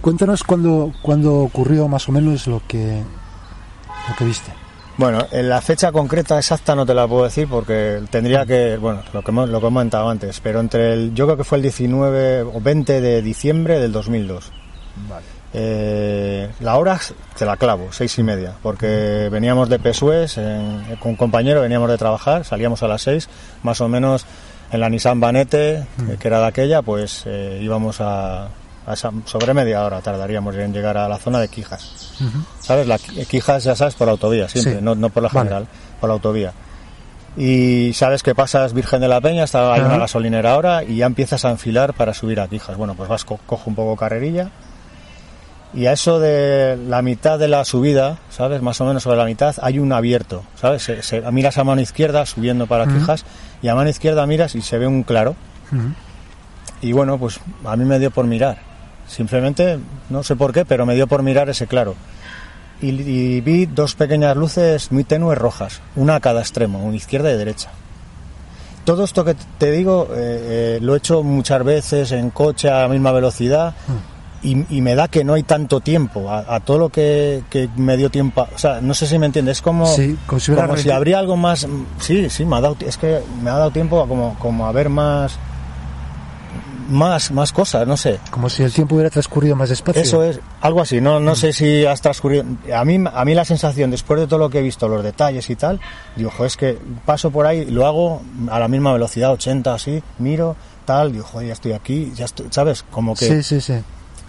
Cuéntanos 0.01 0.43
cuándo, 0.43 0.93
cuándo 1.01 1.39
ocurrió 1.39 1.87
más 1.87 2.07
o 2.07 2.11
menos 2.11 2.47
lo 2.47 2.61
que, 2.67 3.03
lo 4.09 4.15
que 4.15 4.25
viste. 4.25 4.51
Bueno, 4.97 5.27
en 5.31 5.47
la 5.47 5.61
fecha 5.61 5.91
concreta 5.91 6.37
exacta 6.37 6.73
no 6.73 6.83
te 6.83 6.95
la 6.95 7.07
puedo 7.07 7.25
decir 7.25 7.47
porque 7.47 8.01
tendría 8.09 8.45
que, 8.47 8.77
bueno, 8.77 9.03
lo 9.13 9.21
que, 9.21 9.29
hemos, 9.29 9.47
lo 9.47 9.59
que 9.59 9.67
he 9.67 9.69
comentado 9.69 10.09
antes, 10.09 10.39
pero 10.39 10.59
entre 10.59 10.93
el, 10.93 11.13
yo 11.13 11.25
creo 11.25 11.37
que 11.37 11.43
fue 11.43 11.59
el 11.59 11.61
19 11.61 12.41
o 12.41 12.59
20 12.59 12.99
de 12.99 13.21
diciembre 13.21 13.79
del 13.79 13.91
2002. 13.91 14.51
Vale. 15.07 15.25
Eh, 15.53 16.49
la 16.61 16.77
hora 16.77 16.99
te 17.37 17.45
la 17.45 17.57
clavo, 17.57 17.89
seis 17.91 18.17
y 18.17 18.23
media, 18.23 18.53
porque 18.63 19.29
veníamos 19.31 19.69
de 19.69 19.79
Pesués, 19.79 20.39
con 20.99 21.11
un 21.11 21.15
compañero 21.15 21.61
veníamos 21.61 21.89
de 21.89 21.97
trabajar, 21.97 22.43
salíamos 22.43 22.81
a 22.81 22.87
las 22.87 23.03
seis, 23.03 23.29
más 23.63 23.79
o 23.81 23.87
menos 23.87 24.25
en 24.71 24.79
la 24.79 24.89
Nissan 24.89 25.19
Banete, 25.19 25.85
que 26.19 26.27
era 26.27 26.39
de 26.39 26.47
aquella, 26.47 26.81
pues 26.81 27.23
eh, 27.25 27.59
íbamos 27.61 28.01
a, 28.01 28.49
sobre 28.95 29.53
media 29.53 29.83
hora 29.83 30.01
tardaríamos 30.01 30.55
en 30.55 30.73
llegar 30.73 30.97
a 30.97 31.09
la 31.09 31.17
zona 31.17 31.39
de 31.39 31.47
Quijas. 31.47 32.13
¿Sabes? 32.59 32.87
La, 32.87 32.97
Quijas, 32.97 33.63
ya 33.63 33.75
sabes, 33.75 33.95
por 33.95 34.09
autovía, 34.09 34.47
siempre, 34.47 34.81
no, 34.81 35.09
por 35.09 35.23
la 35.23 35.29
general, 35.29 35.67
por 35.99 36.09
la 36.09 36.13
autovía. 36.13 36.53
Y 37.35 37.93
sabes 37.93 38.23
que 38.23 38.33
pasas 38.33 38.73
Virgen 38.73 39.01
de 39.01 39.07
la 39.07 39.21
Peña, 39.21 39.43
está, 39.43 39.73
hay 39.73 39.81
una 39.81 39.97
gasolinera 39.97 40.53
ahora 40.53 40.83
y 40.83 40.97
ya 40.97 41.05
empiezas 41.05 41.45
a 41.45 41.51
enfilar 41.51 41.93
para 41.93 42.13
subir 42.13 42.39
a 42.39 42.47
Quijas. 42.47 42.77
Bueno, 42.77 42.95
pues 42.95 43.09
vas, 43.09 43.25
cojo 43.25 43.63
un 43.65 43.75
poco 43.75 43.95
carrerilla 43.95 44.49
y 45.73 45.85
a 45.85 45.93
eso 45.93 46.19
de 46.19 46.77
la 46.87 47.01
mitad 47.01 47.37
de 47.37 47.47
la 47.47 47.65
subida, 47.65 48.17
¿sabes? 48.29 48.61
Más 48.61 48.79
o 48.79 48.85
menos 48.85 49.03
sobre 49.03 49.17
la 49.17 49.25
mitad, 49.25 49.55
hay 49.61 49.79
un 49.79 49.91
abierto, 49.91 50.43
¿sabes? 50.55 50.83
Se, 50.83 51.21
miras 51.31 51.57
a 51.57 51.63
mano 51.63 51.81
izquierda 51.81 52.25
subiendo 52.25 52.67
para 52.67 52.87
Quijas 52.87 53.25
y 53.61 53.67
a 53.67 53.75
mano 53.75 53.89
izquierda 53.89 54.25
miras 54.25 54.55
y 54.55 54.61
se 54.61 54.77
ve 54.77 54.87
un 54.87 55.03
claro. 55.03 55.35
Y 56.81 56.93
bueno, 56.93 57.17
pues 57.17 57.39
a 57.65 57.75
mí 57.75 57.85
me 57.85 57.99
dio 57.99 58.11
por 58.11 58.25
mirar. 58.25 58.59
Simplemente, 59.07 59.79
no 60.09 60.23
sé 60.23 60.35
por 60.35 60.53
qué, 60.53 60.65
pero 60.65 60.85
me 60.85 60.95
dio 60.95 61.07
por 61.07 61.23
mirar 61.23 61.49
ese 61.49 61.67
claro. 61.67 61.95
Y, 62.81 63.41
vi 63.41 63.65
dos 63.65 63.95
pequeñas 63.95 64.37
luces 64.37 64.91
muy 64.91 65.03
tenues 65.03 65.37
rojas, 65.37 65.81
una 65.95 66.15
a 66.15 66.19
cada 66.19 66.41
extremo, 66.41 66.83
una 66.83 66.95
izquierda 66.95 67.31
y 67.31 67.37
derecha. 67.37 67.71
Todo 68.85 69.03
esto 69.03 69.25
que 69.25 69.35
te 69.57 69.71
digo 69.71 70.07
eh, 70.11 70.77
eh, 70.77 70.79
lo 70.81 70.93
he 70.93 70.99
hecho 70.99 71.23
muchas 71.23 71.63
veces 71.63 72.11
en 72.11 72.29
coche 72.29 72.69
a 72.69 72.81
la 72.81 72.87
misma 72.87 73.11
velocidad 73.11 73.73
y, 74.43 74.81
me 74.81 74.95
da 74.95 75.07
que 75.07 75.23
no 75.23 75.33
hay 75.33 75.43
tanto 75.43 75.81
tiempo 75.81 76.31
a, 76.31 76.59
todo 76.59 76.77
lo 76.77 76.89
que, 76.89 77.43
me 77.75 77.97
dio 77.97 78.09
tiempo. 78.09 78.47
o 78.53 78.57
sea, 78.57 78.79
no 78.81 78.93
sé 78.93 79.07
si 79.07 79.17
me 79.17 79.25
entiendes. 79.25 79.57
Es 79.57 79.61
como, 79.61 79.87
como, 80.27 80.77
si, 80.77 80.89
habría 80.89 81.19
algo 81.19 81.35
más. 81.35 81.67
Sí, 81.99 82.29
sí, 82.29 82.45
me 82.45 82.57
ha 82.57 82.61
dado, 82.61 82.77
es 82.79 82.97
que 82.97 83.19
me 83.41 83.49
ha 83.49 83.57
dado 83.57 83.71
tiempo 83.71 84.01
a 84.01 84.07
como, 84.07 84.37
como 84.39 84.67
a 84.67 84.71
ver 84.71 84.89
más. 84.89 85.37
Más, 86.89 87.31
más 87.31 87.51
cosas, 87.51 87.87
no 87.87 87.97
sé. 87.97 88.19
Como 88.31 88.49
si 88.49 88.63
el 88.63 88.71
tiempo 88.71 88.95
hubiera 88.95 89.09
transcurrido 89.09 89.55
más 89.55 89.69
despacio. 89.69 90.01
Eso 90.01 90.23
es, 90.23 90.39
algo 90.61 90.81
así. 90.81 91.01
No, 91.01 91.19
no 91.19 91.35
sé 91.35 91.53
si 91.53 91.85
has 91.85 92.01
transcurrido. 92.01 92.45
A 92.73 92.85
mí, 92.85 93.03
a 93.11 93.25
mí 93.25 93.33
la 93.33 93.45
sensación, 93.45 93.91
después 93.91 94.19
de 94.19 94.27
todo 94.27 94.39
lo 94.39 94.49
que 94.49 94.59
he 94.59 94.61
visto, 94.61 94.87
los 94.87 95.03
detalles 95.03 95.49
y 95.49 95.55
tal, 95.55 95.79
digo, 96.15 96.31
es 96.45 96.57
que 96.57 96.77
paso 97.05 97.31
por 97.31 97.45
ahí, 97.45 97.65
lo 97.65 97.85
hago 97.85 98.21
a 98.49 98.59
la 98.59 98.67
misma 98.67 98.93
velocidad, 98.93 99.31
80, 99.31 99.73
así, 99.73 100.01
miro, 100.19 100.55
tal, 100.85 101.11
digo, 101.11 101.25
joder, 101.25 101.47
ya 101.47 101.53
estoy 101.53 101.73
aquí, 101.73 102.11
ya 102.15 102.25
estoy, 102.25 102.47
¿sabes? 102.51 102.83
Como 102.89 103.15
que. 103.15 103.27
Sí, 103.27 103.43
sí, 103.43 103.61
sí 103.61 103.81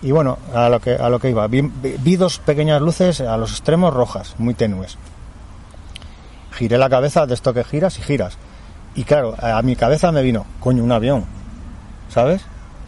y 0.03 0.13
bueno, 0.13 0.39
a 0.55 0.69
lo 0.69 0.81
que, 0.81 0.95
a 0.95 1.09
lo 1.09 1.19
que 1.19 1.31
iba, 1.31 1.47
vi, 1.49 2.17
dos 2.17 2.39
pequeñas 2.39 2.81
luces 2.81 3.21
a 3.21 3.37
los 3.37 3.51
extremos 3.51 3.93
rojas, 3.93 4.35
muy 4.39 4.55
tenues. 4.55 4.97
Giré 6.53 6.79
la 6.79 6.89
cabeza 6.89 7.27
de 7.27 7.35
esto 7.35 7.53
que 7.53 7.65
giras 7.65 7.99
y 7.99 8.03
giras. 8.03 8.37
Y 8.95 9.05
claro, 9.05 9.35
a 9.41 9.61
mi 9.63 9.77
cabeza 9.77 10.13
me 10.13 10.23
vino, 10.23 10.47
coño, 10.61 10.83
un 10.83 10.93
avión, 10.93 11.25
¿sabes? 12.09 12.43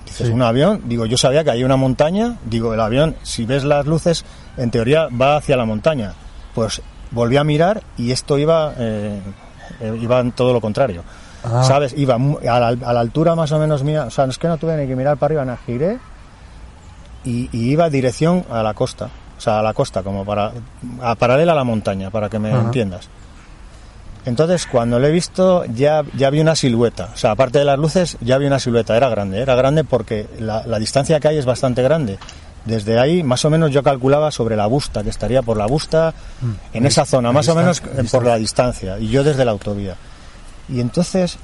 Dices, 0.04 0.28
un 0.28 0.42
avión, 0.42 0.82
digo, 0.86 1.06
yo 1.06 1.16
sabía 1.16 1.44
que 1.44 1.50
hay 1.50 1.62
una 1.62 1.76
montaña, 1.76 2.36
digo, 2.44 2.74
el 2.74 2.80
avión, 2.80 3.16
si 3.22 3.44
ves 3.44 3.64
las 3.64 3.86
luces, 3.86 4.24
en 4.56 4.70
teoría 4.70 5.08
va 5.08 5.36
hacia 5.36 5.56
la 5.56 5.64
montaña. 5.64 6.14
Pues 6.54 6.82
volví 7.12 7.36
a 7.36 7.44
mirar 7.44 7.82
y 7.96 8.10
esto 8.10 8.36
iba, 8.38 8.72
eh, 8.76 9.20
eh, 9.80 9.98
iba 10.00 10.20
en 10.20 10.32
todo 10.32 10.52
lo 10.52 10.60
contrario. 10.60 11.04
Ah. 11.44 11.62
¿Sabes? 11.62 11.94
Iba 11.96 12.16
a 12.16 12.60
la, 12.60 12.68
a 12.68 12.92
la, 12.92 13.00
altura 13.00 13.34
más 13.34 13.52
o 13.52 13.58
menos 13.58 13.82
mía, 13.82 14.04
o 14.04 14.10
sea, 14.10 14.26
no 14.26 14.30
es 14.30 14.38
que 14.38 14.48
no 14.48 14.58
tuve 14.58 14.76
ni 14.76 14.86
que 14.86 14.96
mirar 14.96 15.16
para 15.16 15.28
arriba, 15.28 15.44
nada, 15.44 15.58
giré 15.64 15.98
y, 17.24 17.48
iba 17.52 17.90
dirección 17.90 18.44
a 18.50 18.62
la 18.62 18.74
costa, 18.74 19.08
o 19.36 19.40
sea, 19.40 19.60
a 19.60 19.62
la 19.62 19.74
costa, 19.74 20.02
como 20.02 20.24
para, 20.24 20.52
a 21.02 21.14
paralela 21.14 21.52
a 21.52 21.54
la 21.54 21.64
montaña, 21.64 22.10
para 22.10 22.28
que 22.28 22.38
me 22.38 22.50
entiendas. 22.50 23.08
Entonces, 24.26 24.66
cuando 24.66 24.98
lo 24.98 25.06
he 25.06 25.10
visto, 25.10 25.64
ya, 25.66 26.02
ya 26.16 26.30
vi 26.30 26.40
una 26.40 26.54
silueta. 26.54 27.10
O 27.14 27.16
sea, 27.16 27.32
aparte 27.32 27.58
de 27.58 27.64
las 27.64 27.78
luces, 27.78 28.18
ya 28.20 28.38
vi 28.38 28.46
una 28.46 28.58
silueta. 28.58 28.96
Era 28.96 29.08
grande, 29.08 29.40
era 29.40 29.54
grande 29.54 29.84
porque 29.84 30.26
la, 30.38 30.78
distancia 30.78 31.20
que 31.20 31.28
hay 31.28 31.38
es 31.38 31.46
bastante 31.46 31.82
grande. 31.82 32.18
Desde 32.64 32.98
ahí, 32.98 33.22
más 33.22 33.44
o 33.46 33.50
menos, 33.50 33.70
yo 33.70 33.82
calculaba 33.82 34.30
sobre 34.30 34.56
la 34.56 34.66
busta, 34.66 35.02
que 35.02 35.08
estaría 35.08 35.40
por 35.40 35.56
la 35.56 35.66
busta, 35.66 36.12
mm. 36.42 36.76
en 36.76 36.86
esa 36.86 37.06
zona, 37.06 37.32
más 37.32 37.48
o 37.48 37.54
menos 37.54 37.80
por 38.10 38.24
la 38.24 38.36
distancia. 38.36 38.98
Y 38.98 39.08
yo 39.08 39.24
desde 39.24 39.46
la 39.46 39.52
autovía. 39.52 39.96
Y 40.68 40.80
entonces, 40.80 41.38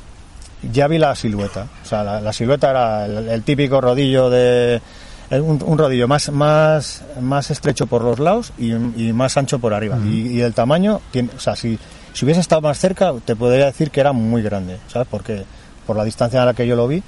ya 0.71 0.87
vi 0.87 0.99
la 0.99 1.15
silueta. 1.15 1.67
O 1.83 1.87
sea, 1.87 2.21
la, 2.21 2.33
silueta 2.35 2.71
era 2.71 3.07
el 3.07 3.43
típico 3.43 3.81
rodillo 3.81 4.29
de, 4.29 4.83
un, 5.31 5.79
rodillo 5.79 6.07
más, 6.07 6.31
más, 6.31 7.03
más 7.23 7.51
estrecho 7.51 7.87
por 7.87 8.05
los 8.05 8.19
lados 8.19 8.53
y, 8.59 8.75
más 8.75 9.39
ancho 9.39 9.59
por 9.59 9.73
arriba. 9.73 9.99
y, 10.05 10.39
el 10.43 10.53
tamaño, 10.53 11.01
tiene, 11.11 11.31
o 11.35 11.41
sea, 11.41 11.57
si, 11.57 11.79
si 12.17 12.25
hubiese 12.25 12.41
estado 12.41 12.63
más 12.63 12.79
cerca, 12.79 13.13
te 13.27 13.37
podría 13.37 13.67
decir 13.67 13.91
que 13.91 14.01
era 14.01 14.15
muy 14.15 14.41
grande, 14.41 14.79
¿sabes? 14.89 15.07
Porque 15.11 15.45
por 15.87 15.97
la 15.97 16.05
distancia 16.05 16.43
a 16.43 16.47
la 16.47 16.55
que 16.55 16.67
yo 16.67 16.75
lo 16.75 16.89
vi. 16.89 17.03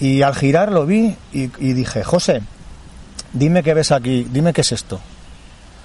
Y 0.00 0.22
al 0.22 0.34
girar 0.34 0.72
lo 0.72 0.86
vi 0.86 1.14
y, 1.32 1.46
dije, 1.72 2.02
José, 2.02 2.42
dime 3.32 3.62
qué 3.62 3.74
ves 3.74 3.92
aquí, 3.92 4.26
dime 4.28 4.52
qué 4.52 4.62
es 4.62 4.72
esto. 4.72 4.98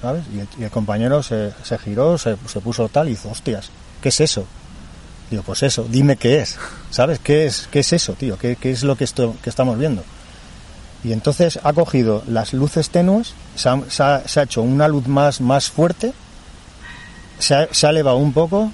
¿Sabes? 0.02 0.24
Y 0.58 0.64
el, 0.64 0.72
compañero 0.72 1.22
se, 1.22 1.54
se 1.62 1.78
giró, 1.78 2.18
se, 2.18 2.38
se, 2.48 2.60
puso 2.60 2.90
tal 2.90 3.08
y 3.08 3.12
hizo, 3.12 3.30
hostias, 3.30 3.70
¿qué 4.02 4.10
es 4.10 4.20
eso? 4.20 4.48
Digo, 5.30 5.44
pues 5.44 5.62
eso, 5.62 5.86
dime 5.88 6.16
qué 6.16 6.40
es. 6.40 6.58
¿Sabes? 6.90 7.20
¿Qué 7.20 7.46
es, 7.46 7.70
qué 7.70 7.82
es 7.82 7.94
eso, 7.94 8.14
tío? 8.14 8.36
¿Qué, 8.36 8.56
qué 8.56 8.72
es 8.72 8.82
lo 8.82 8.96
que, 8.96 9.04
esto, 9.04 9.36
que 9.44 9.52
estamos 9.52 9.78
viendo? 9.78 10.04
Y 11.04 11.14
entonces 11.14 11.60
ha 11.62 11.72
cogido 11.74 12.24
las 12.28 12.54
luces 12.54 12.90
tenues, 12.90 13.36
se 13.56 13.70
ha, 13.70 14.24
hecho 14.42 14.64
una 14.64 14.88
luz 14.88 15.08
más, 15.08 15.40
más 15.40 15.70
fuerte 15.70 16.14
se 17.42 17.56
ha, 17.56 17.68
se 17.72 17.88
ha 17.88 17.90
elevado 17.90 18.18
un 18.18 18.34
poco 18.34 18.72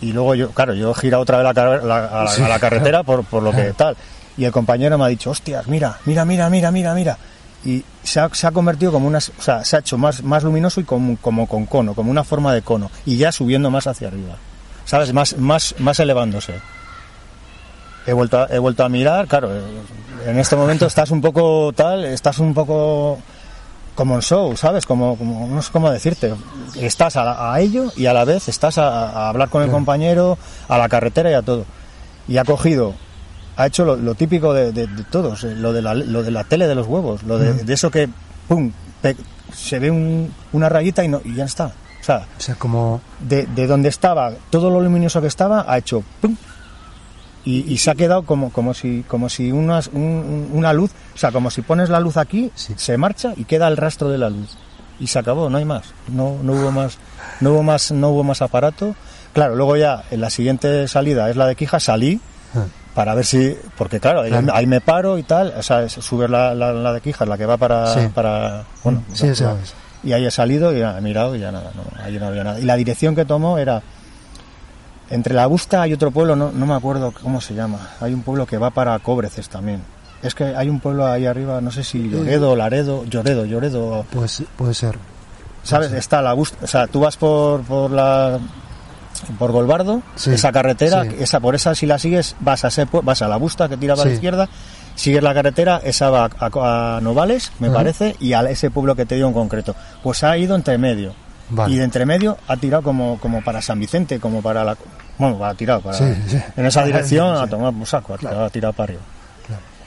y 0.00 0.12
luego 0.12 0.34
yo, 0.34 0.50
claro, 0.50 0.74
yo 0.74 0.90
he 0.90 0.94
girado 0.94 1.22
otra 1.22 1.38
vez 1.38 1.44
la, 1.84 2.04
a, 2.04 2.24
la, 2.24 2.30
Sí, 2.30 2.42
a 2.42 2.48
la 2.48 2.58
carretera 2.58 3.02
por, 3.02 3.24
por 3.24 3.42
lo 3.42 3.52
que 3.52 3.72
tal. 3.72 3.96
Y 4.36 4.44
el 4.44 4.52
compañero 4.52 4.98
me 4.98 5.04
ha 5.04 5.08
dicho, 5.08 5.30
hostias, 5.30 5.66
mira, 5.66 5.98
mira, 6.04 6.24
mira, 6.24 6.50
mira, 6.50 6.70
mira, 6.70 6.94
mira. 6.94 7.18
Y 7.64 7.82
se 8.02 8.20
ha, 8.20 8.28
se 8.34 8.46
ha 8.46 8.50
convertido 8.50 8.92
como 8.92 9.06
una, 9.06 9.18
o 9.18 9.42
sea, 9.42 9.64
se 9.64 9.76
ha 9.76 9.78
hecho 9.78 9.96
más, 9.96 10.22
más 10.22 10.42
luminoso 10.42 10.80
y 10.80 10.84
como, 10.84 11.16
como 11.16 11.46
con 11.46 11.64
cono, 11.64 11.94
como 11.94 12.10
una 12.10 12.24
forma 12.24 12.52
de 12.52 12.62
cono. 12.62 12.90
Y 13.06 13.16
ya 13.16 13.32
subiendo 13.32 13.70
más 13.70 13.86
hacia 13.86 14.08
arriba. 14.08 14.36
¿Sabes? 14.84 15.12
Más, 15.14 15.38
más, 15.38 15.74
más 15.78 15.98
elevándose. 16.00 16.54
He 18.06 18.12
vuelto, 18.12 18.42
a, 18.42 18.46
he 18.50 18.58
vuelto 18.58 18.84
a 18.84 18.88
mirar, 18.90 19.26
claro, 19.26 19.54
eh, 19.56 19.62
en 20.26 20.38
este 20.38 20.56
momento 20.56 20.84
estás 20.84 21.10
un 21.10 21.22
poco 21.22 21.72
tal, 21.74 22.04
estás 22.04 22.38
un 22.38 22.52
poco 22.52 23.18
como 23.94 24.14
en 24.16 24.22
show, 24.22 24.56
¿sabes? 24.56 24.86
Como, 24.86 25.16
como 25.16 25.46
no 25.46 25.62
sé 25.62 25.70
cómo 25.72 25.90
decirte. 25.90 26.34
Estás 26.76 27.16
a, 27.16 27.24
la- 27.24 27.52
a 27.52 27.60
ello 27.60 27.92
y 27.96 28.06
a 28.06 28.12
la 28.12 28.24
vez 28.24 28.48
estás 28.48 28.78
a, 28.78 29.08
a 29.10 29.28
hablar 29.28 29.48
con 29.48 29.62
el 29.62 29.70
compañero, 29.70 30.36
a 30.68 30.78
la 30.78 30.88
carretera 30.88 31.30
y 31.30 31.34
a 31.34 31.42
todo. 31.42 31.64
Y 32.26 32.38
ha 32.38 32.44
cogido, 32.44 32.94
ha 33.56 33.66
hecho 33.66 33.84
lo, 33.84 33.96
lo 33.96 34.14
típico 34.14 34.52
de, 34.52 34.72
de- 34.72 34.86
de 34.86 35.04
todos, 35.04 35.44
eh, 35.44 35.54
lo 35.54 35.72
de, 35.72 35.82
la, 35.82 35.94
lo 35.94 36.22
de 36.22 36.30
la 36.30 36.44
tele 36.44 36.66
de 36.66 36.74
los 36.74 36.86
huevos, 36.86 37.22
lo 37.22 37.38
de, 37.38 37.52
de 37.52 37.74
eso 37.74 37.90
que, 37.90 38.08
pum, 38.48 38.72
pe- 39.02 39.16
se 39.54 39.78
ve 39.78 39.90
un- 39.90 40.32
una 40.52 40.68
rayita 40.68 41.04
y, 41.04 41.08
no, 41.08 41.20
y 41.24 41.34
ya 41.34 41.44
está. 41.44 41.66
O 42.00 42.04
sea, 42.04 42.26
O 42.36 42.40
sea, 42.40 42.54
como... 42.56 43.00
de, 43.20 43.46
de 43.46 43.66
donde 43.66 43.88
estaba, 43.88 44.32
todo 44.50 44.68
lo 44.70 44.80
luminoso 44.80 45.20
que 45.22 45.26
estaba, 45.28 45.64
ha 45.68 45.78
hecho 45.78 46.02
pum, 46.20 46.36
y, 47.44 47.70
y 47.72 47.78
se 47.78 47.90
ha 47.90 47.94
quedado 47.94 48.22
como, 48.22 48.50
como 48.52 48.72
si, 48.74 49.04
como 49.06 49.28
si 49.28 49.52
unas- 49.52 49.88
un- 49.92 50.02
un- 50.02 50.48
una 50.52 50.72
luz, 50.72 50.90
o 51.14 51.18
sea, 51.18 51.30
como 51.32 51.50
si 51.50 51.62
pones 51.62 51.88
la 51.90 52.00
luz 52.00 52.16
aquí, 52.16 52.50
Sí. 52.54 52.74
se 52.76 52.96
marcha 52.96 53.32
y 53.36 53.44
queda 53.44 53.68
el 53.68 53.76
rastro 53.76 54.08
de 54.08 54.18
la 54.18 54.30
luz. 54.30 54.56
Y 55.00 55.08
se 55.08 55.18
acabó, 55.18 55.50
no 55.50 55.58
hay 55.58 55.64
más. 55.64 55.82
No, 56.08 56.36
no 56.42 56.52
hubo 56.52 56.70
más, 56.70 56.98
no 57.40 57.50
hubo 57.52 57.62
más, 57.62 57.90
no 57.92 58.10
hubo 58.10 58.22
más 58.24 58.40
aparato. 58.42 58.94
Claro, 59.32 59.56
luego 59.56 59.76
ya 59.76 60.04
en 60.10 60.20
la 60.20 60.30
siguiente 60.30 60.86
salida 60.88 61.28
es 61.30 61.36
la 61.36 61.46
de 61.46 61.56
Quija, 61.56 61.80
salí 61.80 62.20
Ah, 62.56 62.66
para 62.94 63.14
ver 63.16 63.24
si, 63.26 63.56
porque 63.76 63.98
claro, 63.98 64.20
ahí- 64.20 64.30
Claro. 64.30 64.46
ahí 64.54 64.66
me 64.68 64.80
paro 64.80 65.18
y 65.18 65.24
tal, 65.24 65.52
o 65.58 65.62
sea, 65.64 65.82
es 65.82 65.92
subir 65.94 66.30
la, 66.30 66.54
la, 66.54 66.72
la 66.72 66.92
de 66.92 67.00
Quija, 67.00 67.26
la 67.26 67.36
que 67.36 67.44
va 67.46 67.56
para, 67.56 67.92
Sí. 67.92 68.08
para 68.14 68.62
bueno, 68.84 69.02
Sí, 69.12 69.26
es. 69.26 69.42
y 70.04 70.12
ahí 70.12 70.24
he 70.24 70.30
salido 70.30 70.72
y 70.72 70.80
he 70.80 71.00
mirado 71.00 71.34
y 71.34 71.40
ya 71.40 71.50
nada, 71.50 71.72
no, 71.74 71.82
ahí 72.04 72.16
no 72.16 72.28
había 72.28 72.44
nada. 72.44 72.60
Y 72.60 72.62
la 72.62 72.76
dirección 72.76 73.16
que 73.16 73.24
tomó 73.24 73.58
era 73.58 73.82
entre 75.14 75.34
la 75.34 75.46
Busta 75.46 75.82
hay 75.82 75.92
otro 75.92 76.10
pueblo, 76.10 76.34
no, 76.34 76.50
no 76.50 76.66
me 76.66 76.74
acuerdo 76.74 77.12
cómo 77.22 77.40
se 77.40 77.54
llama. 77.54 77.90
Hay 78.00 78.12
un 78.12 78.22
pueblo 78.22 78.46
que 78.46 78.58
va 78.58 78.70
para 78.70 78.98
Cobreces 78.98 79.48
también. 79.48 79.80
Es 80.22 80.34
que 80.34 80.44
hay 80.44 80.68
un 80.68 80.80
pueblo 80.80 81.06
ahí 81.06 81.26
arriba, 81.26 81.60
no 81.60 81.70
sé 81.70 81.84
si 81.84 82.08
Lloredo, 82.10 82.56
Laredo, 82.56 83.04
Lloredo, 83.04 83.44
Lloredo, 83.44 84.04
pues, 84.10 84.42
puede 84.56 84.74
ser. 84.74 84.98
¿sabes? 85.62 85.92
Está 85.92 86.20
la 86.20 86.32
Busta, 86.32 86.58
o 86.62 86.66
sea, 86.66 86.86
tú 86.86 87.00
vas 87.00 87.16
por, 87.16 87.62
por 87.62 87.90
la 87.90 88.38
por 89.38 89.52
Golbardo, 89.52 90.02
Sí, 90.16 90.32
esa 90.32 90.50
carretera, 90.50 91.04
sí. 91.04 91.10
esa 91.20 91.40
por 91.40 91.54
esa 91.54 91.74
si 91.74 91.86
la 91.86 91.98
sigues 91.98 92.34
vas 92.40 92.64
a 92.64 92.68
ese 92.68 92.86
vas 93.02 93.22
a 93.22 93.28
la 93.28 93.36
Busta 93.36 93.68
que 93.68 93.76
tira 93.76 93.94
para 93.94 94.08
la 94.08 94.14
izquierda, 94.14 94.48
sigues 94.96 95.22
la 95.22 95.32
carretera, 95.32 95.80
esa 95.84 96.10
va 96.10 96.28
a, 96.38 96.96
a 96.96 97.00
Novales, 97.00 97.52
me 97.60 97.70
parece, 97.70 98.16
y 98.18 98.32
a 98.32 98.40
ese 98.42 98.70
pueblo 98.70 98.96
que 98.96 99.06
te 99.06 99.14
digo 99.14 99.28
en 99.28 99.34
concreto. 99.34 99.76
Pues 100.02 100.24
ha 100.24 100.36
ido 100.36 100.56
entre 100.56 100.76
medio. 100.78 101.14
Vale. 101.50 101.74
Y 101.74 101.76
de 101.76 101.84
entre 101.84 102.06
medio 102.06 102.38
ha 102.48 102.56
tirado 102.56 102.82
como, 102.82 103.18
como 103.20 103.42
para 103.42 103.60
San 103.60 103.78
Vicente, 103.78 104.18
como 104.18 104.42
para 104.42 104.64
la. 104.64 104.76
Bueno, 105.18 105.44
ha 105.44 105.54
tirado 105.54 105.80
para. 105.80 105.96
Sí, 105.98 106.04
sí. 106.28 106.38
En 106.56 106.66
esa 106.66 106.84
dirección 106.84 107.36
a 107.36 107.46
tomar 107.46 107.72
por 107.72 107.86
saco, 107.86 108.14
ha 108.14 108.50
tirado 108.50 108.72
para 108.72 108.84
arriba. 108.84 109.02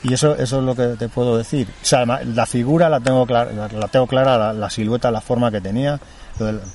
Y 0.04 0.14
eso, 0.14 0.36
eso 0.36 0.60
es 0.60 0.64
lo 0.64 0.76
que 0.76 0.90
te 0.98 1.10
puedo 1.10 1.38
decir. 1.38 1.68
O 1.82 1.86
sea, 1.86 2.06
la 2.06 2.46
figura 2.46 2.88
la 2.88 3.00
tengo 3.00 3.26
clara, 3.26 3.52
la, 3.52 3.88
tengo 3.88 4.06
clara, 4.06 4.38
la, 4.38 4.54
la 4.54 4.70
silueta, 4.70 5.10
la 5.10 5.22
forma 5.22 5.50
que 5.52 5.60
tenía, 5.60 6.00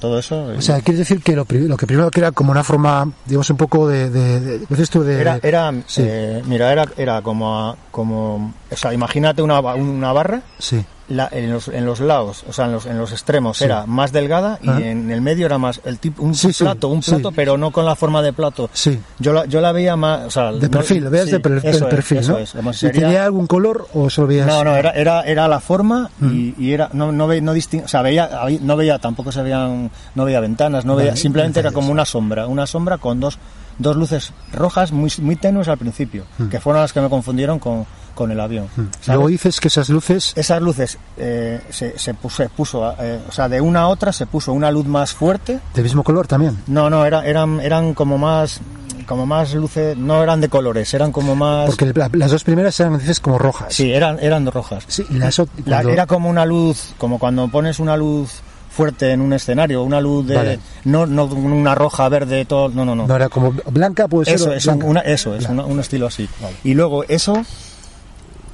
todo 0.01 0.19
eso. 0.19 0.47
O 0.59 0.61
sea, 0.61 0.81
quiere 0.81 0.99
decir 0.99 1.23
que 1.23 1.37
lo, 1.37 1.47
lo 1.49 1.77
que 1.77 1.87
primero 1.87 2.11
que 2.11 2.19
era 2.19 2.33
como 2.33 2.51
una 2.51 2.65
forma, 2.65 3.11
digamos, 3.25 3.49
un 3.49 3.57
poco 3.57 3.87
de... 3.89 4.11
de, 4.11 4.41
de- 4.41 4.59
¿qué 4.59 4.67
dices 4.71 4.91
tú? 4.91 5.05
de 5.05 5.21
era, 5.21 5.39
era, 5.41 5.73
sí. 5.87 6.03
eh, 6.05 6.43
mira, 6.47 6.73
era, 6.73 6.85
era 6.97 7.23
como, 7.23 7.57
a- 7.71 7.77
como, 7.93 8.53
o 8.71 8.77
sea, 8.77 8.93
imagínate 8.93 9.41
una, 9.41 9.61
una 9.61 10.13
barra, 10.13 10.43
Sí, 10.59 10.85
la- 11.13 11.29
en, 11.31 11.53
los, 11.53 11.69
en 11.69 11.85
los 11.87 12.01
lados, 12.01 12.45
o 12.49 12.53
sea, 12.53 12.67
en 12.67 12.73
los, 12.73 12.87
en 12.87 12.99
los 12.99 13.13
extremos 13.13 13.59
Sí. 13.59 13.65
era 13.65 13.87
más 13.87 14.13
delgada 14.13 14.59
y 14.63 14.69
en 14.69 15.11
el 15.11 15.21
medio 15.21 15.47
era 15.47 15.59
más 15.59 15.81
el 15.85 15.99
tipo 15.99 16.23
un 16.23 16.35
Sí, 16.35 16.53
sí, 16.53 16.65
plato, 16.65 16.89
un 16.89 17.01
plato, 17.01 17.33
pero 17.33 17.57
no 17.59 17.71
con 17.71 17.85
la 17.85 17.95
forma 17.97 18.23
de 18.23 18.33
plato. 18.33 18.71
sí. 18.73 18.99
Yo 19.19 19.33
la, 19.33 19.45
yo 19.47 19.61
la 19.61 19.73
veía 19.73 19.95
más, 19.97 20.27
o 20.27 20.31
sea, 20.31 20.53
De 20.53 20.63
no- 20.69 20.71
perfil, 20.71 21.05
lo 21.05 21.11
veías 21.11 21.27
sí, 21.27 21.33
de 21.33 21.41
per- 21.41 21.61
es, 21.63 21.83
perfil, 21.83 22.27
¿no? 22.29 22.39
es, 22.39 22.53
como 22.53 22.71
¿Y 22.71 22.75
sería- 22.75 23.01
tenía 23.03 23.25
algún 23.25 23.47
color 23.47 23.87
o 23.95 24.11
solo 24.11 24.27
veías...? 24.29 24.47
no, 24.47 24.65
no, 24.65 24.75
era, 24.77 24.91
era, 24.91 25.23
era 25.23 25.47
la 25.49 25.61
forma 25.61 26.11
y, 26.21 26.55
y 26.59 26.73
era, 26.73 26.89
no, 26.93 27.13
no, 27.13 27.27
ve- 27.27 27.41
no 27.41 27.55
distin- 27.55 27.85
o 27.85 27.89
sea, 27.89 28.03
veía, 28.03 28.29
no 28.61 28.77
veía, 28.77 28.99
tampoco 28.99 29.31
se 29.33 29.43
veían, 29.43 29.91
no 30.15 30.25
veía 30.25 30.41
ventanas, 30.41 30.85
no 30.85 30.95
Vale, 30.95 31.05
veía, 31.11 31.17
simplemente 31.17 31.61
era 31.61 31.73
como 31.73 31.91
una 31.93 32.05
sombra, 32.05 32.47
una 32.47 32.67
sombra 32.67 32.99
con 32.99 33.21
dos, 33.21 33.39
dos 33.79 33.97
luces 33.97 34.33
rojas 34.53 34.93
muy, 34.93 35.11
muy 35.21 35.37
tenues 35.37 35.69
al 35.69 35.79
principio, 35.79 36.25
que 36.51 36.61
fueron 36.61 36.83
las 36.83 36.93
que 36.93 37.01
me 37.01 37.09
confundieron 37.09 37.59
con, 37.59 37.87
con 38.15 38.31
el 38.31 38.41
avión. 38.41 38.69
¿sabes? 38.75 39.07
Luego 39.09 39.29
dices 39.29 39.61
que 39.61 39.69
esas 39.69 39.89
luces... 39.89 40.33
Esas 40.37 40.61
luces 40.63 40.99
eh, 41.17 41.61
se, 41.71 41.99
se 41.99 42.15
puso, 42.15 42.37
se 42.43 42.49
puso, 42.49 42.95
eh, 43.01 43.21
o 43.29 43.33
sea, 43.33 43.49
de 43.49 43.61
una 43.61 43.81
a 43.83 43.89
otra 43.89 44.13
se 44.13 44.27
puso 44.27 44.53
una 44.53 44.71
luz 44.71 44.87
más 44.87 45.13
fuerte. 45.13 45.61
¿Del 45.75 45.85
mismo 45.85 46.03
color 46.03 46.27
también? 46.27 46.59
No, 46.67 46.89
no, 46.91 47.05
era, 47.05 47.25
eran, 47.27 47.61
eran 47.61 47.95
como 47.95 48.19
más, 48.19 48.61
como 49.07 49.27
más 49.27 49.55
luces, 49.55 49.97
no 49.97 50.23
eran 50.23 50.41
de 50.41 50.49
colores, 50.49 50.93
eran 50.95 51.13
como 51.13 51.35
más. 51.35 51.67
Porque 51.67 51.87
la- 51.95 52.11
las 52.13 52.31
dos 52.31 52.45
primeras 52.45 52.79
eran, 52.81 52.99
dices, 52.99 53.21
como 53.21 53.39
rojas. 53.39 53.75
Sí, 53.75 53.93
eran, 53.93 54.19
eran 54.21 54.47
rojas. 54.51 54.85
Sí, 54.89 55.05
las 55.11 55.39
ot- 55.39 55.49
La- 55.65 55.77
cuando- 55.79 55.91
era 55.91 56.07
como 56.07 56.29
una 56.31 56.45
luz, 56.47 56.95
como 56.99 57.19
cuando 57.19 57.49
pones 57.49 57.79
una 57.81 57.97
luz 57.97 58.31
fuerte 58.71 59.11
en 59.13 59.21
un 59.21 59.35
escenario, 59.35 59.83
una 59.83 60.01
luz 60.01 60.27
de, 60.27 60.35
Vale. 60.35 60.59
no, 60.85 61.05
no 61.05 61.25
una 61.27 61.75
roja, 61.75 62.09
verde, 62.09 62.47
todo, 62.47 62.71
no, 62.71 62.87
no, 62.87 62.95
no. 62.95 63.07
No 63.07 63.17
era 63.17 63.29
como 63.29 63.53
blanca, 63.71 64.09
puede 64.09 64.25
ser. 64.25 64.35
eso 64.37 64.51
es, 64.53 64.65
blanca. 64.65 64.87
una- 64.87 65.01
eso 65.01 65.35
es, 65.35 65.47
una- 65.47 65.67
un 65.67 65.79
estilo 65.81 66.07
así. 66.07 66.27
Y 66.65 66.73
luego 66.73 67.05
eso 67.05 67.45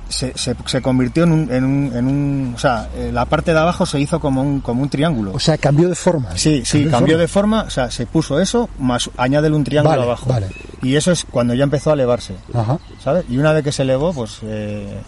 se, 0.09 0.37
se, 0.39 0.57
se 0.67 0.83
convirtió 0.83 1.25
en 1.25 1.33
un, 1.33 1.53
en 1.53 1.65
un, 1.65 1.93
en 1.97 2.07
un, 2.07 2.53
o 2.57 2.59
sea, 2.59 2.89
eh, 2.95 3.11
la 3.13 3.25
parte 3.27 3.53
de 3.53 3.59
abajo 3.59 3.85
se 3.87 4.01
hizo 4.01 4.19
como 4.21 4.43
un, 4.43 4.61
como 4.61 4.83
un 4.83 4.89
triángulo. 4.89 5.33
O 5.35 5.39
sea, 5.41 5.59
cambió 5.59 5.89
de 5.89 5.95
forma. 5.95 6.37
Sí, 6.37 6.63
sí, 6.65 6.87
cambió 6.87 7.19
de 7.19 7.29
forma, 7.29 7.63
o 7.63 7.71
sea, 7.71 7.91
se 7.91 8.07
puso 8.07 8.41
eso, 8.41 8.69
más 8.79 9.11
añádele 9.17 9.55
un 9.57 9.65
triángulo 9.65 9.91
Vale, 9.97 10.03
abajo. 10.11 10.27
vale. 10.31 10.49
Y 10.83 10.97
eso 10.97 11.13
es 11.13 11.25
cuando 11.31 11.55
ya 11.55 11.65
empezó 11.65 11.91
a 11.91 11.95
elevarse, 11.95 12.35
Ajá. 12.55 12.79
¿sabes? 13.03 13.25
Y 13.29 13.39
una 13.39 13.53
vez 13.53 13.63
que 13.65 13.73
se 13.73 13.83
elevó, 13.83 14.13
pues 14.13 14.39
eh, 14.43 15.01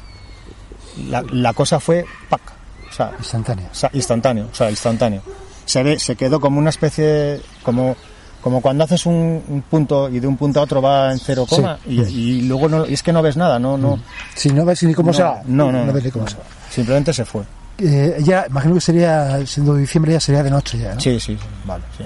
la, 1.08 1.22
la 1.32 1.52
cosa 1.52 1.80
fue 1.80 2.04
¡pac! 2.28 2.40
O 2.88 2.92
sea, 2.92 3.12
Instantánea. 3.18 3.68
o 3.70 3.74
sea, 3.74 3.90
instantáneo, 3.92 4.48
o 4.52 4.54
sea, 4.54 4.68
instantáneo. 4.70 5.22
Se, 5.64 5.82
ve, 5.84 5.98
se 6.00 6.16
quedó 6.16 6.40
como 6.40 6.58
una 6.58 6.70
especie, 6.70 7.04
de- 7.04 7.42
como, 7.62 7.96
como 8.40 8.60
cuando 8.60 8.84
haces 8.84 9.04
un, 9.06 9.42
un 9.48 9.62
punto 9.62 10.08
y 10.08 10.18
de 10.20 10.26
un 10.26 10.36
punto 10.36 10.60
a 10.60 10.62
otro 10.62 10.80
va 10.80 11.12
en 11.12 11.18
cero 11.18 11.44
Sí. 11.48 11.56
coma 11.56 11.78
y, 11.86 12.00
y 12.02 12.42
luego 12.42 12.68
no, 12.68 12.86
y 12.86 12.94
es 12.94 13.02
que 13.02 13.12
no 13.12 13.20
ves 13.22 13.36
nada, 13.36 13.58
no, 13.58 13.76
no, 13.76 13.98
Si 14.34 14.48
no 14.50 14.64
ves 14.64 14.82
ni 14.82 14.94
cómo 14.94 15.08
no, 15.10 15.14
se 15.14 15.22
va. 15.22 15.42
no, 15.46 15.70
no, 15.70 15.84
No 15.84 15.92
ves 15.92 16.04
ni 16.04 16.10
cómo 16.10 16.26
se 16.28 16.36
va. 16.36 16.42
simplemente 16.70 17.12
se 17.12 17.24
fue. 17.24 17.42
Eh, 17.78 18.18
ya, 18.22 18.44
imagino 18.48 18.74
que 18.74 18.80
sería, 18.80 19.46
siendo 19.46 19.74
diciembre, 19.74 20.12
ya 20.12 20.20
sería 20.20 20.42
de 20.42 20.50
noche 20.50 20.78
ya, 20.78 20.94
¿no? 20.94 21.00
Sí, 21.00 21.18
sí, 21.20 21.36
sí, 21.36 21.46
vale, 21.64 21.84
sí. 21.96 22.04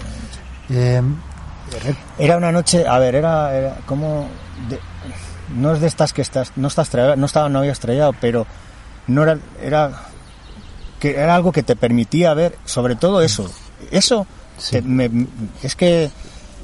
Eh, 0.70 1.02
Era 2.18 2.36
una 2.36 2.52
noche, 2.52 2.86
a 2.86 2.98
ver, 2.98 3.14
era, 3.16 3.54
era 3.56 3.76
como, 3.86 4.28
de- 4.68 4.78
no 5.56 5.72
es 5.72 5.80
de 5.80 5.86
estas 5.88 6.12
que 6.12 6.22
estás, 6.22 6.52
no 6.56 6.68
estás 6.68 6.90
no 7.16 7.26
estaba, 7.26 7.48
no 7.48 7.58
había 7.60 7.72
estrellado, 7.72 8.12
pero 8.20 8.46
no 9.08 9.22
era, 9.24 9.38
era, 9.62 9.90
que 11.00 11.10
era 11.18 11.34
algo 11.34 11.50
que 11.52 11.62
te 11.62 11.74
permitía 11.76 12.32
ver, 12.34 12.56
sobre 12.64 12.94
todo 12.96 13.20
eso, 13.22 13.50
eso, 13.90 14.26
te- 14.70 14.82
me- 14.82 15.10
es 15.62 15.74
que 15.76 16.10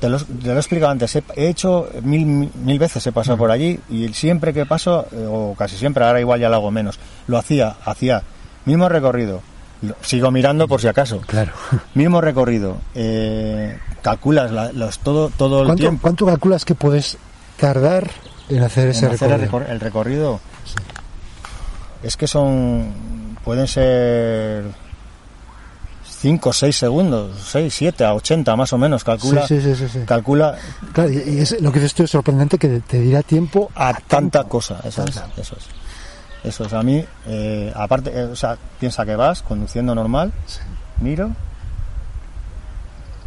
te 0.01 0.09
lo, 0.09 0.19
te 0.19 0.47
lo 0.49 0.55
he 0.55 0.59
explicado 0.59 0.91
antes, 0.93 1.15
he, 1.17 1.23
he 1.37 1.49
hecho 1.49 1.89
mil, 2.03 2.51
mil, 2.55 2.79
veces 2.79 3.07
he 3.07 3.13
pasado 3.13 3.37
por 3.37 3.51
allí 3.51 3.79
y 3.91 4.09
siempre 4.15 4.53
que 4.55 4.65
paso, 4.67 5.07
eh, 5.13 5.27
o 5.29 5.55
casi 5.59 5.77
siempre, 5.77 6.05
ahora 6.05 6.21
igual 6.21 6.41
ya 6.41 6.49
lo 6.49 6.57
hago 6.57 6.71
menos, 6.71 6.99
lo 7.27 7.37
hacía, 7.37 7.77
hacía 7.85 8.23
mismo 8.65 8.89
recorrido, 8.89 9.43
lo- 9.83 9.95
sigo 10.01 10.31
mirando 10.31 10.67
por 10.69 10.81
si 10.81 10.89
acaso, 10.89 11.21
claro. 11.27 11.53
mismo 11.95 12.21
recorrido, 12.23 12.77
eh, 12.95 13.79
calculas 14.03 14.51
la- 14.53 14.73
los, 14.73 14.99
todo, 15.01 15.29
todo 15.37 15.61
el 15.61 15.67
¿Cuánto, 15.67 15.83
tiempo. 15.83 16.03
¿Cuánto 16.03 16.25
calculas 16.27 16.65
que 16.65 16.75
puedes 16.75 17.19
tardar 17.59 18.11
en 18.49 18.63
hacer 18.63 18.89
ese 18.89 19.05
en 19.07 19.13
hacer 19.13 19.31
el, 19.33 19.41
recorrido? 19.41 19.67
recor- 19.67 19.71
el 19.71 19.81
recorrido 19.81 20.41
es 22.03 22.17
que 22.17 22.27
son 22.27 23.37
pueden 23.45 23.67
ser 23.67 24.65
5 26.21 26.53
6 26.53 26.77
segundos 26.77 27.31
6 27.51 27.73
7 27.73 28.05
a 28.05 28.15
80 28.15 28.57
más 28.57 28.73
o 28.73 28.79
menos 28.79 29.03
calcula 29.05 29.47
Sí, 29.47 29.61
sí, 29.61 29.75
sí, 29.75 30.01
calcula 30.07 30.57
Claro, 30.93 31.11
y 31.11 31.39
es, 31.39 31.61
lo 31.63 31.73
que 31.73 31.83
es 31.85 31.95
sorprendente 32.11 32.59
que 32.59 32.81
te 32.81 33.01
dirá 33.01 33.23
tiempo 33.23 33.71
a 33.75 33.95
tanta 33.95 34.45
cosa 34.45 34.81
eso 34.85 35.03
es, 35.05 35.17
eso 35.39 35.57
es 35.57 35.67
eso 36.45 36.65
es 36.65 36.73
a 36.73 36.83
mí 36.83 37.03
eh, 37.27 37.73
aparte 37.75 38.11
eh, 38.15 38.25
o 38.25 38.37
sea 38.37 38.59
piensa 38.79 39.07
que 39.07 39.17
vas 39.17 39.43
conduciendo 39.43 39.95
normal 39.95 40.33
miro 41.01 41.31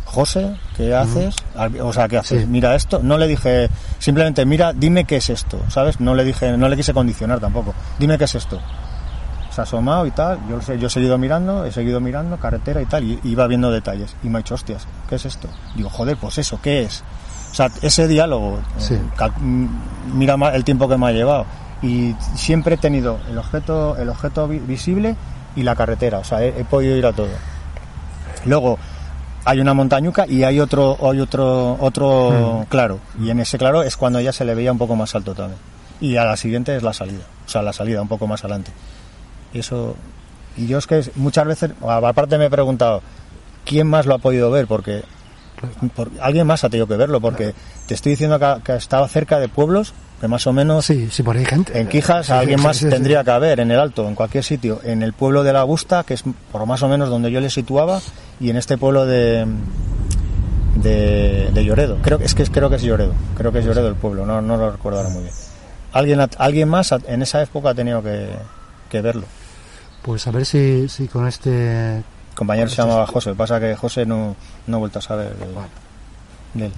José, 0.06 0.56
¿qué 0.78 0.94
haces? 0.94 1.36
O 1.82 1.92
sea, 1.92 2.08
¿qué 2.08 2.20
haces? 2.20 2.42
Sí. 2.42 2.48
Mira 2.48 2.76
esto. 2.76 3.00
No 3.02 3.18
le 3.18 3.26
dije, 3.26 3.68
simplemente, 3.98 4.46
mira, 4.46 4.72
dime 4.72 5.06
qué 5.06 5.16
es 5.16 5.32
esto, 5.32 5.60
¿sabes? 5.70 6.00
No 6.00 6.14
le 6.14 6.24
dije, 6.24 6.56
no 6.56 6.70
le 6.70 6.76
quise 6.76 6.94
condicionar 6.94 7.40
tampoco. 7.40 7.74
Dime 7.98 8.20
qué 8.20 8.26
es 8.26 8.36
esto. 8.36 8.62
Se 9.54 9.62
ha 9.62 9.64
asomado 9.64 10.06
y 10.08 10.12
tal. 10.12 10.40
Yo, 10.50 10.62
sé, 10.62 10.78
yo 10.80 10.88
he 10.88 10.90
seguido 10.90 11.18
mirando, 11.18 11.66
he 11.66 11.72
seguido 11.72 12.00
mirando, 12.00 12.38
carretera 12.38 12.82
y 12.82 12.86
tal, 12.86 13.04
y 13.04 13.20
iba 13.24 13.46
viendo 13.48 13.72
detalles. 13.72 14.16
Y 14.24 14.28
me 14.30 14.38
ha 14.38 14.42
dicho, 14.42 14.56
hostias, 14.56 14.86
¿qué 15.08 15.16
es 15.16 15.26
esto? 15.26 15.48
Digo, 15.76 15.90
joder, 15.90 16.18
pues 16.18 16.38
eso, 16.38 16.60
¿qué 16.62 16.84
es? 16.84 17.04
O 17.52 17.56
sea, 17.56 17.70
ese 17.82 18.08
diálogo, 18.08 18.60
Sí. 18.78 18.96
eh, 18.96 19.02
cal- 19.16 19.32
mm, 19.40 19.68
mira 20.16 20.36
el 20.56 20.64
tiempo 20.64 20.90
que 20.90 20.98
me 20.98 21.08
ha 21.08 21.12
llevado. 21.12 21.46
Y 21.82 22.16
siempre 22.36 22.76
he 22.76 22.78
tenido 22.78 23.20
el 23.30 23.38
objeto, 23.38 23.96
el 23.98 24.10
objeto 24.10 24.48
vi- 24.48 24.60
visible 24.60 25.16
y 25.56 25.64
la 25.64 25.76
carretera. 25.76 26.20
O 26.20 26.24
sea, 26.24 26.42
he, 26.44 26.48
he 26.62 26.66
podido 26.66 26.96
ir 26.98 27.06
a 27.06 27.14
todo. 27.14 27.28
Luego 28.46 28.78
hay 29.46 29.60
una 29.60 29.74
montañuca 29.74 30.26
y 30.28 30.44
hay 30.44 30.60
otro, 30.60 30.98
hay 31.10 31.20
otro, 31.20 31.78
otro 31.80 32.66
claro. 32.70 33.00
Y 33.20 33.30
en 33.30 33.40
ese 33.40 33.58
claro 33.58 33.84
es 33.84 33.98
cuando 33.98 34.20
ya 34.20 34.32
se 34.34 34.46
le 34.46 34.56
veía 34.56 34.72
un 34.72 34.78
poco 34.78 34.96
más 34.96 35.14
alto 35.16 35.34
también. 35.36 35.60
Y 36.02 36.18
a 36.18 36.26
la 36.26 36.36
siguiente 36.38 36.76
es 36.76 36.84
la 36.84 36.94
salida. 36.94 37.24
O 37.46 37.50
sea, 37.50 37.62
la 37.62 37.74
salida 37.74 38.02
un 38.02 38.08
poco 38.08 38.28
más 38.28 38.44
adelante. 38.44 38.72
Y 39.54 39.60
eso. 39.60 39.96
Y 40.58 40.68
yo 40.68 40.78
es 40.78 40.88
que 40.88 41.04
muchas 41.16 41.46
veces, 41.48 41.72
aparte 41.88 42.38
me 42.38 42.46
he 42.46 42.50
preguntado, 42.50 43.02
¿quién 43.66 43.88
más 43.88 44.06
lo 44.06 44.16
ha 44.16 44.20
podido 44.20 44.52
ver? 44.52 44.68
Porque 44.68 45.04
por- 45.96 46.12
alguien 46.22 46.46
más 46.46 46.64
ha 46.64 46.70
tenido 46.70 46.88
que 46.88 46.96
verlo, 46.98 47.22
porque 47.22 47.54
te 47.88 47.94
estoy 47.94 48.12
diciendo 48.12 48.38
que, 48.40 48.56
que 48.64 48.76
estaba 48.76 49.08
cerca 49.08 49.40
de 49.40 49.48
pueblos 49.48 49.94
que 50.22 50.28
más 50.28 50.46
o 50.48 50.54
menos 50.54 50.86
Sí, 50.86 51.10
sí, 51.12 51.22
por 51.24 51.36
ahí 51.36 51.44
gente. 51.44 51.78
en 51.78 51.88
Quijas 51.90 52.28
Sí, 52.28 52.32
alguien 52.32 52.62
más 52.62 52.78
sí, 52.78 52.88
tendría 52.90 53.24
que 53.24 53.32
haber, 53.32 53.60
en 53.60 53.72
el 53.72 53.80
Alto, 53.80 54.08
en 54.08 54.16
cualquier 54.16 54.44
sitio, 54.44 54.80
en 54.84 55.02
el 55.04 55.12
pueblo 55.14 55.44
de 55.44 55.52
la 55.54 55.64
Busta, 55.64 56.04
que 56.04 56.14
es 56.14 56.24
por 56.52 56.66
más 56.66 56.82
o 56.84 56.88
menos 56.88 57.10
donde 57.10 57.30
yo 57.32 57.42
le 57.42 57.50
situaba, 57.50 58.00
y 58.40 58.50
en 58.50 58.56
este 58.58 58.78
pueblo 58.78 59.06
de 59.06 59.46
de, 60.76 61.50
de 61.54 61.66
Lloredo. 61.66 61.98
Creo 62.02 62.18
que 62.20 62.26
es 62.26 62.34
que 62.36 62.44
creo 62.46 62.70
que 62.70 62.78
es 62.78 62.82
Lloredo, 62.84 63.14
creo 63.38 63.52
que 63.52 63.60
es 63.60 63.66
Lloredo 63.66 63.88
el 63.88 63.96
pueblo, 63.96 64.26
no, 64.26 64.42
no 64.42 64.58
lo 64.58 64.72
recuerdo 64.72 65.00
ahora 65.00 65.10
muy 65.10 65.24
bien. 65.24 65.34
Alguien 65.92 66.20
alguien 66.38 66.70
más 66.70 66.92
en 67.08 67.22
esa 67.22 67.42
época 67.42 67.70
ha 67.70 67.76
tenido 67.76 68.02
que, 68.02 68.30
que 68.90 69.02
verlo. 69.02 69.26
Pues 70.04 70.28
a 70.28 70.32
ver 70.32 70.46
si, 70.46 70.88
si 70.90 71.08
con 71.08 71.28
este... 71.28 71.98
El 71.98 72.04
compañero 72.36 72.70
se 72.70 72.76
llamaba 72.78 73.08
José, 73.08 73.30
lo 73.30 73.36
que 73.36 73.40
pasa 73.40 73.60
que 73.60 73.76
José 73.76 74.06
no, 74.06 74.36
no 74.68 74.78
he 74.78 74.80
vuelto 74.80 75.00
a 75.00 75.02
saber 75.02 75.34
de, 75.36 75.46
de 76.60 76.66
él. 76.68 76.72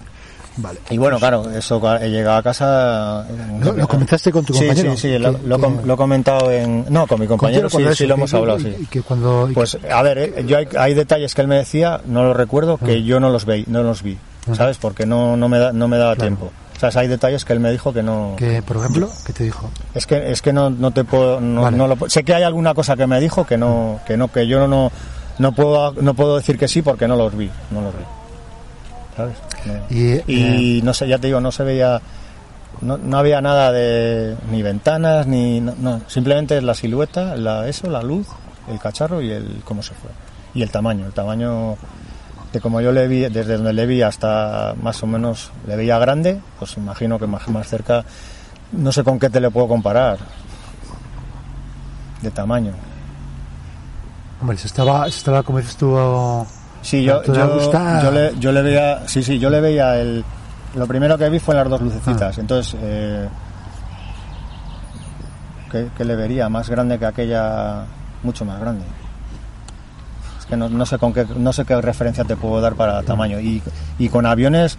Vale. 0.58 0.80
Y 0.90 0.98
bueno, 0.98 1.18
claro, 1.20 1.50
eso 1.52 1.82
he 2.00 2.10
llegado 2.10 2.38
a 2.38 2.44
casa. 2.44 3.26
¿Lo, 3.60 3.74
lo 3.74 3.88
comentaste 3.90 4.32
con 4.32 4.46
tu 4.46 4.54
Sí, 4.54 4.60
compañero? 4.68 4.92
sí, 4.96 4.98
sí, 5.14 5.18
lo, 5.20 5.36
Que- 5.38 5.48
lo, 5.86 5.94
he 5.94 5.98
comentado 5.98 6.50
en. 6.50 6.86
No, 6.90 7.08
con 7.08 7.20
mi 7.20 7.28
compañero 7.28 7.70
sí, 7.70 7.84
sí 7.94 8.06
lo 8.08 8.14
hemos 8.14 8.34
hablado, 8.34 8.60
sí. 8.60 8.74
y 8.80 8.86
que 8.86 9.02
cuando... 9.02 9.50
y 9.50 9.54
Pues 9.54 9.78
a 9.92 10.02
ver, 10.02 10.18
eh, 10.18 10.46
yo 10.48 10.58
hay, 10.58 10.68
hay 10.78 10.94
detalles 10.94 11.36
que 11.36 11.42
él 11.42 11.50
me 11.50 11.58
decía, 11.58 12.00
no 12.06 12.24
los 12.24 12.38
recuerdo, 12.38 12.78
que 12.78 12.94
Ah. 12.94 12.98
yo 13.04 13.20
no 13.20 13.32
los 13.32 13.44
veí, 13.44 13.66
no 13.68 13.84
los 13.84 14.02
vi, 14.02 14.18
Ah. 14.50 14.56
¿sabes? 14.56 14.78
Porque 14.78 15.06
no, 15.06 15.36
no 15.36 15.50
me 15.50 15.60
da, 15.60 15.74
no 15.74 15.90
me 15.90 15.98
daba 15.98 16.16
Claro. 16.16 16.28
tiempo. 16.38 16.52
O 16.76 16.80
sea, 16.80 17.02
hay 17.02 17.08
detalles 17.08 17.46
que 17.46 17.54
él 17.54 17.60
me 17.60 17.72
dijo 17.72 17.94
que 17.94 18.04
no. 18.04 18.36
que, 18.38 18.62
por 18.62 18.78
ejemplo, 18.78 19.10
¿qué 19.26 19.34
te 19.34 19.46
dijo? 19.46 19.70
Es 19.94 20.06
que 20.06 20.32
es 20.32 20.42
que 20.42 20.52
no, 20.52 20.70
no 20.70 20.92
te 20.92 21.04
puedo 21.04 21.40
no, 21.40 21.62
Vale. 21.62 21.78
no 21.78 21.88
lo 21.88 21.98
sé 22.10 22.24
que 22.24 22.34
hay 22.34 22.44
alguna 22.44 22.74
cosa 22.74 22.96
que 22.98 23.08
me 23.08 23.20
dijo 23.20 23.46
que 23.46 23.58
no 23.58 24.00
que 24.06 24.18
no 24.18 24.30
que 24.30 24.46
yo 24.48 24.68
no 24.68 24.92
no 25.40 25.52
puedo 25.54 25.94
no 25.94 26.14
puedo 26.14 26.36
decir 26.36 26.58
que 26.58 26.68
sí 26.68 26.82
porque 26.82 27.08
no 27.08 27.16
los 27.16 27.36
vi, 27.36 27.50
no 27.72 27.82
los 27.82 27.94
vi. 27.94 28.04
¿Sabes? 29.16 29.38
No. 29.66 29.74
Y, 29.90 30.12
eh, 30.12 30.24
Y 30.28 30.82
no 30.84 30.94
sé, 30.94 31.08
ya 31.08 31.18
te 31.18 31.28
digo, 31.28 31.40
no 31.40 31.52
se 31.52 31.64
veía, 31.64 32.02
no, 32.82 32.98
no 32.98 33.18
había 33.18 33.40
nada 33.40 33.72
de 33.72 34.36
ni 34.52 34.62
ventanas 34.62 35.26
ni 35.26 35.62
no, 35.62 35.74
no, 35.80 36.02
simplemente 36.08 36.62
la 36.62 36.74
silueta, 36.74 37.38
la 37.38 37.68
eso, 37.70 37.90
la 37.90 38.04
luz, 38.04 38.28
el 38.70 38.78
cacharro 38.80 39.22
y 39.22 39.32
el 39.32 39.62
cómo 39.64 39.82
se 39.82 39.94
fue 39.94 40.10
y 40.56 40.62
el 40.64 40.72
tamaño, 40.72 41.06
el 41.06 41.14
tamaño 41.14 41.78
de 42.56 42.62
como 42.62 42.82
yo 42.82 42.92
le 42.92 43.08
vi 43.08 43.22
desde 43.22 43.58
donde 43.58 43.74
le 43.74 43.86
vi 43.86 44.02
hasta 44.02 44.74
más 44.82 45.02
o 45.04 45.08
menos 45.08 45.52
le 45.68 45.76
veía 45.76 46.00
grande, 46.00 46.40
pues 46.58 46.78
imagino 46.78 47.20
que 47.20 47.28
más 47.28 47.48
más 47.50 47.68
cerca 47.68 48.04
no 48.72 48.92
sé 48.92 49.04
con 49.04 49.20
qué 49.20 49.30
te 49.30 49.40
le 49.40 49.52
puedo 49.52 49.68
comparar 49.68 50.18
de 52.22 52.32
tamaño. 52.32 52.72
Hombre, 54.42 54.58
se 54.58 54.68
estaba, 54.68 55.04
se 55.04 55.18
estaba 55.18 55.44
como 55.44 55.60
dices 55.60 55.76
tú... 55.78 55.96
Sí, 56.82 57.04
yo, 57.04 57.20
¿Te 57.22 57.34
yo, 57.34 57.72
yo, 57.72 58.12
le, 58.12 58.40
yo 58.40 58.52
le 58.52 58.62
veía, 58.62 59.08
sí, 59.08 59.24
sí, 59.24 59.40
yo 59.40 59.50
le 59.50 59.60
veía 59.60 60.00
el, 60.00 60.24
lo 60.76 60.86
primero 60.86 61.18
que 61.18 61.30
vi 61.30 61.40
fue 61.40 61.56
las 61.56 61.68
dos 61.68 61.82
lucecitas, 61.82 62.38
entonces, 62.38 62.76
eh, 62.80 63.28
¿qué, 65.72 65.90
qué 65.98 66.06
le 66.06 66.16
vería? 66.16 66.48
Más 66.48 66.70
grande 66.70 67.00
que 67.00 67.06
aquella, 67.08 67.86
mucho 68.22 68.46
más 68.46 68.60
grande. 68.60 68.86
Es 70.46 70.50
que 70.52 70.58
no, 70.58 70.70
no 70.70 70.86
sé 70.86 70.98
con 71.00 71.12
qué, 71.14 71.26
no 71.36 71.52
sé 71.54 71.66
qué 71.66 71.82
referencia 71.82 72.24
te 72.24 72.36
puedo 72.38 72.62
dar 72.62 72.76
para 72.76 73.02
tamaño. 73.04 73.40
Y, 73.40 73.62
y 73.98 74.10
con 74.10 74.26
aviones, 74.28 74.78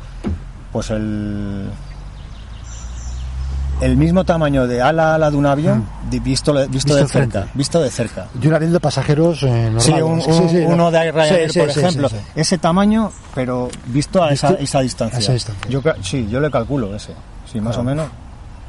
pues 0.73 0.91
el, 0.91 1.69
el 3.81 3.97
mismo 3.97 4.25
tamaño 4.25 4.67
de 4.67 4.81
ala 4.81 5.12
a 5.12 5.14
ala 5.17 5.31
de 5.31 5.37
un 5.37 5.45
avión, 5.45 5.85
di- 6.09 6.19
visto, 6.21 6.53
visto, 6.55 6.69
Visto 6.71 6.95
de 6.95 7.01
de 7.03 7.09
frente. 7.09 7.39
cerca, 7.39 7.53
visto 7.55 7.81
de 7.83 7.91
cerca. 7.91 8.27
Y 8.41 8.47
un 8.47 8.55
avión 8.55 8.73
de 8.73 8.81
pasajeros 8.81 9.43
eh, 9.43 9.49
normal. 9.64 9.81
Sí, 9.83 9.93
un- 9.93 10.23
Sí, 10.23 10.31
un- 10.31 10.49
sí, 10.49 10.57
no. 10.64 10.69
uno 10.71 10.91
de 10.91 11.12
Ryanair, 11.12 11.53
por 11.53 11.69
ejemplo. 11.69 12.09
Ese 12.35 12.59
tamaño, 12.59 13.11
pero 13.35 13.69
visto 13.87 14.23
a 14.23 14.31
esa, 14.31 14.49
Visto 14.51 14.62
esa 14.64 14.81
distancia. 14.81 15.19
a 15.19 15.21
esa 15.21 15.33
distancia. 15.33 15.69
Yo, 15.69 15.83
sí, 16.03 16.27
yo 16.31 16.41
le 16.41 16.51
calculo 16.51 16.95
ese. 16.95 17.12
Sí, 17.53 17.61
más 17.61 17.75
Claro. 17.75 17.81
o 17.81 17.85
menos. 17.85 18.07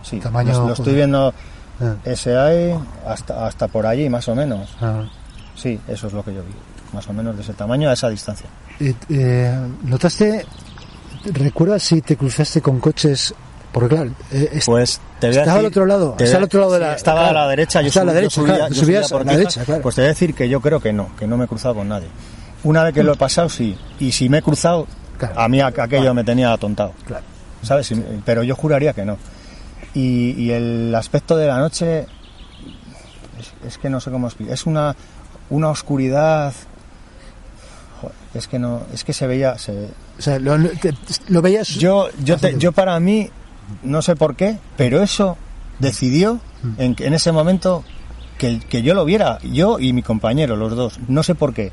Sí, 0.04 0.20
Tamaño, 0.20 0.66
lo, 0.68 0.74
estoy 0.74 0.93
viendo 0.95 1.34
Ah, 1.80 1.93
ese 2.06 2.36
ahí 2.36 2.74
hasta, 3.06 3.45
hasta 3.45 3.68
por 3.68 3.86
allí, 3.86 4.10
más 4.10 4.28
o 4.28 4.34
menos. 4.36 4.76
ah. 4.82 5.04
Sí, 5.56 5.80
eso 5.88 6.08
es 6.08 6.14
lo 6.14 6.24
que 6.24 6.34
yo 6.34 6.41
vi. 6.43 6.54
Más 6.94 7.08
o 7.08 7.14
menos 7.14 7.36
de 7.36 7.42
ese 7.44 7.54
tamaño 7.54 7.90
a 7.90 7.94
esa 7.94 8.10
distancia. 8.10 8.48
Eh, 8.80 8.94
eh, 9.10 9.58
¿Notaste, 9.84 10.46
recuerdas 11.26 11.84
si 11.84 12.02
te 12.02 12.16
cruzaste 12.16 12.62
con 12.62 12.80
coches? 12.80 13.34
Porque 13.72 13.96
claro, 13.96 14.12
eh, 14.32 14.50
es- 14.54 14.66
Pues 14.66 15.02
te 15.20 15.28
voy 15.28 15.36
a 15.38 15.40
estaba 15.42 15.58
decir- 15.58 15.60
al 15.60 15.66
otro 15.72 15.86
lado, 15.86 16.14
te 16.18 16.34
al 16.36 16.44
otro 16.44 16.60
lado 16.62 16.72
de 16.74 16.78
sí, 16.80 16.84
la... 16.86 16.94
Estaba 16.96 17.20
claro, 17.24 17.38
a 17.40 17.42
la 17.44 17.48
derecha, 17.50 17.82
yo, 17.82 18.02
a 18.02 18.06
la 18.06 18.12
subía- 18.30 18.56
claro, 18.56 18.74
yo 18.74 18.76
subías 18.76 18.78
subía 18.80 19.00
a 19.00 19.08
por 19.10 19.26
la 19.26 19.38
derecha, 19.38 19.66
claro. 19.66 19.82
Pues 19.82 19.96
te 19.96 20.02
voy 20.02 20.06
a 20.06 20.10
decir 20.10 20.34
que 20.34 20.50
yo 20.50 20.62
creo 20.62 20.80
que 20.80 20.94
no, 20.94 21.10
que 21.18 21.28
no 21.28 21.38
me 21.38 21.46
he 21.46 21.48
cruzado 21.48 21.76
con 21.76 21.88
nadie. 21.90 22.08
Una 22.64 22.84
vez 22.84 22.94
que 22.94 23.04
lo 23.04 23.14
he 23.14 23.18
pasado, 23.18 23.50
sí. 23.50 23.78
Y 24.00 24.12
si 24.14 24.30
me 24.30 24.40
he 24.40 24.42
cruzado, 24.42 24.88
a 25.36 25.48
mí 25.48 25.60
aqu- 25.60 25.82
aquello 25.84 26.14
me 26.14 26.24
tenía 26.24 26.52
atontado. 26.54 26.94
Claro. 27.06 27.24
¿Sabes? 27.62 27.92
Pero 28.26 28.44
yo 28.44 28.56
juraría 28.56 28.94
que 28.94 29.04
no. 29.06 29.18
Y, 29.94 30.32
y 30.42 30.52
el 30.52 30.94
aspecto 30.96 31.36
de 31.36 31.48
la 31.48 31.58
noche, 31.60 32.08
es, 33.40 33.54
es 33.68 33.78
que 33.78 33.90
no 33.90 34.00
sé 34.00 34.10
cómo 34.12 34.28
explicar. 34.28 34.54
Es 34.54 34.66
una, 34.66 34.96
una 35.50 35.70
oscuridad. 35.70 36.54
Es 38.38 38.48
que 38.48 38.60
no, 38.60 38.82
es 38.94 39.04
que 39.04 39.14
se 39.14 39.26
veía. 39.28 39.58
Se, 39.58 39.72
O 40.18 40.22
sea, 40.22 40.40
lo, 40.40 40.58
lo- 40.58 40.70
te- 40.70 40.94
lo 41.30 41.42
veías... 41.42 41.68
yo, 41.70 42.08
yo, 42.24 42.38
te- 42.38 42.58
yo 42.58 42.72
para 42.72 43.00
mí, 43.00 43.30
no 43.84 44.02
sé 44.02 44.16
por 44.16 44.36
qué, 44.36 44.58
pero 44.78 45.02
eso 45.02 45.38
decidió 45.80 46.40
en, 46.78 46.96
que- 46.96 47.06
en 47.08 47.14
ese 47.14 47.32
momento 47.32 47.84
que, 48.38 48.60
que 48.60 48.82
yo 48.84 48.94
lo 48.94 49.06
viera, 49.06 49.40
yo 49.44 49.80
y 49.80 49.94
mi 49.94 50.04
compañero, 50.04 50.56
los 50.56 50.76
dos. 50.76 51.00
No 51.08 51.24
sé 51.24 51.36
por 51.36 51.54
qué. 51.54 51.72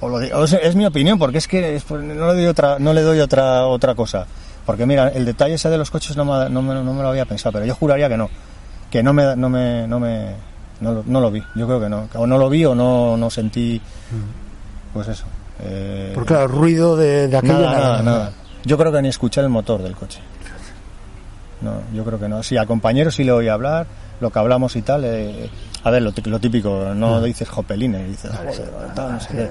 O 0.00 0.08
lo 0.08 0.16
o 0.16 0.44
es 0.44 0.74
mi 0.74 0.86
opinión, 0.86 1.18
porque 1.18 1.38
es 1.38 1.46
que 1.48 1.76
es- 1.76 1.90
no 1.90 1.98
le 2.28 2.34
doy 2.34 2.46
otra, 2.46 2.78
no 2.78 2.92
le 2.92 3.02
doy 3.02 3.20
otra, 3.20 3.66
otra 3.66 3.94
cosa. 3.94 4.26
Porque 4.66 4.86
mira, 4.86 5.08
el 5.08 5.24
detalle 5.24 5.54
ese 5.54 5.68
de 5.70 5.78
los 5.78 5.90
coches 5.90 6.16
no 6.16 6.24
me, 6.24 6.48
no 6.48 6.62
me, 6.62 6.74
no 6.74 6.94
me 6.94 7.02
lo 7.02 7.08
había 7.08 7.24
pensado, 7.24 7.52
pero 7.52 7.66
yo 7.66 7.74
juraría 7.74 8.08
que 8.08 8.16
no. 8.16 8.28
Que 8.90 9.02
no 9.02 9.12
me, 9.12 9.34
no 9.36 9.48
me, 9.48 9.86
no 9.88 9.98
me, 9.98 10.34
no, 10.80 10.92
lo- 10.92 11.04
no 11.06 11.20
lo 11.20 11.30
vi. 11.32 11.42
Yo 11.56 11.66
creo 11.66 11.80
que 11.80 11.88
no. 11.88 12.08
O 12.14 12.26
no 12.26 12.38
lo 12.38 12.48
vi 12.48 12.64
o 12.64 12.74
no, 12.74 13.16
no 13.16 13.28
sentí, 13.30 13.80
pues 14.92 15.08
eso. 15.08 15.24
Eh, 15.62 16.10
Porque 16.14 16.28
claro, 16.34 16.44
el 16.44 16.50
ruido 16.50 16.96
de, 16.96 17.28
de 17.28 17.36
aquello... 17.36 17.60
nada, 17.60 17.78
nada, 17.80 18.02
nada. 18.02 18.32
Yo 18.64 18.78
creo 18.78 18.92
que 18.92 19.02
ni 19.02 19.08
escuché 19.08 19.40
el 19.40 19.48
motor 19.48 19.82
del 19.82 19.94
coche. 19.94 20.20
No, 21.60 21.74
yo 21.94 22.04
creo 22.04 22.18
que 22.18 22.28
no. 22.28 22.42
Sí, 22.42 22.56
al 22.56 22.66
compañero 22.66 23.10
sí 23.10 23.22
le 23.24 23.32
oí 23.32 23.48
hablar, 23.48 23.86
lo 24.20 24.30
que 24.30 24.38
hablamos 24.38 24.74
y 24.76 24.82
tal. 24.82 25.04
eh, 25.04 25.48
a 25.84 25.90
ver, 25.90 26.02
lo, 26.02 26.12
tí- 26.12 26.22
lo 26.28 26.38
típico, 26.38 26.92
no 26.94 27.20
dices 27.22 27.48
jopeline, 27.48 28.08
dices, 28.08 28.30
joder, 28.30 28.70
tal, 28.94 29.12
no 29.12 29.20
sé 29.20 29.28
qué. 29.30 29.50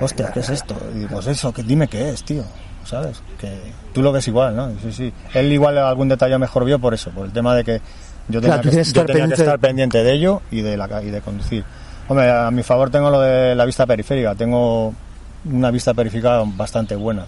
Hostia, 0.00 0.30
¿qué 0.32 0.40
es 0.40 0.48
esto? 0.50 0.76
Y 0.94 1.06
pues 1.06 1.26
eso, 1.26 1.52
que 1.52 1.62
dime 1.62 1.88
qué 1.88 2.10
es, 2.10 2.22
tío. 2.24 2.42
¿Sabes? 2.84 3.20
Que 3.40 3.52
tú 3.92 4.00
lo 4.00 4.12
ves 4.12 4.28
igual, 4.28 4.54
¿no? 4.54 4.70
Sí, 4.80 4.92
sí. 4.92 5.12
Él 5.34 5.52
igual 5.52 5.76
algún 5.78 6.08
detalle 6.08 6.38
mejor 6.38 6.64
vio 6.64 6.78
por 6.78 6.94
eso, 6.94 7.10
por 7.10 7.26
el 7.26 7.32
tema 7.32 7.52
de 7.56 7.64
que 7.64 7.80
yo 8.28 8.40
tenía, 8.40 8.60
Claro, 8.60 8.70
que, 8.70 8.76
yo 8.76 8.80
estar 8.82 9.06
que 9.06 9.12
pendiente 9.12 9.42
estar 9.42 9.58
pendiente 9.58 10.04
de 10.04 10.12
ello 10.12 10.42
y 10.52 10.60
de, 10.62 10.76
la, 10.76 11.02
y 11.02 11.10
de 11.10 11.20
conducir. 11.20 11.64
Hombre, 12.06 12.30
a 12.30 12.48
mi 12.52 12.62
favor 12.62 12.88
tengo 12.90 13.10
lo 13.10 13.20
de 13.20 13.56
la 13.56 13.64
vista 13.64 13.86
periférica. 13.86 14.36
Tengo 14.36 14.94
una 15.50 15.70
vista 15.70 15.94
periférica 15.94 16.42
bastante 16.44 16.96
buena. 16.96 17.26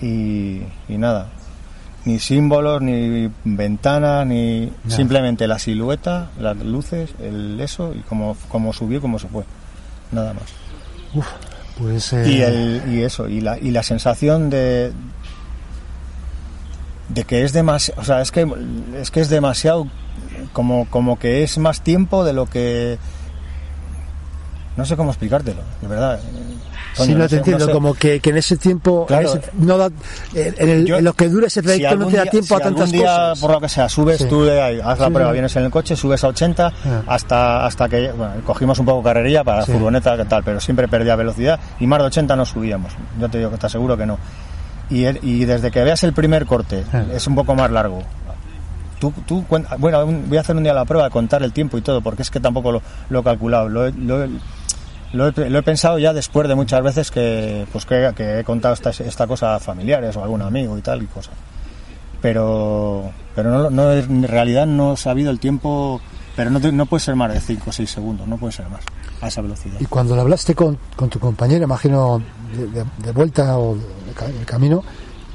Y, 0.00 0.62
y 0.88 0.98
nada. 0.98 1.28
Ni 2.04 2.18
símbolos, 2.20 2.82
ni 2.82 3.30
ventanas, 3.44 4.26
ni 4.26 4.70
simplemente 4.86 5.48
la 5.48 5.58
silueta, 5.58 6.30
las 6.38 6.56
luces, 6.56 7.10
el 7.20 7.60
eso 7.60 7.92
y 7.94 8.00
cómo, 8.00 8.36
cómo 8.48 8.72
subió 8.72 9.00
cómo 9.00 9.18
se 9.18 9.26
fue. 9.26 9.44
Nada 10.12 10.34
más. 10.34 10.44
Uf, 11.14 11.26
pues... 11.78 12.12
eh, 12.12 12.28
Y, 12.28 12.42
el, 12.42 12.82
y 12.94 13.02
eso, 13.02 13.28
y 13.28 13.40
la, 13.40 13.58
y 13.58 13.70
la 13.72 13.82
sensación 13.82 14.50
de 14.50 14.92
de 17.08 17.24
que 17.24 17.44
es 17.44 17.52
demasiado, 17.52 18.00
o 18.00 18.04
sea, 18.04 18.20
es 18.20 18.32
que 18.32 18.46
es 18.96 19.10
que 19.10 19.20
es 19.20 19.28
demasiado 19.28 19.86
como 20.52 20.86
como 20.90 21.18
que 21.18 21.42
es 21.44 21.56
más 21.58 21.80
tiempo 21.82 22.24
de 22.24 22.32
lo 22.32 22.46
que 22.46 22.98
no 24.76 24.84
sé 24.84 24.96
cómo 24.96 25.10
explicártelo, 25.10 25.62
de 25.80 25.88
verdad. 25.88 26.20
Sí, 26.96 27.14
no, 27.14 27.28
te 27.28 27.36
entiendo, 27.36 27.70
como 27.70 27.94
que, 27.94 28.20
que, 28.20 28.30
en 28.30 28.38
ese 28.38 28.56
tiempo, 28.56 29.06
no 29.54 29.78
da, 29.78 29.90
en, 30.34 30.68
el, 30.68 30.90
en, 30.90 31.04
lo 31.04 31.12
que 31.12 31.28
dura 31.28 31.46
ese 31.46 31.62
trayecto 31.62 31.96
no 31.96 32.06
te 32.06 32.16
da 32.16 32.26
tiempo 32.26 32.56
a 32.56 32.60
tantas 32.60 32.90
día, 32.90 33.06
cosas. 33.06 33.40
por 33.40 33.50
lo 33.52 33.60
que 33.60 33.68
sea, 33.68 33.88
subes, 33.88 34.28
tú 34.28 34.48
haz 34.84 34.98
la 34.98 35.10
prueba, 35.10 35.32
vienes 35.32 35.54
en 35.56 35.64
el 35.64 35.70
coche, 35.70 35.96
subes 35.96 36.22
a 36.24 36.28
80 36.28 36.66
ah. 36.66 37.02
hasta 37.06 37.66
hasta 37.66 37.88
que, 37.88 38.10
bueno, 38.12 38.34
cogimos 38.44 38.78
un 38.78 38.86
poco 38.86 39.02
carrería 39.02 39.44
para 39.44 39.60
la 39.60 39.66
furgoneta, 39.66 40.16
que 40.16 40.24
tal, 40.24 40.42
pero 40.42 40.60
siempre 40.60 40.88
perdía 40.88 41.16
velocidad 41.16 41.58
y 41.80 41.86
más 41.86 41.98
de 42.00 42.06
80 42.06 42.36
no 42.36 42.44
subíamos. 42.44 42.92
Yo 43.20 43.28
te 43.28 43.38
digo 43.38 43.50
que 43.50 43.58
te 43.58 43.66
aseguro 43.66 43.96
que 43.96 44.06
no. 44.06 44.18
Y, 44.88 45.04
y 45.06 45.44
desde 45.44 45.70
que 45.70 45.82
veas 45.82 46.04
el 46.04 46.12
primer 46.12 46.46
corte, 46.46 46.84
ah. 46.92 47.04
es 47.12 47.26
un 47.26 47.34
poco 47.34 47.54
más 47.54 47.70
largo, 47.70 48.02
Tú, 48.98 49.12
tú, 49.26 49.44
bueno, 49.48 50.06
voy 50.06 50.38
a 50.38 50.40
hacer 50.40 50.56
un 50.56 50.62
día 50.62 50.72
la 50.72 50.86
prueba 50.86 51.04
de 51.04 51.10
contar 51.10 51.42
el 51.42 51.52
tiempo 51.52 51.76
y 51.76 51.82
todo, 51.82 52.00
porque 52.00 52.22
es 52.22 52.30
que 52.30 52.40
tampoco 52.40 52.72
lo, 52.72 52.82
lo 53.10 53.20
he 53.20 53.22
calculado. 53.22 53.68
Lo, 53.68 53.90
lo, 53.90 54.26
lo 55.12 55.28
he, 55.28 55.62
pensado 55.62 55.98
ya 55.98 56.12
después 56.12 56.48
de 56.48 56.54
muchas 56.54 56.82
veces 56.82 57.10
que, 57.10 57.66
pues 57.72 57.86
que, 57.86 58.12
he 58.16 58.44
contado 58.44 58.74
esta, 58.74 58.90
esta, 58.90 59.26
cosa 59.26 59.54
a 59.54 59.60
familiares 59.60 60.16
o 60.16 60.20
a 60.20 60.24
algún 60.24 60.42
amigo 60.42 60.76
y 60.76 60.82
tal 60.82 61.02
y 61.02 61.06
cosas. 61.06 61.34
Pero, 62.20 63.10
pero 63.34 63.70
no, 63.70 63.92
en 63.92 64.22
realidad 64.24 64.66
no 64.66 64.94
he 64.94 64.96
sabido 64.96 65.30
el 65.30 65.38
tiempo, 65.38 66.00
pero 66.34 66.50
no, 66.50 66.58
no 66.58 66.86
puede 66.86 67.00
ser 67.00 67.14
más 67.14 67.32
de 67.32 67.40
5 67.40 67.70
o 67.70 67.72
6 67.72 67.90
segundos, 67.90 68.26
no 68.26 68.36
puede 68.36 68.52
ser 68.52 68.68
más 68.68 68.80
a 69.20 69.28
esa 69.28 69.40
velocidad. 69.42 69.76
Y 69.80 69.86
cuando 69.86 70.14
lo 70.14 70.22
hablaste 70.22 70.54
con, 70.54 70.78
con 70.94 71.08
tu 71.08 71.18
compañero, 71.18 71.64
imagino, 71.64 72.20
de, 72.98 73.12
vuelta 73.12 73.58
o 73.58 73.76
de, 73.76 74.44
camino, 74.44 74.82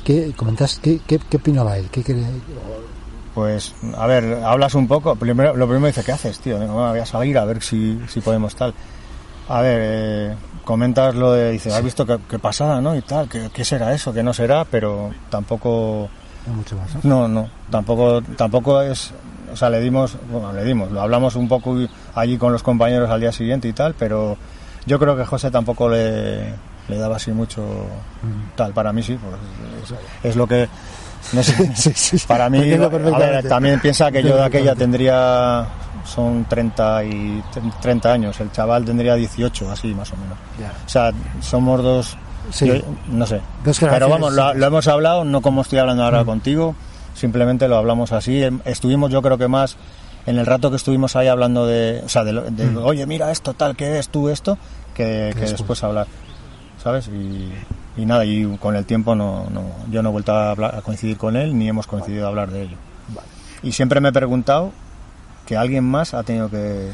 ¿qué 0.03 0.33
comentaste? 0.35 1.01
¿Qué, 1.07 1.19
qué, 1.19 1.37
opinaba 1.37 1.77
él? 1.77 1.89
¿Qué, 1.89 2.03
pues, 3.33 3.73
a 3.97 4.07
ver, 4.07 4.43
hablas 4.43 4.75
un 4.75 4.87
poco. 4.87 5.15
Primero, 5.15 5.55
lo 5.55 5.65
primero 5.67 5.87
dice, 5.87 6.03
¿qué 6.03 6.11
haces, 6.11 6.39
tío? 6.39 6.59
No, 6.59 6.89
voy 6.89 6.99
a 6.99 7.05
salir 7.05 7.37
a 7.37 7.45
ver 7.45 7.61
si, 7.61 7.99
si 8.07 8.19
podemos 8.19 8.55
tal. 8.55 8.73
A 9.49 9.61
ver, 9.61 9.79
eh, 9.83 10.35
comentas 10.63 11.15
lo 11.15 11.33
de, 11.33 11.51
dice, 11.51 11.73
has 11.73 11.83
visto 11.83 12.05
qué, 12.05 12.39
pasada, 12.39 12.81
¿no? 12.81 12.95
Y 12.95 13.01
tal, 13.01 13.27
¿qué, 13.27 13.65
será 13.65 13.93
eso? 13.93 14.13
¿Qué 14.13 14.23
no 14.23 14.33
será? 14.33 14.65
Pero 14.65 15.11
tampoco... 15.29 16.09
No 16.47 16.53
mucho 16.53 16.75
más. 16.75 17.03
No, 17.03 17.27
no, 17.27 17.49
tampoco, 17.69 18.21
tampoco 18.37 18.81
es... 18.81 19.13
O 19.51 19.55
sea, 19.55 19.69
le 19.69 19.81
dimos, 19.81 20.15
bueno, 20.31 20.53
le 20.53 20.63
dimos, 20.63 20.91
lo 20.91 21.01
hablamos 21.01 21.35
un 21.35 21.49
poco 21.49 21.75
allí 22.15 22.37
con 22.37 22.53
los 22.53 22.63
compañeros 22.63 23.09
al 23.09 23.19
día 23.19 23.33
siguiente 23.33 23.67
y 23.67 23.73
tal, 23.73 23.95
pero 23.95 24.37
yo 24.85 24.97
creo 24.97 25.17
que 25.17 25.25
José 25.25 25.51
tampoco 25.51 25.89
le, 25.89 26.53
le 26.87 26.97
daba 26.97 27.17
así 27.17 27.31
mucho 27.31 27.63
tal. 28.55 28.73
Para 28.73 28.93
mí 28.93 29.03
sí, 29.03 29.17
pues 29.17 29.99
es, 30.23 30.35
lo 30.35 30.47
que... 30.47 30.69
No 31.33 31.43
sé, 31.43 32.17
para 32.27 32.49
mí, 32.49 32.59
a 32.73 33.17
ver, 33.17 33.47
también 33.47 33.79
piensa 33.79 34.11
que 34.11 34.23
yo 34.23 34.35
de 34.35 34.43
aquella 34.43 34.73
tendría 34.73 35.67
son 36.05 36.45
30 36.45 37.03
y 37.05 37.43
30 37.81 38.11
años, 38.11 38.39
el 38.39 38.51
chaval 38.51 38.85
tendría 38.85 39.15
18, 39.15 39.71
así 39.71 39.93
más 39.93 40.11
o 40.11 40.17
menos. 40.17 40.37
O 40.85 40.89
sea, 40.89 41.11
somos 41.41 41.81
dos, 41.83 42.17
no 43.09 43.25
sé. 43.25 43.41
Pero 43.79 44.09
vamos, 44.09 44.33
lo, 44.33 44.51
hemos 44.53 44.87
hablado, 44.87 45.23
no 45.23 45.41
como 45.41 45.61
estoy 45.61 45.79
hablando 45.79 46.03
ahora 46.03 46.23
mm. 46.23 46.25
contigo, 46.25 46.75
simplemente 47.13 47.67
lo 47.67 47.77
hablamos 47.77 48.11
así. 48.11 48.43
Em, 48.43 48.59
estuvimos 48.65 49.11
yo 49.11 49.21
creo 49.21 49.37
que 49.37 49.47
más 49.47 49.77
en 50.25 50.37
el 50.37 50.45
rato 50.45 50.69
que 50.69 50.75
estuvimos 50.75 51.15
ahí 51.15 51.27
hablando 51.27 51.65
de, 51.65 52.01
o 52.05 52.09
sea, 52.09 52.23
de, 52.23 52.33
mm. 52.33 52.77
oye, 52.77 53.05
mira 53.05 53.31
esto, 53.31 53.53
tal, 53.53 53.75
¿qué 53.75 53.99
es 53.99 54.09
tú 54.09 54.29
esto? 54.29 54.57
Que, 54.93 55.33
después 55.35 55.83
hablar, 55.83 56.07
¿sabes? 56.83 57.07
Y, 57.07 57.51
y, 57.97 58.05
nada, 58.05 58.25
y 58.25 58.45
con 58.57 58.75
el 58.75 58.85
tiempo 58.85 59.15
no, 59.15 59.47
no 59.49 59.63
yo 59.89 60.03
no 60.03 60.09
he 60.09 60.11
vuelto 60.11 60.33
a, 60.33 60.51
a 60.51 60.81
coincidir 60.81 61.17
con 61.17 61.35
él, 61.35 61.57
ni 61.57 61.67
hemos 61.67 61.87
coincidido 61.87 62.25
a 62.25 62.29
hablar 62.29 62.51
de 62.51 62.63
ello. 62.63 62.77
Y 63.63 63.71
siempre 63.71 63.99
me 64.01 64.09
he 64.09 64.11
preguntado 64.11 64.71
que 65.45 65.57
alguien 65.57 65.83
más 65.83 66.13
ha 66.13 66.23
tenido 66.23 66.49
que, 66.49 66.91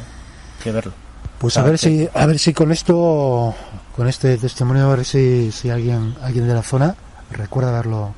verlo. 0.65 0.91
Pues 1.39 1.57
a 1.57 1.63
ver 1.63 1.77
si 1.77 2.09
a 2.13 2.25
ver 2.25 2.39
si 2.39 2.51
con 2.53 2.71
esto 2.71 3.55
con 3.95 4.07
este 4.07 4.37
testimonio 4.37 4.85
a 4.91 4.95
ver 4.95 5.05
si, 5.05 5.51
si 5.51 5.69
alguien 5.69 6.15
alguien 6.21 6.47
de 6.47 6.53
la 6.53 6.63
zona 6.63 6.95
recuerda 7.31 7.69
haberlo 7.69 8.13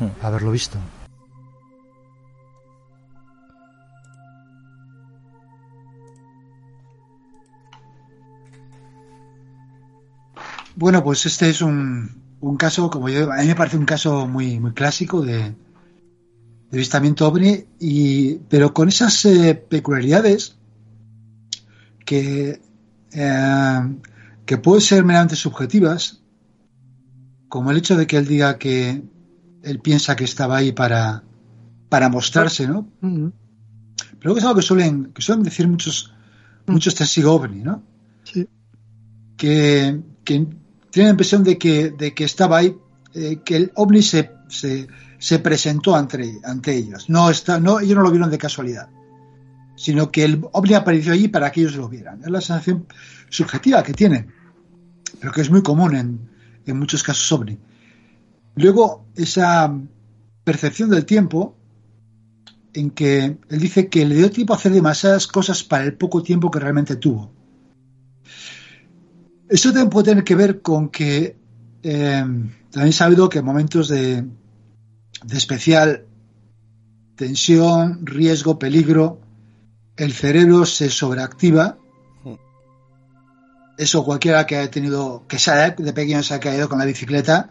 hmm. 0.00 0.24
haberlo 0.24 0.50
visto. 0.50 0.78
Bueno, 10.74 11.02
pues 11.02 11.26
este 11.26 11.50
es 11.50 11.60
un, 11.60 12.22
un 12.40 12.56
caso, 12.56 12.88
como 12.88 13.08
yo, 13.08 13.32
a 13.32 13.38
mí 13.38 13.48
me 13.48 13.56
parece 13.56 13.76
un 13.76 13.84
caso 13.84 14.28
muy, 14.28 14.60
muy 14.60 14.72
clásico 14.72 15.22
de, 15.22 15.52
de 16.70 16.78
avistamiento 16.78 17.26
ovni, 17.26 17.64
y, 17.80 18.34
pero 18.48 18.74
con 18.74 18.88
esas 18.88 19.24
eh, 19.24 19.54
peculiaridades 19.54 20.56
que, 22.04 22.60
eh, 23.12 23.96
que 24.44 24.58
pueden 24.58 24.80
ser 24.80 25.04
meramente 25.04 25.36
subjetivas, 25.36 26.22
como 27.48 27.70
el 27.70 27.78
hecho 27.78 27.96
de 27.96 28.06
que 28.06 28.18
él 28.18 28.26
diga 28.26 28.58
que 28.58 29.02
él 29.62 29.80
piensa 29.80 30.16
que 30.16 30.24
estaba 30.24 30.58
ahí 30.58 30.72
para, 30.72 31.24
para 31.88 32.08
mostrarse, 32.08 32.66
¿no? 32.66 32.88
Pero 34.20 34.34
que 34.34 34.40
es 34.40 34.44
algo 34.44 34.56
que 34.56 34.62
suelen, 34.62 35.12
que 35.12 35.22
suelen 35.22 35.44
decir 35.44 35.66
muchos, 35.68 36.12
muchos 36.66 36.94
testigos 36.94 37.40
ovni, 37.40 37.62
¿no? 37.62 37.82
Sí. 38.24 38.46
Que, 39.36 40.00
que 40.24 40.46
tienen 40.90 41.08
la 41.08 41.10
impresión 41.10 41.44
de 41.44 41.58
que, 41.58 41.90
de 41.90 42.14
que 42.14 42.24
estaba 42.24 42.58
ahí, 42.58 42.76
eh, 43.14 43.40
que 43.44 43.56
el 43.56 43.72
ovni 43.74 44.02
se, 44.02 44.30
se, 44.48 44.88
se 45.18 45.38
presentó 45.40 45.94
ante, 45.94 46.40
ante 46.44 46.74
ellos. 46.74 47.10
No 47.10 47.30
está, 47.30 47.58
no, 47.58 47.80
ellos 47.80 47.96
no 47.96 48.02
lo 48.02 48.10
vieron 48.10 48.30
de 48.30 48.38
casualidad, 48.38 48.88
sino 49.76 50.10
que 50.10 50.24
el 50.24 50.44
ovni 50.52 50.74
apareció 50.74 51.12
allí 51.12 51.28
para 51.28 51.50
que 51.50 51.60
ellos 51.60 51.76
lo 51.76 51.88
vieran. 51.88 52.22
Es 52.22 52.30
la 52.30 52.40
sensación 52.40 52.86
subjetiva 53.28 53.82
que 53.82 53.92
tienen, 53.92 54.32
pero 55.20 55.32
que 55.32 55.40
es 55.40 55.50
muy 55.50 55.62
común 55.62 55.96
en, 55.96 56.30
en 56.64 56.78
muchos 56.78 57.02
casos 57.02 57.30
ovni. 57.32 57.58
Luego, 58.54 59.06
esa 59.14 59.72
percepción 60.44 60.90
del 60.90 61.04
tiempo, 61.04 61.56
en 62.72 62.90
que 62.90 63.38
él 63.48 63.60
dice 63.60 63.88
que 63.88 64.06
le 64.06 64.14
dio 64.14 64.30
tiempo 64.30 64.52
a 64.52 64.56
hacer 64.56 64.72
demasiadas 64.72 65.26
cosas 65.26 65.64
para 65.64 65.84
el 65.84 65.94
poco 65.94 66.22
tiempo 66.22 66.50
que 66.50 66.60
realmente 66.60 66.96
tuvo. 66.96 67.32
Eso 69.48 69.70
también 69.70 69.90
puede 69.90 70.10
tener 70.10 70.24
que 70.24 70.34
ver 70.34 70.60
con 70.60 70.90
que 70.90 71.36
eh, 71.82 72.24
también 72.70 72.92
sabido 72.92 73.28
que 73.28 73.38
en 73.38 73.44
momentos 73.44 73.88
de, 73.88 74.24
de 75.24 75.36
especial 75.36 76.06
tensión, 77.16 78.06
riesgo, 78.06 78.58
peligro, 78.58 79.20
el 79.96 80.12
cerebro 80.12 80.64
se 80.64 80.88
sobreactiva. 80.88 81.78
Eso 83.76 84.04
cualquiera 84.04 84.46
que 84.46 84.56
haya 84.56 84.70
tenido, 84.70 85.24
que 85.28 85.38
sea 85.38 85.70
de 85.70 85.92
pequeño 85.92 86.22
se 86.22 86.34
ha 86.34 86.40
caído 86.40 86.68
con 86.68 86.78
la 86.78 86.84
bicicleta, 86.84 87.50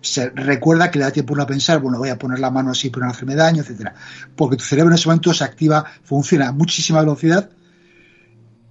se 0.00 0.30
recuerda 0.30 0.90
que 0.90 0.98
le 0.98 1.04
da 1.04 1.10
tiempo 1.10 1.40
a 1.40 1.46
pensar, 1.46 1.80
bueno, 1.80 1.98
voy 1.98 2.08
a 2.08 2.18
poner 2.18 2.38
la 2.38 2.50
mano 2.50 2.70
así 2.70 2.90
para 2.90 3.06
no 3.06 3.12
hacerme 3.12 3.34
daño, 3.34 3.62
etcétera. 3.62 3.94
Porque 4.34 4.56
tu 4.56 4.64
cerebro 4.64 4.90
en 4.90 4.94
ese 4.94 5.08
momento 5.08 5.34
se 5.34 5.44
activa, 5.44 5.84
funciona 6.02 6.48
a 6.48 6.52
muchísima 6.52 7.00
velocidad 7.00 7.50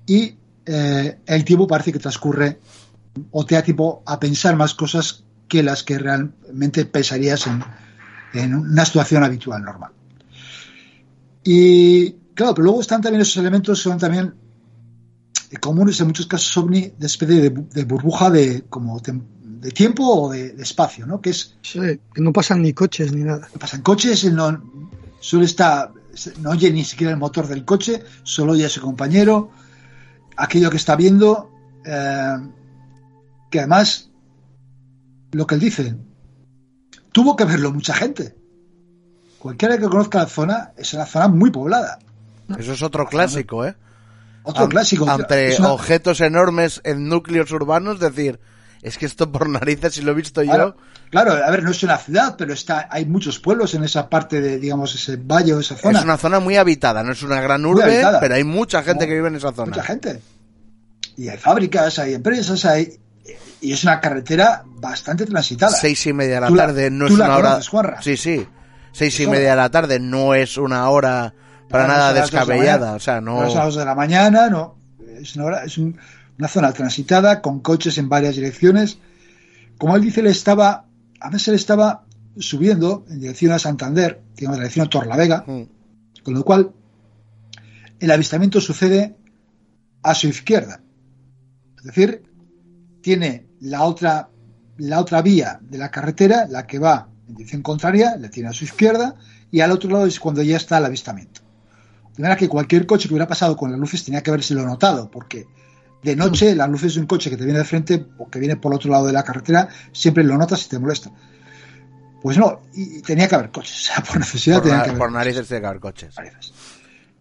y 0.05 0.37
eh, 0.65 1.19
el 1.25 1.45
tiempo 1.45 1.67
parece 1.67 1.93
que 1.93 1.99
transcurre 1.99 2.59
o 3.31 3.45
te 3.45 3.55
da 3.55 3.61
tiempo 3.61 4.01
a 4.05 4.19
pensar 4.19 4.55
más 4.55 4.73
cosas 4.73 5.23
que 5.47 5.63
las 5.63 5.83
que 5.83 5.97
realmente 5.99 6.85
pensarías 6.85 7.45
en, 7.47 7.63
en 8.33 8.55
una 8.55 8.85
situación 8.85 9.23
habitual, 9.23 9.63
normal. 9.63 9.91
Y 11.43 12.11
claro, 12.33 12.53
pero 12.53 12.65
luego 12.65 12.81
están 12.81 13.01
también 13.01 13.21
esos 13.21 13.37
elementos, 13.37 13.81
son 13.81 13.97
también 13.97 14.33
comunes 15.59 15.99
en 15.99 16.07
muchos 16.07 16.27
casos 16.27 16.55
ovni 16.57 16.93
de 16.97 17.07
especie 17.07 17.49
de, 17.49 17.83
burbuja 17.83 18.29
de 18.29 18.65
como 18.69 18.99
de 18.99 19.71
tiempo 19.71 20.05
o 20.05 20.31
de, 20.31 20.55
espacio, 20.59 21.07
¿no? 21.07 21.21
Que 21.21 21.31
es 21.31 21.57
que 21.63 22.21
no 22.21 22.31
pasan 22.31 22.61
ni 22.61 22.73
coches 22.73 23.11
ni 23.11 23.23
nada. 23.23 23.47
No 23.53 23.59
pasan 23.59 23.81
coches, 23.81 24.31
no 24.31 24.61
solo 25.19 25.43
está 25.43 25.91
no 26.39 26.51
oye 26.51 26.71
ni 26.71 26.83
siquiera 26.83 27.13
el 27.13 27.19
motor 27.19 27.47
del 27.47 27.65
coche, 27.65 28.03
solo 28.23 28.53
oye 28.53 28.65
a 28.65 28.69
su 28.69 28.81
compañero, 28.81 29.51
aquello 30.37 30.69
que 30.69 30.77
está 30.77 30.95
viendo, 30.95 31.51
eh, 31.85 32.37
que 33.49 33.59
además 33.59 34.09
lo 35.31 35.45
que 35.45 35.55
él 35.55 35.61
dice, 35.61 35.95
tuvo 37.11 37.35
que 37.35 37.45
verlo 37.45 37.71
mucha 37.71 37.93
gente. 37.93 38.35
Cualquiera 39.37 39.77
que 39.77 39.85
conozca 39.85 40.19
la 40.19 40.27
zona, 40.27 40.71
es 40.77 40.93
una 40.93 41.05
zona 41.05 41.27
muy 41.27 41.49
poblada. 41.49 41.99
Eso 42.57 42.73
es 42.73 42.81
otro 42.81 43.05
clásico, 43.07 43.65
¿eh? 43.65 43.75
Otro 44.43 44.67
clásico. 44.67 45.09
Entre 45.09 45.55
objetos 45.61 46.21
enormes 46.21 46.81
en 46.83 47.07
núcleos 47.07 47.51
urbanos, 47.51 47.99
decir, 47.99 48.39
es 48.81 48.97
que 48.97 49.05
esto 49.05 49.31
por 49.31 49.47
narices, 49.49 49.93
si 49.95 50.01
lo 50.01 50.11
he 50.11 50.15
visto 50.15 50.43
yo. 50.43 50.75
Claro, 51.09 51.33
a 51.33 51.49
ver, 51.49 51.63
no 51.63 51.71
es 51.71 51.81
una 51.83 51.97
ciudad, 51.97 52.35
pero 52.37 52.53
está, 52.53 52.87
hay 52.91 53.05
muchos 53.05 53.39
pueblos 53.39 53.73
en 53.73 53.83
esa 53.83 54.09
parte 54.09 54.41
de, 54.41 54.59
digamos, 54.59 54.93
ese 54.93 55.17
valle 55.17 55.53
o 55.53 55.59
esa 55.59 55.75
zona. 55.75 55.99
Es 55.99 56.05
una 56.05 56.17
zona 56.17 56.39
muy 56.39 56.55
habitada, 56.55 57.03
no 57.03 57.13
es 57.13 57.23
una 57.23 57.41
gran 57.41 57.65
urbe, 57.65 58.03
pero 58.19 58.35
hay 58.35 58.43
mucha 58.43 58.83
gente 58.83 59.07
que 59.07 59.13
vive 59.15 59.29
en 59.29 59.35
esa 59.35 59.51
zona. 59.51 59.71
Mucha 59.71 59.83
gente. 59.83 60.21
Y 61.17 61.29
hay 61.29 61.37
fábricas, 61.37 61.97
hay 61.97 62.13
empresas, 62.13 62.63
hay 62.65 62.99
y 63.61 63.73
es 63.73 63.83
una 63.83 63.99
carretera 63.99 64.63
bastante 64.65 65.25
transitada. 65.25 65.71
Seis 65.75 66.05
y 66.07 66.13
media 66.13 66.35
de 66.35 66.41
la 66.41 66.55
tarde 66.55 66.89
no 66.89 67.07
es 67.07 67.11
una 67.13 67.37
hora. 67.37 67.59
sí, 68.01 68.17
sí. 68.17 68.45
Seis 68.91 69.19
y 69.19 69.27
media 69.27 69.51
de 69.51 69.55
la 69.55 69.69
tarde 69.69 69.99
no 69.99 70.33
es 70.33 70.57
una 70.57 70.89
hora 70.89 71.33
para 71.69 71.87
nada 71.87 72.13
descabellada. 72.13 72.93
o 72.93 72.99
sea, 72.99 73.21
no. 73.21 73.41
No 73.41 73.47
es 73.47 73.55
a 73.55 73.65
las 73.65 73.75
de 73.75 73.85
la 73.85 73.95
mañana, 73.95 74.49
no. 74.49 74.77
Es 75.19 75.35
una 75.35 75.45
hora, 75.45 75.63
es 75.63 75.77
un, 75.77 75.97
Una 76.37 76.47
zona 76.47 76.71
transitada 76.71 77.41
con 77.41 77.59
coches 77.59 77.97
en 77.97 78.07
varias 78.07 78.35
direcciones. 78.35 78.97
Como 79.77 79.95
él 79.95 80.01
dice, 80.01 80.21
le 80.23 80.29
estaba, 80.31 80.85
a 81.19 81.29
veces 81.29 81.49
él 81.49 81.55
estaba 81.55 82.05
subiendo 82.37 83.05
en 83.09 83.19
dirección 83.19 83.51
a 83.51 83.59
Santander, 83.59 84.21
digamos, 84.35 84.57
en 84.57 84.61
dirección 84.63 84.85
a 84.85 84.89
Torlavega, 84.89 85.43
Mm. 85.45 85.63
con 86.23 86.33
lo 86.33 86.43
cual 86.45 86.71
el 87.99 88.11
avistamiento 88.11 88.61
sucede 88.61 89.17
a 90.01 90.15
su 90.15 90.27
izquierda. 90.29 90.81
Es 91.77 91.83
decir, 91.83 92.23
tiene 93.01 93.45
la 93.61 93.83
otra, 93.83 94.29
la 94.77 94.99
otra 94.99 95.21
vía 95.21 95.59
de 95.61 95.77
la 95.77 95.91
carretera, 95.91 96.47
la 96.49 96.65
que 96.65 96.79
va 96.79 97.09
en 97.27 97.35
dirección 97.35 97.61
contraria, 97.61 98.15
la 98.17 98.29
tiene 98.29 98.49
a 98.49 98.53
su 98.53 98.63
izquierda, 98.63 99.15
y 99.51 99.61
al 99.61 99.71
otro 99.71 99.89
lado 99.89 100.05
es 100.05 100.19
cuando 100.19 100.41
ya 100.41 100.57
está 100.57 100.77
el 100.77 100.85
avistamiento. 100.85 101.41
De 102.15 102.23
manera 102.23 102.37
que 102.37 102.49
cualquier 102.49 102.85
coche 102.85 103.07
que 103.07 103.13
hubiera 103.13 103.27
pasado 103.27 103.55
con 103.55 103.71
las 103.71 103.79
luces 103.79 104.03
tenía 104.03 104.21
que 104.21 104.29
habérselo 104.29 104.65
notado, 104.65 105.09
porque 105.09 105.47
de 106.03 106.15
noche 106.15 106.55
las 106.55 106.69
luces 106.69 106.95
de 106.95 107.01
un 107.01 107.07
coche 107.07 107.29
que 107.29 107.37
te 107.37 107.43
viene 107.43 107.59
de 107.59 107.65
frente 107.65 108.05
o 108.17 108.29
que 108.29 108.39
viene 108.39 108.55
por 108.55 108.71
el 108.71 108.77
otro 108.77 108.91
lado 108.91 109.05
de 109.07 109.13
la 109.13 109.23
carretera 109.23 109.69
siempre 109.91 110.23
lo 110.23 110.37
notas 110.37 110.65
y 110.65 110.69
te 110.69 110.79
molesta. 110.79 111.11
Pues 112.21 112.37
no, 112.37 112.61
y, 112.73 113.01
tenía 113.01 113.27
que 113.27 113.35
haber 113.35 113.51
coches, 113.51 113.75
o 113.89 113.93
sea, 113.93 114.03
por 114.03 114.19
necesidad 114.19 114.57
Por, 114.57 114.63
tenía 114.63 114.83
que 114.83 114.89
haber 114.89 114.97
por 114.97 115.07
coches. 115.07 115.19
narices 115.19 115.47
tiene 115.47 115.61
que 115.61 115.67
haber 115.67 115.79
coches. 115.79 116.17
Narices. 116.17 116.53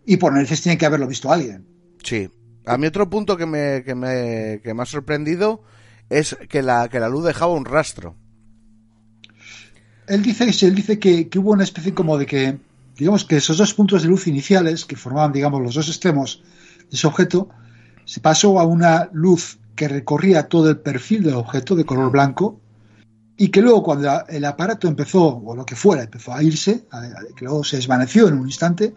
Y 0.07 0.17
por 0.17 0.33
narices 0.33 0.63
tiene 0.63 0.79
que 0.79 0.87
haberlo 0.87 1.07
visto 1.07 1.31
alguien. 1.31 1.67
Sí. 2.03 2.31
A 2.67 2.77
mí 2.77 2.87
otro 2.87 3.09
punto 3.09 3.37
que 3.37 3.47
me, 3.47 3.83
que 3.85 3.95
me, 3.95 4.61
que 4.63 4.75
me 4.75 4.83
ha 4.83 4.87
sorprendido 4.87 5.63
es 6.11 6.37
que 6.49 6.63
la, 6.63 6.89
que 6.89 7.01
la 7.01 7.09
luz 7.09 7.25
dejaba 7.25 7.53
un 7.53 7.65
rastro. 7.65 8.17
Él 10.07 10.23
dice, 10.23 10.45
él 10.67 10.75
dice 10.75 10.99
que, 10.99 11.29
hubo 11.37 11.53
una 11.53 11.65
especie 11.65 11.93
como 11.93 12.17
de 12.17 12.25
que, 12.25 12.59
digamos 12.97 13.25
que 13.25 13.37
esos 13.37 13.59
dos 13.59 13.75
puntos 13.75 14.03
de 14.03 14.09
luz 14.09 14.27
iniciales, 14.27 14.87
que 14.87 14.97
formaban, 14.97 15.33
digamos, 15.33 15.61
los 15.61 15.75
dos 15.75 15.89
extremos 15.89 16.43
de 16.91 16.97
ese 16.97 17.07
objeto, 17.07 17.51
se 18.07 18.21
pasó 18.21 18.59
a 18.59 18.65
una 18.65 19.11
luz 19.13 19.59
que 19.77 19.87
recorría 19.87 20.49
todo 20.49 20.71
el 20.71 20.79
perfil 20.79 21.25
del 21.25 21.35
objeto 21.35 21.77
de 21.77 21.85
color 21.85 22.11
blanco 22.11 22.59
y 23.37 23.49
que 23.49 23.61
luego 23.61 23.83
cuando 23.83 24.27
el 24.29 24.45
aparato 24.47 24.89
empezó, 24.89 25.37
o 25.37 25.55
lo 25.55 25.65
que 25.67 25.77
fuera, 25.77 26.03
empezó 26.03 26.33
a 26.33 26.43
irse, 26.43 26.87
que 27.37 27.45
luego 27.45 27.63
se 27.63 27.77
desvaneció 27.77 28.29
en 28.29 28.39
un 28.39 28.47
instante, 28.47 28.95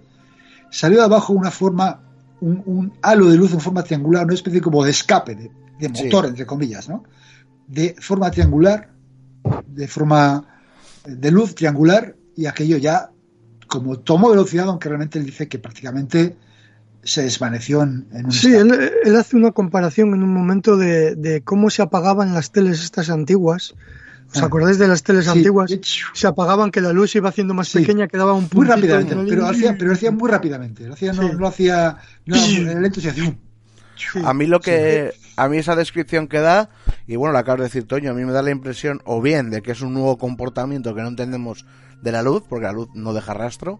salió 0.72 1.00
de 1.00 1.04
abajo 1.04 1.34
una 1.34 1.52
forma, 1.52 2.00
un, 2.40 2.64
un 2.66 2.94
halo 3.02 3.30
de 3.30 3.38
luz 3.38 3.52
en 3.52 3.60
forma 3.60 3.84
triangular, 3.84 4.24
una 4.24 4.34
especie 4.34 4.62
como 4.62 4.84
de 4.84 4.92
escape, 4.92 5.52
de 5.82 5.90
Sí. 5.94 6.04
motor, 6.06 6.26
entre 6.28 6.46
comillas, 6.46 6.88
¿no? 6.88 7.04
De 7.68 7.96
forma 8.00 8.30
triangular, 8.32 8.90
de 9.68 9.88
forma 9.88 10.46
de 11.06 11.32
luz 11.32 11.56
triangular, 11.56 12.16
y 12.36 12.46
aquello 12.46 12.78
ya, 12.78 13.10
como 13.68 14.00
tomó 14.00 14.30
velocidad, 14.30 14.68
aunque 14.68 14.88
realmente 14.90 15.20
él 15.20 15.26
dice 15.26 15.48
que 15.48 15.60
prácticamente 15.60 16.38
se 17.04 17.24
desvaneció 17.24 17.82
en, 17.82 18.08
en 18.14 18.26
un 18.28 18.32
Sí, 18.32 18.54
él, 18.54 18.92
él 19.04 19.16
hace 19.16 19.36
una 19.36 19.52
comparación 19.52 20.14
en 20.14 20.22
un 20.24 20.34
momento 20.34 20.78
de, 20.78 21.16
de 21.16 21.42
cómo 21.42 21.70
se 21.72 21.82
apagaban 21.82 22.34
las 22.34 22.52
teles 22.52 22.84
estas 22.84 23.10
antiguas. 23.10 23.74
¿Os 24.34 24.42
Ah. 24.42 24.46
acordáis 24.46 24.78
de 24.78 24.88
las 24.88 25.02
teles 25.04 25.26
Sí, 25.26 25.32
antiguas? 25.32 25.76
Se 26.14 26.28
apagaban, 26.28 26.70
que 26.72 26.80
la 26.80 26.94
luz 26.94 27.12
se 27.12 27.18
iba 27.18 27.30
haciendo 27.30 27.54
más 27.56 27.68
Sí. 27.70 27.80
pequeña, 27.80 28.08
quedaba 28.08 28.34
un 28.34 28.48
Muy 28.54 28.66
rápidamente, 28.68 29.14
en 29.14 29.20
el- 29.22 29.28
pero 29.28 29.42
lo 29.42 29.48
hacía, 29.50 29.74
pero 29.78 29.88
lo 29.88 29.94
hacía 29.94 30.12
muy 30.12 30.30
rápidamente. 30.30 30.88
Lo 30.88 30.94
hacía, 30.94 31.12
no, 31.14 31.24
Sí. 31.24 31.36
no 31.38 31.48
hacía 31.48 31.98
no 32.28 32.36
era 32.36 32.46
muy 32.76 32.82
lento, 32.84 33.02
se 33.02 33.10
hacía 33.10 33.24
un- 33.24 33.38
Sí. 33.96 34.20
A 34.24 34.34
mí 34.34 34.46
lo 34.48 34.60
que, 34.60 35.12
a 35.44 35.50
mí 35.50 35.58
esa 35.58 35.76
descripción 35.76 36.28
que 36.28 36.40
da, 36.40 36.70
y 37.08 37.16
bueno, 37.16 37.34
lo 37.34 37.40
acabas 37.40 37.60
de 37.60 37.64
decir 37.66 37.88
Toño, 37.88 38.12
a 38.12 38.14
mí 38.14 38.24
me 38.26 38.32
da 38.32 38.42
la 38.42 38.52
impresión 38.52 39.02
o 39.06 39.22
bien 39.22 39.50
de 39.50 39.62
que 39.62 39.72
es 39.72 39.82
un 39.82 39.94
nuevo 39.94 40.18
comportamiento 40.18 40.94
que 40.96 41.02
no 41.02 41.08
entendemos 41.08 41.66
de 42.02 42.12
la 42.12 42.22
luz, 42.24 42.44
porque 42.48 42.66
la 42.66 42.72
luz 42.74 42.90
no 42.94 43.14
deja 43.14 43.34
rastro, 43.34 43.80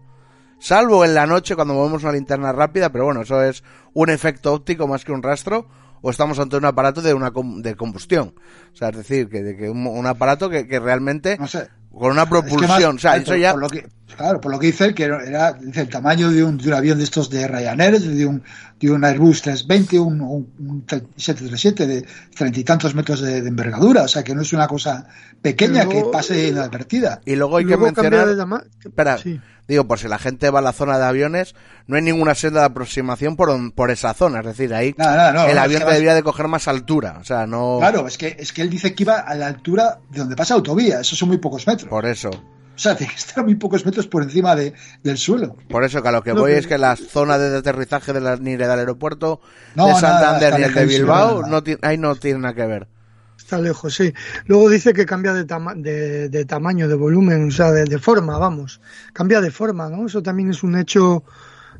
salvo 0.58 1.04
en 1.04 1.14
la 1.14 1.26
noche 1.26 1.54
cuando 1.56 1.74
movemos 1.74 2.02
una 2.02 2.12
linterna 2.12 2.52
rápida, 2.52 2.90
pero 2.90 3.04
bueno, 3.04 3.22
eso 3.22 3.42
es 3.42 3.62
un 3.94 4.10
efecto 4.10 4.52
óptico 4.52 4.86
más 4.86 5.04
que 5.04 5.12
un 5.12 5.22
rastro, 5.22 5.68
o 6.02 6.10
estamos 6.10 6.38
ante 6.38 6.56
un 6.56 6.64
aparato 6.64 7.00
de 7.00 7.14
una 7.14 7.30
com- 7.30 7.62
de 7.62 7.76
combustión. 7.76 8.34
O 8.72 8.76
sea, 8.76 8.88
es 8.88 8.96
decir, 8.96 9.28
que, 9.28 9.42
de 9.42 9.56
que 9.56 9.70
un, 9.70 9.86
un 9.86 10.06
aparato 10.06 10.50
que, 10.50 10.66
que 10.66 10.80
realmente 10.80 11.36
no 11.38 11.46
sé. 11.46 11.68
con 11.92 12.10
una 12.12 12.22
Es 12.22 12.28
que 12.28 12.34
más- 12.34 12.44
propulsión, 12.48 12.96
o 12.96 12.98
sea, 12.98 13.16
eso 13.16 13.36
ya 13.36 13.52
por 13.52 13.60
lo 13.60 13.68
que, 13.68 13.86
claro, 14.16 14.40
por 14.40 14.50
lo 14.52 14.58
que 14.58 14.66
dice 14.68 14.84
él, 14.86 14.94
que 14.94 15.04
era 15.04 15.52
dice, 15.52 15.80
el 15.82 15.88
tamaño 15.88 16.30
de 16.30 16.44
un, 16.44 16.56
de 16.58 16.68
un 16.68 16.74
avión 16.74 16.98
de 16.98 17.04
estos 17.04 17.28
de 17.30 17.46
Ryanair, 17.48 18.00
de 18.00 18.26
un, 18.26 18.42
de 18.80 18.90
un 18.90 19.04
Airbus 19.04 19.42
320, 19.42 19.98
un, 20.00 20.20
un, 20.20 20.52
un 20.58 20.84
737 21.16 21.86
de 21.86 22.06
treinta 22.36 22.58
y 22.60 22.64
tantos 22.64 22.94
metros 22.94 23.20
de, 23.20 23.42
de 23.42 23.48
envergadura, 23.48 24.02
o 24.02 24.08
sea, 24.08 24.22
que 24.24 24.34
no 24.34 24.42
es 24.42 24.52
una 24.52 24.66
cosa 24.68 25.06
pequeña 25.40 25.84
Luego- 25.84 26.06
que 26.06 26.12
pase 26.12 26.48
inadvertida. 26.48 27.20
y 27.24 27.36
luego 27.36 27.56
hay 27.58 27.64
Luego 27.64 27.86
que 27.86 27.92
cambia 27.94 28.24
mencionar 28.24 28.60
de 28.60 28.88
Espera, 28.88 29.18
Sí. 29.18 29.40
digo, 29.68 29.86
por 29.86 29.98
si 29.98 30.08
la 30.08 30.18
gente 30.18 30.50
va 30.50 30.58
a 30.58 30.62
la 30.62 30.72
zona 30.72 30.98
de 30.98 31.04
aviones, 31.04 31.54
no 31.86 31.96
hay 31.96 32.02
ninguna 32.02 32.34
senda 32.34 32.60
de 32.60 32.66
aproximación 32.66 33.36
por, 33.36 33.72
por 33.74 33.90
esa 33.90 34.14
zona. 34.14 34.40
Es 34.40 34.46
decir, 34.46 34.72
ahí 34.74 34.94
Nada, 34.98 35.16
nada, 35.16 35.32
no, 35.32 35.48
el 35.48 35.54
no, 35.56 35.60
avión 35.62 35.72
es 35.74 35.78
que 35.80 35.84
vas- 35.84 35.94
debería 35.94 36.14
de 36.14 36.22
coger 36.22 36.48
más 36.48 36.68
altura. 36.68 37.18
O 37.20 37.24
sea, 37.24 37.46
no. 37.46 37.76
Claro, 37.80 38.06
es 38.06 38.18
que, 38.18 38.36
es 38.38 38.52
que 38.52 38.62
él 38.62 38.70
dice 38.70 38.94
que 38.94 39.02
iba 39.04 39.18
a 39.20 39.34
la 39.34 39.46
altura 39.46 39.98
de 40.10 40.18
donde 40.20 40.36
pasa 40.36 40.54
autovía, 40.54 41.00
eso 41.00 41.14
son 41.16 41.28
muy 41.28 41.38
pocos 41.38 41.66
metros. 41.66 41.88
Por 41.88 42.06
eso. 42.06 42.30
O 42.74 42.78
sea, 42.78 42.96
tiene 42.96 43.12
que 43.12 43.18
estar 43.18 43.44
muy 43.44 43.54
pocos 43.56 43.84
metros 43.84 44.06
por 44.08 44.22
encima 44.22 44.56
de, 44.56 44.72
del 45.02 45.18
suelo. 45.18 45.56
Por 45.68 45.84
eso 45.84 46.02
que 46.02 46.08
a 46.08 46.12
lo 46.12 46.22
que 46.22 46.32
No, 46.32 46.40
voy 46.40 46.52
es 46.52 46.66
que 46.66 46.78
la 46.78 46.96
zona 46.96 47.38
de 47.38 47.58
aterrizaje 47.58 48.12
de 48.12 48.20
la, 48.20 48.36
ni 48.36 48.56
del 48.56 48.70
aeropuerto 48.70 49.40
No, 49.74 49.86
de 49.88 49.94
Santander 49.94 50.58
ni 50.58 50.64
el 50.64 50.74
de 50.74 50.86
Bilbao, 50.86 51.46
no 51.46 51.62
ahí 51.82 51.98
no 51.98 52.14
tiene 52.16 52.40
nada 52.40 52.54
que 52.54 52.66
ver. 52.66 52.88
Está 53.36 53.58
lejos, 53.58 53.94
sí. 53.94 54.14
Luego 54.46 54.70
dice 54.70 54.94
que 54.94 55.04
cambia 55.04 55.34
de, 55.34 55.44
tama- 55.44 55.74
de, 55.74 56.28
de 56.30 56.44
tamaño, 56.46 56.88
de 56.88 56.94
volumen, 56.94 57.48
o 57.48 57.50
sea, 57.50 57.70
de, 57.72 57.84
de 57.84 57.98
forma, 57.98 58.38
vamos. 58.38 58.80
Cambia 59.12 59.40
de 59.42 59.50
forma, 59.50 59.90
¿no? 59.90 60.06
Eso 60.06 60.22
también 60.22 60.50
es 60.50 60.62
un 60.62 60.76
hecho 60.78 61.24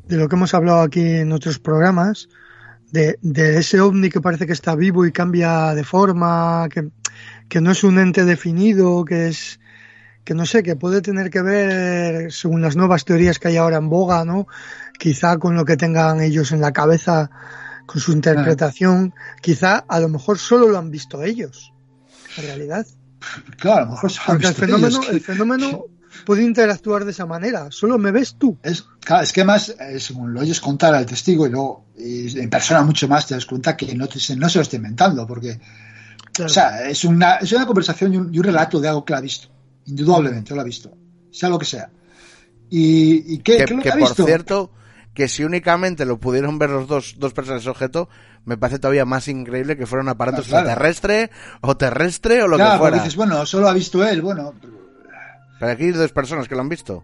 de 0.07 0.17
lo 0.17 0.27
que 0.29 0.35
hemos 0.35 0.53
hablado 0.53 0.81
aquí 0.81 1.01
en 1.01 1.31
otros 1.31 1.57
programas, 1.59 2.29
de, 2.91 3.17
de 3.21 3.57
ese 3.57 3.79
ovni 3.81 4.09
que 4.09 4.21
parece 4.21 4.45
que 4.45 4.53
está 4.53 4.75
vivo 4.75 5.05
y 5.05 5.11
cambia 5.11 5.73
de 5.73 5.83
forma, 5.83 6.67
que, 6.69 6.89
que 7.49 7.61
no 7.61 7.71
es 7.71 7.83
un 7.83 7.97
ente 7.97 8.25
definido, 8.25 9.03
que 9.05 9.29
es 9.29 9.59
que 10.23 10.33
no 10.33 10.45
sé, 10.45 10.63
que 10.63 10.75
puede 10.75 11.01
tener 11.01 11.29
que 11.29 11.41
ver, 11.41 12.31
según 12.31 12.61
las 12.61 12.75
nuevas 12.75 13.05
teorías 13.05 13.39
que 13.39 13.49
hay 13.49 13.57
ahora 13.57 13.77
en 13.77 13.89
boga, 13.89 14.23
¿no? 14.25 14.47
Quizá 14.97 15.37
con 15.37 15.55
lo 15.55 15.65
que 15.65 15.75
tengan 15.77 16.21
ellos 16.21 16.51
en 16.51 16.61
la 16.61 16.71
cabeza, 16.71 17.29
con 17.85 17.99
su 18.01 18.11
interpretación, 18.13 19.13
quizá 19.41 19.83
a 19.87 19.99
lo 19.99 20.07
mejor 20.09 20.37
solo 20.39 20.67
lo 20.69 20.77
han 20.77 20.91
visto 20.91 21.23
ellos, 21.23 21.73
en 22.37 22.43
realidad. 22.45 22.85
Claro, 23.57 23.81
a 23.81 23.85
lo 23.85 23.91
mejor 23.91 24.11
se 24.11 24.17
lo 24.17 24.21
han 24.23 24.27
Porque 24.27 24.47
el 24.47 24.53
fenómeno, 24.53 24.87
ellos, 24.87 25.09
el 25.09 25.21
fenómeno 25.21 25.85
puede 26.25 26.43
interactuar 26.43 27.03
de 27.05 27.11
esa 27.11 27.25
manera, 27.25 27.67
solo 27.71 27.97
me 27.97 28.11
ves 28.11 28.35
tú. 28.37 28.57
Es, 28.63 28.85
claro, 29.01 29.23
es 29.23 29.33
que 29.33 29.43
más, 29.43 29.75
eh, 29.79 29.99
según 29.99 30.33
lo 30.33 30.39
oyes 30.41 30.61
contar 30.61 30.93
al 30.95 31.05
testigo 31.05 31.47
y 31.47 31.49
luego 31.49 31.85
y 31.97 32.39
en 32.39 32.49
persona 32.49 32.81
mucho 32.83 33.07
más, 33.07 33.27
te 33.27 33.33
das 33.33 33.45
cuenta 33.45 33.75
que 33.75 33.93
no, 33.95 34.07
te- 34.07 34.35
no 34.37 34.47
se 34.49 34.57
lo 34.57 34.61
está 34.61 34.75
inventando, 34.77 35.27
porque 35.27 35.59
Claro. 36.31 36.49
o 36.49 36.53
sea, 36.53 36.87
es 36.87 37.03
una, 37.03 37.35
es 37.35 37.51
una 37.51 37.65
conversación 37.67 38.13
y 38.13 38.17
un, 38.17 38.33
y 38.33 38.39
un 38.39 38.43
relato 38.45 38.79
de 38.79 38.87
algo 38.87 39.05
que 39.05 39.13
la 39.13 39.19
ha 39.19 39.21
visto. 39.21 39.49
Indudablemente 39.85 40.55
lo 40.55 40.61
ha 40.61 40.63
visto, 40.63 40.95
sea 41.31 41.49
lo 41.49 41.59
que 41.59 41.65
sea. 41.65 41.89
¿Y, 42.69 43.33
y 43.35 43.37
qué, 43.39 43.57
que 43.57 43.65
qué 43.65 43.73
lo 43.75 43.99
por 43.99 44.15
cierto, 44.15 44.71
que 45.13 45.27
si 45.27 45.43
únicamente 45.43 46.05
lo 46.05 46.19
pudieron 46.19 46.57
ver 46.57 46.69
los 46.71 46.87
dos, 46.87 47.15
dos 47.19 47.33
personas 47.33 47.67
objeto, 47.67 48.09
me 48.45 48.57
parece 48.57 48.79
todavía 48.79 49.05
más 49.05 49.27
increíble 49.27 49.77
que 49.77 49.85
fuera 49.85 50.01
un 50.03 50.09
aparato 50.09 50.41
Ah, 50.41 50.45
claro. 50.45 50.67
extraterrestre 50.69 51.29
o 51.61 51.77
terrestre 51.77 52.41
o 52.43 52.47
lo 52.47 52.55
Claro, 52.57 52.71
que 52.73 52.77
fuera. 52.79 52.97
dices, 52.97 53.15
bueno, 53.15 53.45
solo 53.45 53.67
ha 53.69 53.73
visto 53.73 54.03
él, 54.05 54.21
bueno, 54.21 54.53
Pero 55.59 55.71
aquí 55.71 55.83
hay 55.83 55.91
dos 55.91 56.11
personas 56.11 56.47
que 56.47 56.55
lo 56.55 56.61
han 56.61 56.69
visto. 56.69 57.03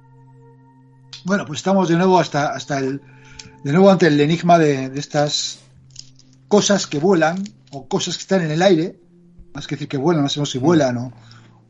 Bueno, 1.25 1.45
pues 1.45 1.59
estamos 1.59 1.87
de 1.89 1.97
nuevo 1.97 2.19
hasta, 2.19 2.53
hasta 2.53 2.79
el, 2.79 3.01
de 3.63 3.71
nuevo 3.71 3.91
ante 3.91 4.07
el 4.07 4.19
enigma 4.19 4.57
de, 4.57 4.89
de 4.89 4.99
estas 4.99 5.59
cosas 6.47 6.87
que 6.87 6.97
vuelan 6.99 7.43
o 7.71 7.87
cosas 7.87 8.15
que 8.17 8.21
están 8.21 8.41
en 8.41 8.51
el 8.51 8.61
aire, 8.61 8.99
más 9.53 9.67
que 9.67 9.75
decir 9.75 9.87
que 9.87 9.97
vuelan, 9.97 10.23
no 10.23 10.29
sabemos 10.29 10.49
si 10.51 10.57
vuelan 10.57 10.97
o, 10.97 11.13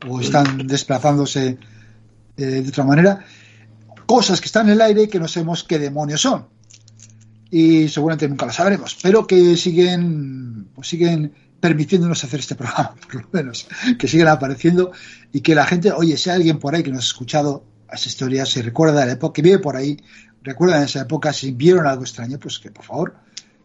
o 0.08 0.20
están 0.20 0.66
desplazándose 0.66 1.58
eh, 2.36 2.44
de 2.44 2.68
otra 2.68 2.84
manera, 2.84 3.24
cosas 4.06 4.40
que 4.40 4.46
están 4.46 4.66
en 4.66 4.72
el 4.74 4.80
aire 4.80 5.08
que 5.08 5.18
no 5.18 5.28
sabemos 5.28 5.64
qué 5.64 5.78
demonios 5.78 6.22
son. 6.22 6.46
Y 7.50 7.88
seguramente 7.88 8.28
nunca 8.28 8.46
lo 8.46 8.52
sabremos, 8.52 8.96
pero 9.02 9.26
que 9.26 9.56
siguen, 9.56 10.68
pues 10.74 10.88
siguen 10.88 11.32
permitiéndonos 11.58 12.24
hacer 12.24 12.40
este 12.40 12.54
programa, 12.54 12.94
por 13.12 13.22
lo 13.22 13.28
menos, 13.32 13.68
que 13.98 14.08
siguen 14.08 14.28
apareciendo 14.28 14.92
y 15.32 15.40
que 15.40 15.54
la 15.54 15.66
gente, 15.66 15.92
oye, 15.92 16.16
si 16.16 16.30
hay 16.30 16.36
alguien 16.36 16.58
por 16.58 16.74
ahí 16.74 16.82
que 16.82 16.90
nos 16.90 17.04
ha 17.04 17.08
escuchado 17.08 17.64
esa 17.92 18.08
historia, 18.08 18.46
si 18.46 18.62
recuerda 18.62 19.04
la 19.04 19.12
época, 19.12 19.34
que 19.34 19.42
vive 19.42 19.58
por 19.58 19.76
ahí, 19.76 19.96
recuerdan 20.42 20.82
esa 20.82 21.02
época, 21.02 21.32
si 21.32 21.52
vieron 21.52 21.86
algo 21.86 22.02
extraño, 22.02 22.38
pues 22.38 22.58
que 22.58 22.70
por 22.70 22.84
favor, 22.84 23.16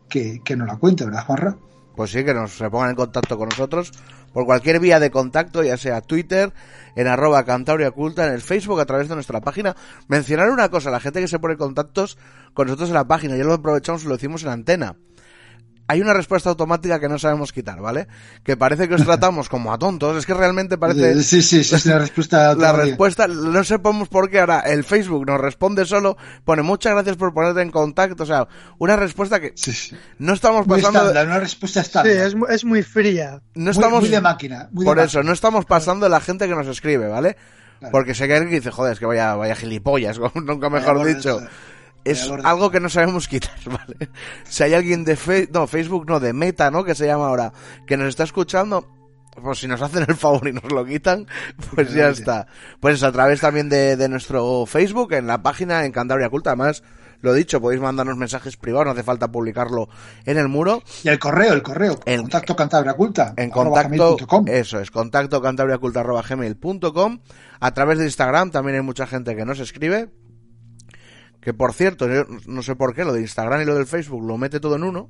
que, 0.10 0.42
que 0.44 0.56
nos 0.56 0.68
la 0.68 0.78
cuente, 0.78 1.06
¿verdad, 1.06 1.26
Juanra? 1.26 1.58
Pues 1.96 2.12
sí, 2.12 2.24
que 2.24 2.34
nos 2.34 2.52
se 2.52 2.70
pongan 2.70 2.92
en 2.92 2.96
contacto 2.96 3.38
con 3.38 3.50
nosotros 3.50 3.92
por 4.34 4.46
cualquier 4.46 4.82
vía 4.82 5.00
de 5.00 5.12
contacto, 5.12 5.64
ya 5.64 5.78
sea 5.78 6.02
Twitter, 6.02 6.52
en 6.98 7.08
arroba 7.08 7.46
Cantabria 7.46 7.88
Oculta, 7.88 8.28
en 8.28 8.34
el 8.34 8.42
Facebook, 8.42 8.82
a 8.82 8.86
través 8.86 9.08
de 9.08 9.16
nuestra 9.16 9.40
página. 9.40 9.78
Mencionar 10.10 10.50
una 10.50 10.70
cosa, 10.70 10.92
la 10.92 11.00
gente 11.00 11.22
que 11.22 11.30
se 11.30 11.40
pone 11.40 11.54
en 11.54 11.60
contactos 11.60 12.18
con 12.54 12.68
nosotros 12.68 12.90
en 12.90 12.96
la 12.96 13.08
página, 13.08 13.38
ya 13.38 13.46
lo 13.46 13.54
aprovechamos 13.54 14.04
y 14.04 14.08
lo 14.08 14.16
decimos 14.16 14.44
en 14.44 14.50
antena. 14.50 14.98
Hay 15.88 16.02
una 16.02 16.14
respuesta 16.14 16.50
automática 16.50 17.00
que 17.00 17.08
no 17.08 17.20
sabemos 17.20 17.54
quitar, 17.54 17.80
¿vale? 17.80 18.08
Que 18.44 18.58
parece 18.58 18.88
que 18.90 18.96
os 18.96 19.04
tratamos 19.06 19.50
como 19.50 19.72
a 19.74 19.78
tontos, 19.78 20.18
es 20.18 20.26
que 20.26 20.34
realmente 20.34 20.78
parece... 20.78 21.22
Sí, 21.24 21.42
sí, 21.42 21.64
sí, 21.64 21.76
es 21.76 21.86
la 21.86 22.00
respuesta 22.00 22.38
La 22.44 22.50
automática. 22.52 22.84
respuesta, 22.86 23.28
no 23.28 23.64
sepamos 23.64 24.08
por 24.10 24.30
qué 24.30 24.40
ahora 24.40 24.62
el 24.62 24.84
Facebook 24.84 25.26
nos 25.28 25.40
responde 25.40 25.86
solo, 25.86 26.18
pone 26.44 26.62
muchas 26.64 26.94
gracias 26.94 27.18
por 27.18 27.34
ponerte 27.34 27.62
en 27.62 27.70
contacto, 27.72 28.24
o 28.24 28.26
sea, 28.26 28.48
una 28.80 28.96
respuesta 28.96 29.40
que 29.40 29.54
Sí, 29.56 29.72
sí. 29.74 29.96
no 30.20 30.34
estamos 30.34 30.66
Muy 30.68 30.78
pasando... 30.82 31.00
estándar, 31.02 31.28
una 31.28 31.40
respuesta 31.40 31.82
Sí, 31.82 31.88
estándar. 31.88 32.14
es, 32.18 32.36
mu- 32.36 32.48
es 32.48 32.66
muy 32.66 32.82
fría. 32.84 33.42
no 33.54 33.64
Muy- 33.66 33.72
estamos 33.72 34.02
muy 34.02 34.10
de 34.10 34.22
máquina. 34.22 34.70
muy 34.72 34.84
de 34.84 34.90
por 34.90 34.98
máquina. 34.98 35.06
eso 35.06 35.24
no 35.24 35.34
estamos 35.34 35.66
pasando 35.66 36.06
de 36.06 36.10
la 36.10 36.20
gente 36.20 36.48
que 36.48 36.56
nos 36.56 36.68
escribe 36.68 37.08
vale 37.08 37.36
Claro. 37.80 37.92
porque 37.92 38.16
sé 38.16 38.26
que 38.26 38.34
hay 38.34 38.38
alguien 38.40 38.52
que 38.52 38.60
dice 38.62 38.72
joder 38.72 38.94
es 38.94 39.00
que 39.00 39.06
vaya 39.06 39.36
vaya 39.36 39.54
gilipollas 39.54 40.18
nunca 40.36 40.70
mejor 40.70 41.06
dicho 41.06 41.40
eso. 41.40 41.48
Es 42.06 42.30
algo 42.44 42.72
que 42.72 42.80
no 42.80 42.88
sabemos 42.90 43.28
quitar 43.28 43.52
vale 43.66 44.10
si 44.46 44.64
hay 44.64 44.74
alguien 44.74 45.04
de 45.04 45.16
Fe- 45.16 45.50
no 45.52 45.68
Facebook 45.68 46.06
no 46.08 46.20
de 46.20 46.32
Meta 46.34 46.72
no 46.72 46.84
que 46.84 46.96
se 46.96 47.06
llama 47.08 47.28
ahora 47.28 47.52
que 47.86 47.98
nos 47.98 48.08
está 48.08 48.24
escuchando 48.24 48.88
pues 49.44 49.60
si 49.60 49.68
nos 49.68 49.82
hacen 49.82 50.06
el 50.08 50.16
favor 50.16 50.48
y 50.48 50.54
nos 50.54 50.72
lo 50.72 50.86
quitan, 50.86 51.28
pues 51.74 51.94
ya 51.94 52.08
está. 52.08 52.48
Pues 52.80 53.04
a 53.04 53.12
través 53.12 53.42
también 53.42 53.68
de, 53.68 53.98
de 53.98 54.08
nuestro 54.08 54.66
Facebook, 54.66 55.12
en 55.12 55.28
la 55.28 55.44
página 55.44 55.84
en 55.84 55.92
Cantabria 55.92 56.30
Culta. 56.30 56.52
Además, 56.52 56.84
lo 57.20 57.34
dicho, 57.34 57.60
podéis 57.60 57.82
mandarnos 57.82 58.16
mensajes 58.16 58.56
privados, 58.56 58.86
no 58.86 58.92
hace 58.94 59.04
falta 59.04 59.30
publicarlo 59.30 59.90
en 60.26 60.38
el 60.38 60.48
muro. 60.48 60.84
Y 61.04 61.10
el 61.10 61.20
correo, 61.20 61.52
el 61.52 61.62
correo. 61.64 62.00
En- 62.06 62.22
contacto 62.22 62.56
Cantabria 62.56 62.94
Culta. 62.94 63.34
En 63.36 63.50
contacto, 63.50 64.16
eso 64.48 64.80
es, 64.80 64.90
contacto 64.90 65.42
cantabriaculta.gmail.com. 65.42 67.20
A 67.60 67.74
través 67.74 67.98
de 68.00 68.06
Instagram 68.06 68.52
también 68.52 68.78
hay 68.78 68.84
mucha 68.84 69.06
gente 69.06 69.36
que 69.36 69.44
nos 69.44 69.60
escribe. 69.60 70.10
Que 71.46 71.54
por 71.54 71.72
cierto, 71.74 72.08
yo 72.10 72.26
no 72.48 72.62
sé 72.64 72.76
por 72.76 72.94
qué, 72.94 73.06
lo 73.06 73.14
de 73.14 73.22
Instagram 73.22 73.62
y 73.62 73.66
lo 73.66 73.76
del 73.76 73.86
Facebook 73.88 74.22
lo 74.26 74.38
mete 74.38 74.60
todo 74.60 74.76
en 74.76 74.84
uno. 74.84 75.10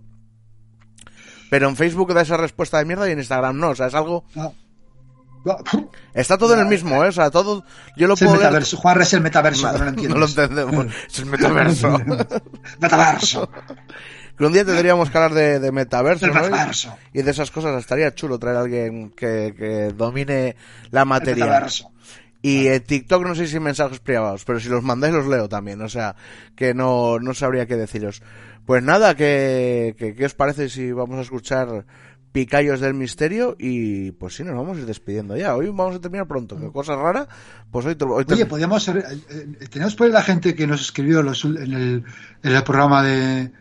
Pero 1.49 1.69
en 1.69 1.75
Facebook 1.75 2.13
da 2.13 2.21
esa 2.21 2.37
respuesta 2.37 2.77
de 2.77 2.85
mierda 2.85 3.07
y 3.07 3.13
en 3.13 3.19
Instagram 3.19 3.57
no. 3.57 3.69
O 3.69 3.75
sea, 3.75 3.87
es 3.87 3.95
algo. 3.95 4.25
No. 4.35 4.53
No, 5.45 5.55
Está 6.15 6.37
todo 6.39 6.55
en 6.55 6.59
el 6.61 6.65
mismo, 6.65 7.03
¿eh? 7.05 7.07
O 7.07 7.11
sea, 7.11 7.29
todo. 7.29 7.63
Yo 7.95 8.07
lo 8.07 8.15
Es 8.15 8.21
el 8.23 8.27
puedo 8.27 8.39
leer- 8.41 8.47
metaverso. 8.49 8.77
Juan 8.77 9.01
es 9.01 9.13
el 9.13 9.21
metaverso, 9.21 9.71
que 9.73 9.79
no 9.79 9.85
lo. 9.85 10.07
No 10.09 10.17
lo 10.19 10.25
entendemos. 10.25 10.85
Es 11.07 11.19
el 11.19 11.25
metaverso. 11.27 11.97
metaverso. 12.79 13.49
que 14.37 14.43
un 14.45 14.51
día 14.53 14.65
tendríamos 14.65 15.09
que 15.11 15.17
hablar 15.17 15.33
de, 15.35 15.59
de 15.59 15.71
metaverso, 15.71 16.25
El 16.25 16.33
¿no? 16.33 16.41
metaverso. 16.41 16.97
Y 17.13 17.21
de 17.21 17.29
esas 17.31 17.51
cosas 17.51 17.79
estaría 17.79 18.13
chulo 18.15 18.39
traer 18.39 18.57
a 18.57 18.61
alguien 18.61 19.11
que, 19.11 19.53
que 19.57 19.93
domine 19.95 20.55
la 20.89 21.01
El 21.01 21.07
materia. 21.07 21.45
metaverso. 21.45 21.91
Y 22.45 22.67
en 22.67 22.83
TikTok 22.83 23.23
no 23.25 23.33
sé 23.35 23.47
si 23.47 23.59
mensajes 23.59 23.99
privados, 23.99 24.43
pero 24.45 24.59
si 24.59 24.69
los 24.69 24.83
mandáis 24.83 25.13
los 25.13 25.25
leo 25.27 25.49
también, 25.49 25.81
o 25.81 25.89
sea, 25.89 26.15
que 26.55 26.73
no, 26.73 27.19
no 27.19 27.33
sabría 27.33 27.65
qué 27.65 27.75
deciros. 27.75 28.21
Pues 28.65 28.83
nada, 28.83 29.15
que, 29.15 29.95
que- 29.97 30.13
¿qué 30.15 30.25
os 30.25 30.33
parece 30.35 30.69
si 30.69 30.91
vamos 30.91 31.17
a 31.17 31.21
escuchar 31.21 31.85
Picayos 32.31 32.81
del 32.81 32.93
Misterio? 32.93 33.55
Y 33.57 34.11
pues 34.11 34.35
sí, 34.35 34.43
nos 34.43 34.55
vamos 34.55 34.77
a 34.77 34.81
ir 34.81 34.85
despidiendo 34.85 35.37
ya. 35.37 35.55
Hoy 35.55 35.67
vamos 35.67 35.95
a 35.95 36.01
terminar 36.01 36.27
pronto, 36.27 36.59
que 36.59 36.71
cosa 36.71 36.95
rara, 36.95 37.27
pues 37.71 37.85
hoy, 37.85 37.95
hoy 37.99 38.25
Oye, 38.29 38.45
podríamos. 38.45 38.87
eh, 38.89 39.03
eh, 39.29 39.67
tenemos 39.71 39.95
por 39.95 40.07
ahí 40.07 40.13
la 40.13 40.21
gente 40.21 40.53
que 40.53 40.67
nos 40.67 40.81
escribió 40.81 41.23
los 41.23 41.45
en, 41.45 41.57
el, 41.57 42.03
en 42.43 42.51
el 42.51 42.63
programa 42.63 43.01
de. 43.03 43.51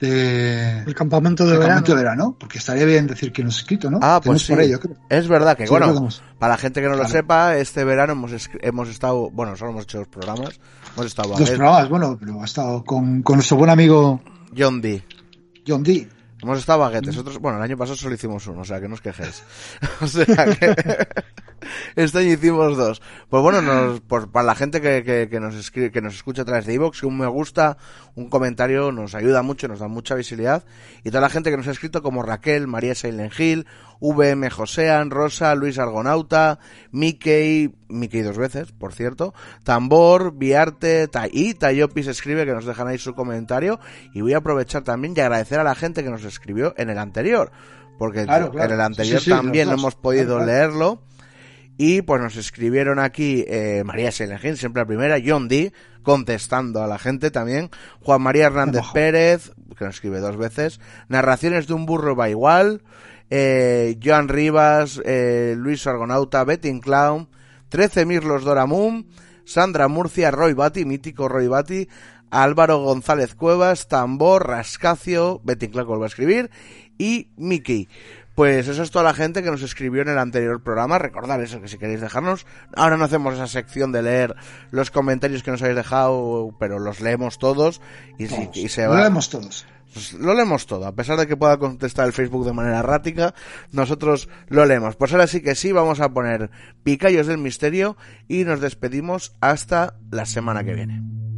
De 0.00 0.78
El 0.86 0.94
campamento 0.94 1.44
de 1.44 1.50
del 1.50 1.58
verano. 1.60 1.76
campamento 1.76 1.92
de 1.96 2.02
verano, 2.02 2.36
porque 2.38 2.58
estaría 2.58 2.84
bien 2.86 3.06
decir 3.06 3.32
que 3.32 3.44
nos 3.44 3.56
ha 3.56 3.60
escrito, 3.60 3.90
¿no? 3.90 3.98
Ah, 4.02 4.20
pues 4.24 4.42
sí. 4.42 4.52
por 4.54 4.64
yo 4.64 4.80
creo. 4.80 4.96
Es 5.08 5.28
verdad 5.28 5.56
que, 5.56 5.64
Sí, 5.66 5.70
bueno, 5.70 5.90
hemos- 5.90 6.22
para 6.38 6.54
la 6.54 6.58
gente 6.58 6.80
que 6.80 6.88
no 6.88 6.96
lo 6.96 7.06
sepa, 7.06 7.56
este 7.56 7.84
verano 7.84 8.14
hemos, 8.14 8.32
hemos 8.62 8.88
estado, 8.88 9.30
bueno, 9.30 9.54
solo 9.56 9.72
hemos 9.72 9.84
hecho 9.84 9.98
dos 9.98 10.08
programas, 10.08 10.58
hemos 10.94 11.06
estado 11.06 11.28
Dos 11.36 11.50
programas, 11.50 11.88
bueno, 11.88 12.16
pero 12.18 12.40
ha 12.40 12.44
estado 12.44 12.82
con, 12.84 13.22
con 13.22 13.36
nuestro 13.36 13.56
buen 13.58 13.70
amigo 13.70 14.20
John 14.56 14.80
D. 14.80 15.02
John 15.66 15.82
D. 15.82 16.08
Hemos 16.42 16.58
estado 16.58 16.78
baguetes, 16.78 17.16
otros, 17.18 17.38
bueno, 17.38 17.58
el 17.58 17.64
año 17.64 17.76
pasado 17.76 17.96
solo 17.96 18.14
hicimos 18.14 18.46
uno, 18.46 18.62
o 18.62 18.64
sea, 18.64 18.80
que 18.80 18.88
no 18.88 18.94
os 18.94 19.00
quejéis. 19.00 19.42
o 20.00 20.06
sea, 20.06 20.24
que 20.24 20.74
este 21.96 22.18
año 22.18 22.32
hicimos 22.32 22.76
dos. 22.76 23.02
Pues 23.28 23.42
bueno, 23.42 23.60
nos, 23.60 24.00
por, 24.00 24.30
para 24.30 24.46
la 24.46 24.54
gente 24.54 24.80
que, 24.80 25.04
que, 25.04 25.28
que 25.28 25.40
nos 25.40 25.54
escribe, 25.54 25.90
que 25.90 26.00
nos 26.00 26.14
escucha 26.14 26.42
a 26.42 26.44
través 26.44 26.66
de 26.66 26.74
iVoox, 26.74 27.00
que 27.00 27.06
un 27.06 27.18
me 27.18 27.26
gusta, 27.26 27.76
un 28.14 28.30
comentario 28.30 28.90
nos 28.92 29.14
ayuda 29.14 29.42
mucho, 29.42 29.68
nos 29.68 29.80
da 29.80 29.88
mucha 29.88 30.14
visibilidad. 30.14 30.64
Y 31.04 31.10
toda 31.10 31.20
la 31.20 31.30
gente 31.30 31.50
que 31.50 31.56
nos 31.56 31.68
ha 31.68 31.72
escrito 31.72 32.02
como 32.02 32.22
Raquel, 32.22 32.66
María 32.66 32.94
Silent 32.94 33.38
Hill, 33.38 33.66
VM 34.00 34.48
Josean, 34.50 35.10
Rosa, 35.10 35.54
Luis 35.54 35.78
Argonauta, 35.78 36.58
Mickey, 36.90 37.74
Mickey 37.90 38.22
dos 38.22 38.38
veces, 38.38 38.72
por 38.72 38.92
cierto, 38.94 39.34
Tambor, 39.64 40.32
Viarte, 40.36 41.08
Ta- 41.08 41.28
y 41.30 41.54
Tayopis 41.54 42.06
escribe 42.06 42.44
que 42.46 42.52
nos 42.52 42.64
dejan 42.64 42.88
ahí 42.88 42.98
su 42.98 43.14
comentario. 43.14 43.80
Y 44.14 44.20
voy 44.20 44.32
a 44.34 44.38
aprovechar 44.38 44.82
también 44.82 45.14
y 45.16 45.20
agradecer 45.20 45.60
a 45.60 45.64
la 45.64 45.74
gente 45.74 46.02
que 46.04 46.10
nos 46.10 46.24
escribió 46.24 46.74
en 46.76 46.90
el 46.90 46.98
anterior. 46.98 47.50
Porque 47.98 48.24
Claro, 48.24 48.50
claro. 48.50 48.68
en 48.68 48.74
el 48.74 48.80
anterior 48.80 49.18
Sí, 49.18 49.24
sí, 49.26 49.30
también 49.30 49.68
no 49.68 49.74
hemos 49.74 49.94
podido 49.94 50.36
Claro, 50.36 50.46
leerlo. 50.46 51.02
Y 51.76 52.02
pues 52.02 52.20
nos 52.20 52.36
escribieron 52.36 52.98
aquí 52.98 53.44
eh, 53.48 53.82
María 53.86 54.12
Selenjín, 54.12 54.56
siempre 54.58 54.82
la 54.82 54.86
primera, 54.86 55.16
John 55.24 55.48
D, 55.48 55.72
contestando 56.02 56.82
a 56.82 56.86
la 56.86 56.98
gente 56.98 57.30
también, 57.30 57.70
Juan 58.02 58.20
María 58.20 58.46
Hernández 58.46 58.82
Ojo. 58.82 58.92
Pérez, 58.92 59.52
que 59.78 59.84
nos 59.86 59.94
escribe 59.94 60.20
dos 60.20 60.36
veces, 60.36 60.78
Narraciones 61.08 61.66
de 61.66 61.72
un 61.72 61.86
burro 61.86 62.14
va 62.14 62.28
igual, 62.28 62.82
eh, 63.30 63.98
Joan 64.02 64.28
Rivas, 64.28 65.00
eh, 65.06 65.54
Luis 65.56 65.86
Argonauta, 65.86 66.44
Betty 66.44 66.80
Clown, 66.80 67.28
13 67.70 68.04
Mirlos 68.04 68.44
Doramum, 68.44 69.04
Sandra 69.46 69.88
Murcia, 69.88 70.30
Roy 70.30 70.52
Bati, 70.52 70.84
mítico 70.84 71.28
Roy 71.28 71.48
Bati, 71.48 71.88
Álvaro 72.30 72.78
González 72.78 73.34
Cuevas, 73.34 73.88
Tambor, 73.88 74.46
Rascacio, 74.46 75.40
Betty 75.42 75.68
Clown 75.68 75.86
vuelve 75.88 76.04
a 76.04 76.08
escribir, 76.08 76.50
y 76.98 77.28
Mickey. 77.36 77.88
Pues 78.36 78.68
eso 78.68 78.82
es 78.82 78.90
toda 78.90 79.04
la 79.04 79.12
gente 79.14 79.42
que 79.42 79.50
nos 79.50 79.60
escribió 79.62 80.02
en 80.02 80.08
el 80.08 80.18
anterior 80.18 80.62
programa. 80.62 80.98
Recordad 80.98 81.42
eso, 81.42 81.60
que 81.60 81.68
si 81.68 81.76
queréis 81.78 82.00
dejarnos, 82.00 82.46
ahora 82.76 82.96
no 82.96 83.04
hacemos 83.04 83.34
esa 83.34 83.48
sección 83.48 83.90
de 83.92 84.02
leer 84.02 84.34
los 84.70 84.90
comentarios 84.90 85.42
que 85.42 85.50
nos 85.50 85.60
habéis 85.62 85.76
dejado, 85.76 86.54
pero 86.58 86.78
los 86.78 87.00
leemos 87.00 87.38
todos 87.38 87.80
y, 88.18 88.28
Todos. 88.28 88.56
y 88.56 88.68
se 88.68 88.84
Lo 88.84 88.90
va. 88.90 89.00
leemos 89.00 89.28
todos. 89.28 89.66
Pues 89.92 90.12
lo 90.12 90.34
leemos 90.34 90.66
todo, 90.66 90.86
a 90.86 90.94
pesar 90.94 91.18
de 91.18 91.26
que 91.26 91.36
pueda 91.36 91.58
contestar 91.58 92.06
el 92.06 92.12
Facebook 92.12 92.46
de 92.46 92.52
manera 92.52 92.78
errática, 92.78 93.34
nosotros 93.72 94.28
lo 94.48 94.64
leemos. 94.64 94.96
Pues 94.96 95.12
ahora 95.12 95.26
sí 95.26 95.42
que 95.42 95.54
sí, 95.54 95.72
vamos 95.72 96.00
a 96.00 96.12
poner 96.12 96.50
Picayos 96.84 97.26
del 97.26 97.38
Misterio 97.38 97.96
y 98.28 98.44
nos 98.44 98.60
despedimos 98.60 99.36
hasta 99.40 99.94
la 100.10 100.26
semana 100.26 100.64
que 100.64 100.74
viene. 100.74 101.29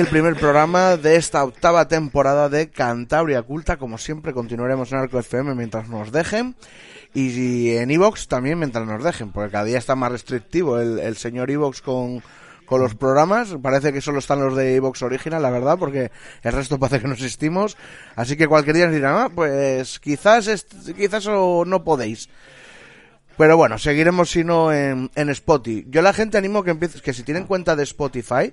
El 0.00 0.08
primer 0.08 0.36
programa 0.36 0.98
de 0.98 1.16
esta 1.16 1.42
octava 1.42 1.88
temporada 1.88 2.50
de 2.50 2.68
Cantabria 2.68 3.42
Culta. 3.42 3.78
Como 3.78 3.96
siempre, 3.96 4.34
continuaremos 4.34 4.92
en 4.92 4.98
Arco 4.98 5.18
FM 5.18 5.54
mientras 5.54 5.88
nos 5.88 6.12
dejen. 6.12 6.54
Y 7.14 7.70
en 7.76 7.90
Evox 7.90 8.28
también 8.28 8.58
mientras 8.58 8.86
nos 8.86 9.02
dejen, 9.02 9.32
porque 9.32 9.52
cada 9.52 9.64
día 9.64 9.78
está 9.78 9.96
más 9.96 10.12
restrictivo 10.12 10.78
el, 10.78 11.16
señor 11.16 11.50
Evox 11.50 11.80
con, 11.80 12.22
con 12.66 12.82
los 12.82 12.94
programas. 12.94 13.56
Parece 13.62 13.90
que 13.92 14.02
solo 14.02 14.18
están 14.18 14.40
los 14.40 14.54
de 14.54 14.74
Evox 14.74 15.00
original, 15.02 15.40
la 15.40 15.50
verdad, 15.50 15.78
porque 15.78 16.10
el 16.42 16.52
resto 16.52 16.78
parece 16.78 17.00
que 17.00 17.08
no 17.08 17.14
existimos. 17.14 17.78
Así 18.16 18.36
que 18.36 18.48
cualquier 18.48 18.76
día 18.76 18.86
nos 18.86 18.94
dirán, 18.94 19.14
ah, 19.16 19.30
pues 19.34 19.98
quizás, 19.98 20.66
quizás 20.94 21.26
o 21.26 21.64
no 21.64 21.84
podéis. 21.84 22.28
Pero 23.38 23.56
bueno, 23.56 23.78
seguiremos 23.78 24.30
si 24.30 24.44
no 24.44 24.72
en, 24.72 25.10
en 25.14 25.30
Spotify. 25.30 25.86
Yo 25.88 26.02
la 26.02 26.12
gente 26.12 26.36
animo 26.36 26.64
que 26.64 26.70
empieces, 26.72 27.00
que 27.00 27.14
si 27.14 27.22
tienen 27.22 27.44
cuenta 27.44 27.76
de 27.76 27.84
Spotify, 27.84 28.52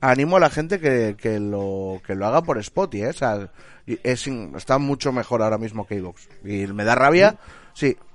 animo 0.00 0.36
a 0.36 0.40
la 0.40 0.50
gente 0.50 0.80
que, 0.80 1.16
que 1.18 1.38
lo, 1.38 2.00
que 2.06 2.14
lo 2.14 2.26
haga 2.26 2.42
por 2.42 2.58
Spotify, 2.58 3.04
¿eh? 3.04 3.08
O 3.08 3.12
sea, 3.12 3.50
es, 3.86 4.26
está 4.26 4.78
mucho 4.78 5.12
mejor 5.12 5.42
ahora 5.42 5.58
mismo 5.58 5.86
que 5.86 5.96
iVoox. 5.96 6.28
Y 6.44 6.66
me 6.68 6.84
da 6.84 6.94
rabia, 6.94 7.38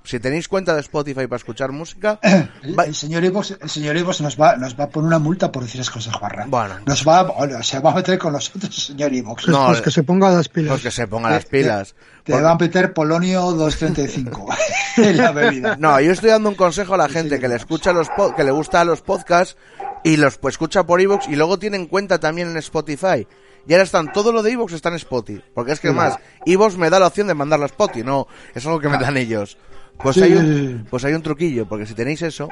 si 0.04 0.20
tenéis 0.20 0.48
cuenta 0.48 0.74
de 0.76 0.82
Spotify 0.82 1.26
para 1.28 1.38
escuchar 1.38 1.72
música, 1.72 2.20
El, 2.64 2.78
va- 2.78 2.86
el 2.86 2.94
señor 2.96 3.24
Ivos, 3.24 3.58
el 3.60 3.70
señor 3.70 3.96
nos 3.96 4.40
va, 4.40 4.56
nos 4.56 4.80
va 4.80 4.86
a 4.86 4.90
poner 4.90 5.08
una 5.08 5.20
multa 5.20 5.52
por 5.52 5.64
decir 5.64 5.82
esas 5.82 5.92
cosas, 5.94 6.14
Juanra. 6.16 6.46
Bueno. 6.48 6.76
Nos 6.86 7.08
va, 7.08 7.22
a- 7.22 7.64
se 7.64 7.80
va 7.80 7.92
a 7.92 7.96
meter 7.96 8.18
con 8.20 8.34
nosotros, 8.34 8.66
el 8.66 8.72
señor 8.74 9.14
Ivos. 9.14 9.48
No, 9.48 9.68
pues 9.68 9.82
que 9.82 9.92
se 9.92 10.04
ponga 10.04 10.30
las 10.32 10.48
pilas. 10.50 10.70
pues 10.72 10.84
que 10.84 10.92
se 10.92 11.08
pongan 11.08 11.32
las 11.32 11.46
pilas. 11.46 11.96
Te 12.24 12.32
Porque- 12.34 12.44
va 12.44 12.52
a 12.52 12.56
meter 12.58 12.94
Polonio 12.94 13.42
235 13.54 14.48
en 14.98 15.18
la 15.18 15.32
bebida. 15.32 15.76
No, 15.80 16.00
yo 16.00 16.12
estoy 16.12 16.30
dando 16.30 16.50
un 16.50 16.56
consejo 16.56 16.94
a 16.94 16.98
la 16.98 17.10
gente 17.10 17.40
que 17.40 17.48
le 17.48 17.56
escucha 17.56 17.92
los 17.94 18.08
po- 18.10 18.36
que 18.36 18.44
le 18.44 18.52
gusta 18.52 18.84
los 18.86 19.02
podcasts 19.02 19.58
y 20.04 20.18
los 20.18 20.38
pues 20.38 20.54
escucha 20.54 20.84
por 20.84 21.02
iVoox 21.02 21.28
y 21.30 21.36
luego 21.36 21.58
tienen 21.60 21.88
cuenta 21.88 22.20
también 22.20 22.50
en 22.50 22.58
Spotify. 22.58 23.28
Y 23.68 23.74
ahora 23.74 23.84
están, 23.84 24.12
todo 24.14 24.32
lo 24.32 24.44
de 24.44 24.52
iVoox 24.52 24.74
está 24.74 24.90
en 24.90 24.96
Spotify. 24.96 25.44
Porque 25.54 25.72
es 25.72 25.80
que 25.80 25.92
más, 25.92 26.18
iVoox 26.46 26.78
me 26.78 26.90
da 26.90 27.00
la 27.00 27.08
opción 27.08 27.28
de 27.28 27.34
mandarlo 27.34 27.66
a 27.66 27.68
Spotify, 27.68 28.04
no, 28.04 28.28
es 28.54 28.66
algo 28.66 28.80
que 28.80 28.90
me 28.90 28.98
dan 28.98 29.18
ellos. 29.18 29.58
Pues 29.98 30.16
Sí, 30.16 30.24
hay 30.24 30.34
un, 30.34 30.88
pues 30.90 31.04
hay 31.06 31.14
un 31.14 31.22
truquillo, 31.24 31.66
porque 31.68 31.86
si 31.86 31.94
tenéis 31.94 32.22
eso, 32.22 32.50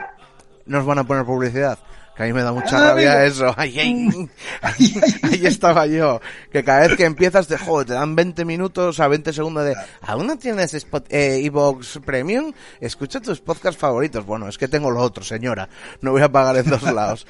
no 0.65 0.79
os 0.79 0.85
van 0.85 0.99
a 0.99 1.03
poner 1.03 1.25
publicidad. 1.25 1.77
Que 2.15 2.21
a 2.21 2.25
mí 2.27 2.33
me 2.33 2.43
da 2.43 2.51
mucha 2.53 2.77
Ah, 2.77 2.89
rabia 2.91 3.13
amigo. 3.13 3.25
eso. 3.27 3.53
Ay, 3.57 3.79
ay, 3.79 4.29
ay, 4.61 4.93
ahí 5.23 5.45
estaba 5.47 5.87
yo. 5.87 6.21
Que 6.51 6.63
cada 6.63 6.87
vez 6.87 6.95
que 6.95 7.05
empiezas 7.05 7.47
te, 7.47 7.57
joder, 7.57 7.87
te 7.87 7.93
dan 7.93 8.15
20 8.15 8.45
minutos 8.45 8.99
a 8.99 9.07
20 9.07 9.33
segundos 9.33 9.65
de, 9.65 9.75
¿aún 10.01 10.27
no 10.27 10.37
tienes 10.37 10.75
eh, 11.09 11.39
iVoox 11.43 11.99
Premium? 12.05 12.53
Escucha 12.79 13.19
tus 13.19 13.39
podcasts 13.41 13.79
favoritos. 13.81 14.23
Bueno, 14.27 14.47
es 14.47 14.59
que 14.59 14.67
tengo 14.67 14.91
lo 14.91 14.99
otro, 15.01 15.23
señora. 15.23 15.67
No 16.01 16.11
voy 16.11 16.21
a 16.21 16.31
pagar 16.31 16.55
en 16.57 16.69
dos 16.69 16.83
lados. 16.83 17.25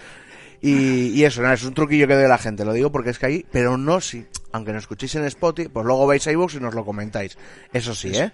Y, 0.66 1.08
y 1.10 1.26
eso, 1.26 1.42
nada, 1.42 1.56
es 1.56 1.64
un 1.66 1.74
truquillo 1.74 2.08
que 2.08 2.16
doy 2.16 2.24
a 2.24 2.30
la 2.30 2.38
gente, 2.38 2.64
lo 2.64 2.72
digo 2.72 2.90
porque 2.92 3.10
es 3.10 3.20
que 3.20 3.26
ahí, 3.26 3.46
pero 3.52 3.78
no 3.78 4.00
si, 4.00 4.26
aunque 4.54 4.72
nos 4.72 4.84
escuchéis 4.84 5.14
en 5.16 5.26
Spotify, 5.26 5.68
pues 5.68 5.86
luego 5.86 6.08
vais 6.08 6.26
a 6.26 6.32
iVoox 6.32 6.56
y 6.56 6.60
nos 6.62 6.74
lo 6.74 6.86
comentáis. 6.86 7.38
Eso 7.74 7.94
sí, 7.94 8.12
¿eh? 8.16 8.32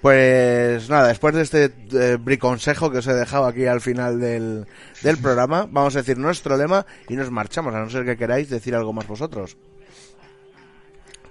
Pues 0.00 0.88
nada, 0.88 1.08
después 1.08 1.34
de 1.34 1.42
este 1.42 1.72
eh, 1.92 2.18
briconsejo 2.20 2.90
que 2.92 2.98
os 2.98 3.06
he 3.08 3.14
dejado 3.14 3.46
aquí 3.46 3.66
al 3.66 3.80
final 3.80 4.20
del, 4.20 4.66
del 5.02 5.18
programa, 5.18 5.66
vamos 5.68 5.96
a 5.96 6.00
decir 6.00 6.18
nuestro 6.18 6.56
lema 6.56 6.86
y 7.08 7.16
nos 7.16 7.30
marchamos, 7.32 7.74
a 7.74 7.80
no 7.80 7.90
ser 7.90 8.04
que 8.04 8.16
queráis 8.16 8.48
decir 8.48 8.74
algo 8.76 8.92
más 8.92 9.08
vosotros. 9.08 9.56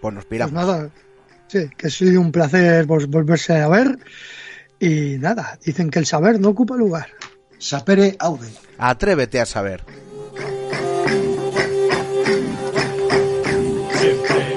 Pues 0.01 0.13
nos 0.13 0.25
Pues 0.25 0.29
piramos. 0.29 0.53
nada, 0.53 0.89
sí, 1.47 1.69
que 1.77 1.87
ha 1.87 1.89
sido 1.89 2.19
un 2.19 2.31
placer 2.33 2.85
pues, 2.87 3.07
volverse 3.07 3.53
a 3.53 3.69
ver. 3.69 3.97
Y 4.79 5.17
nada, 5.19 5.57
dicen 5.63 5.89
que 5.89 5.99
el 5.99 6.05
saber 6.05 6.39
no 6.41 6.49
ocupa 6.49 6.75
lugar. 6.75 7.07
Sapere 7.57 8.17
aude. 8.19 8.49
Atrévete 8.77 9.39
a 9.39 9.45
saber. 9.45 9.83
Siempre 14.05 14.54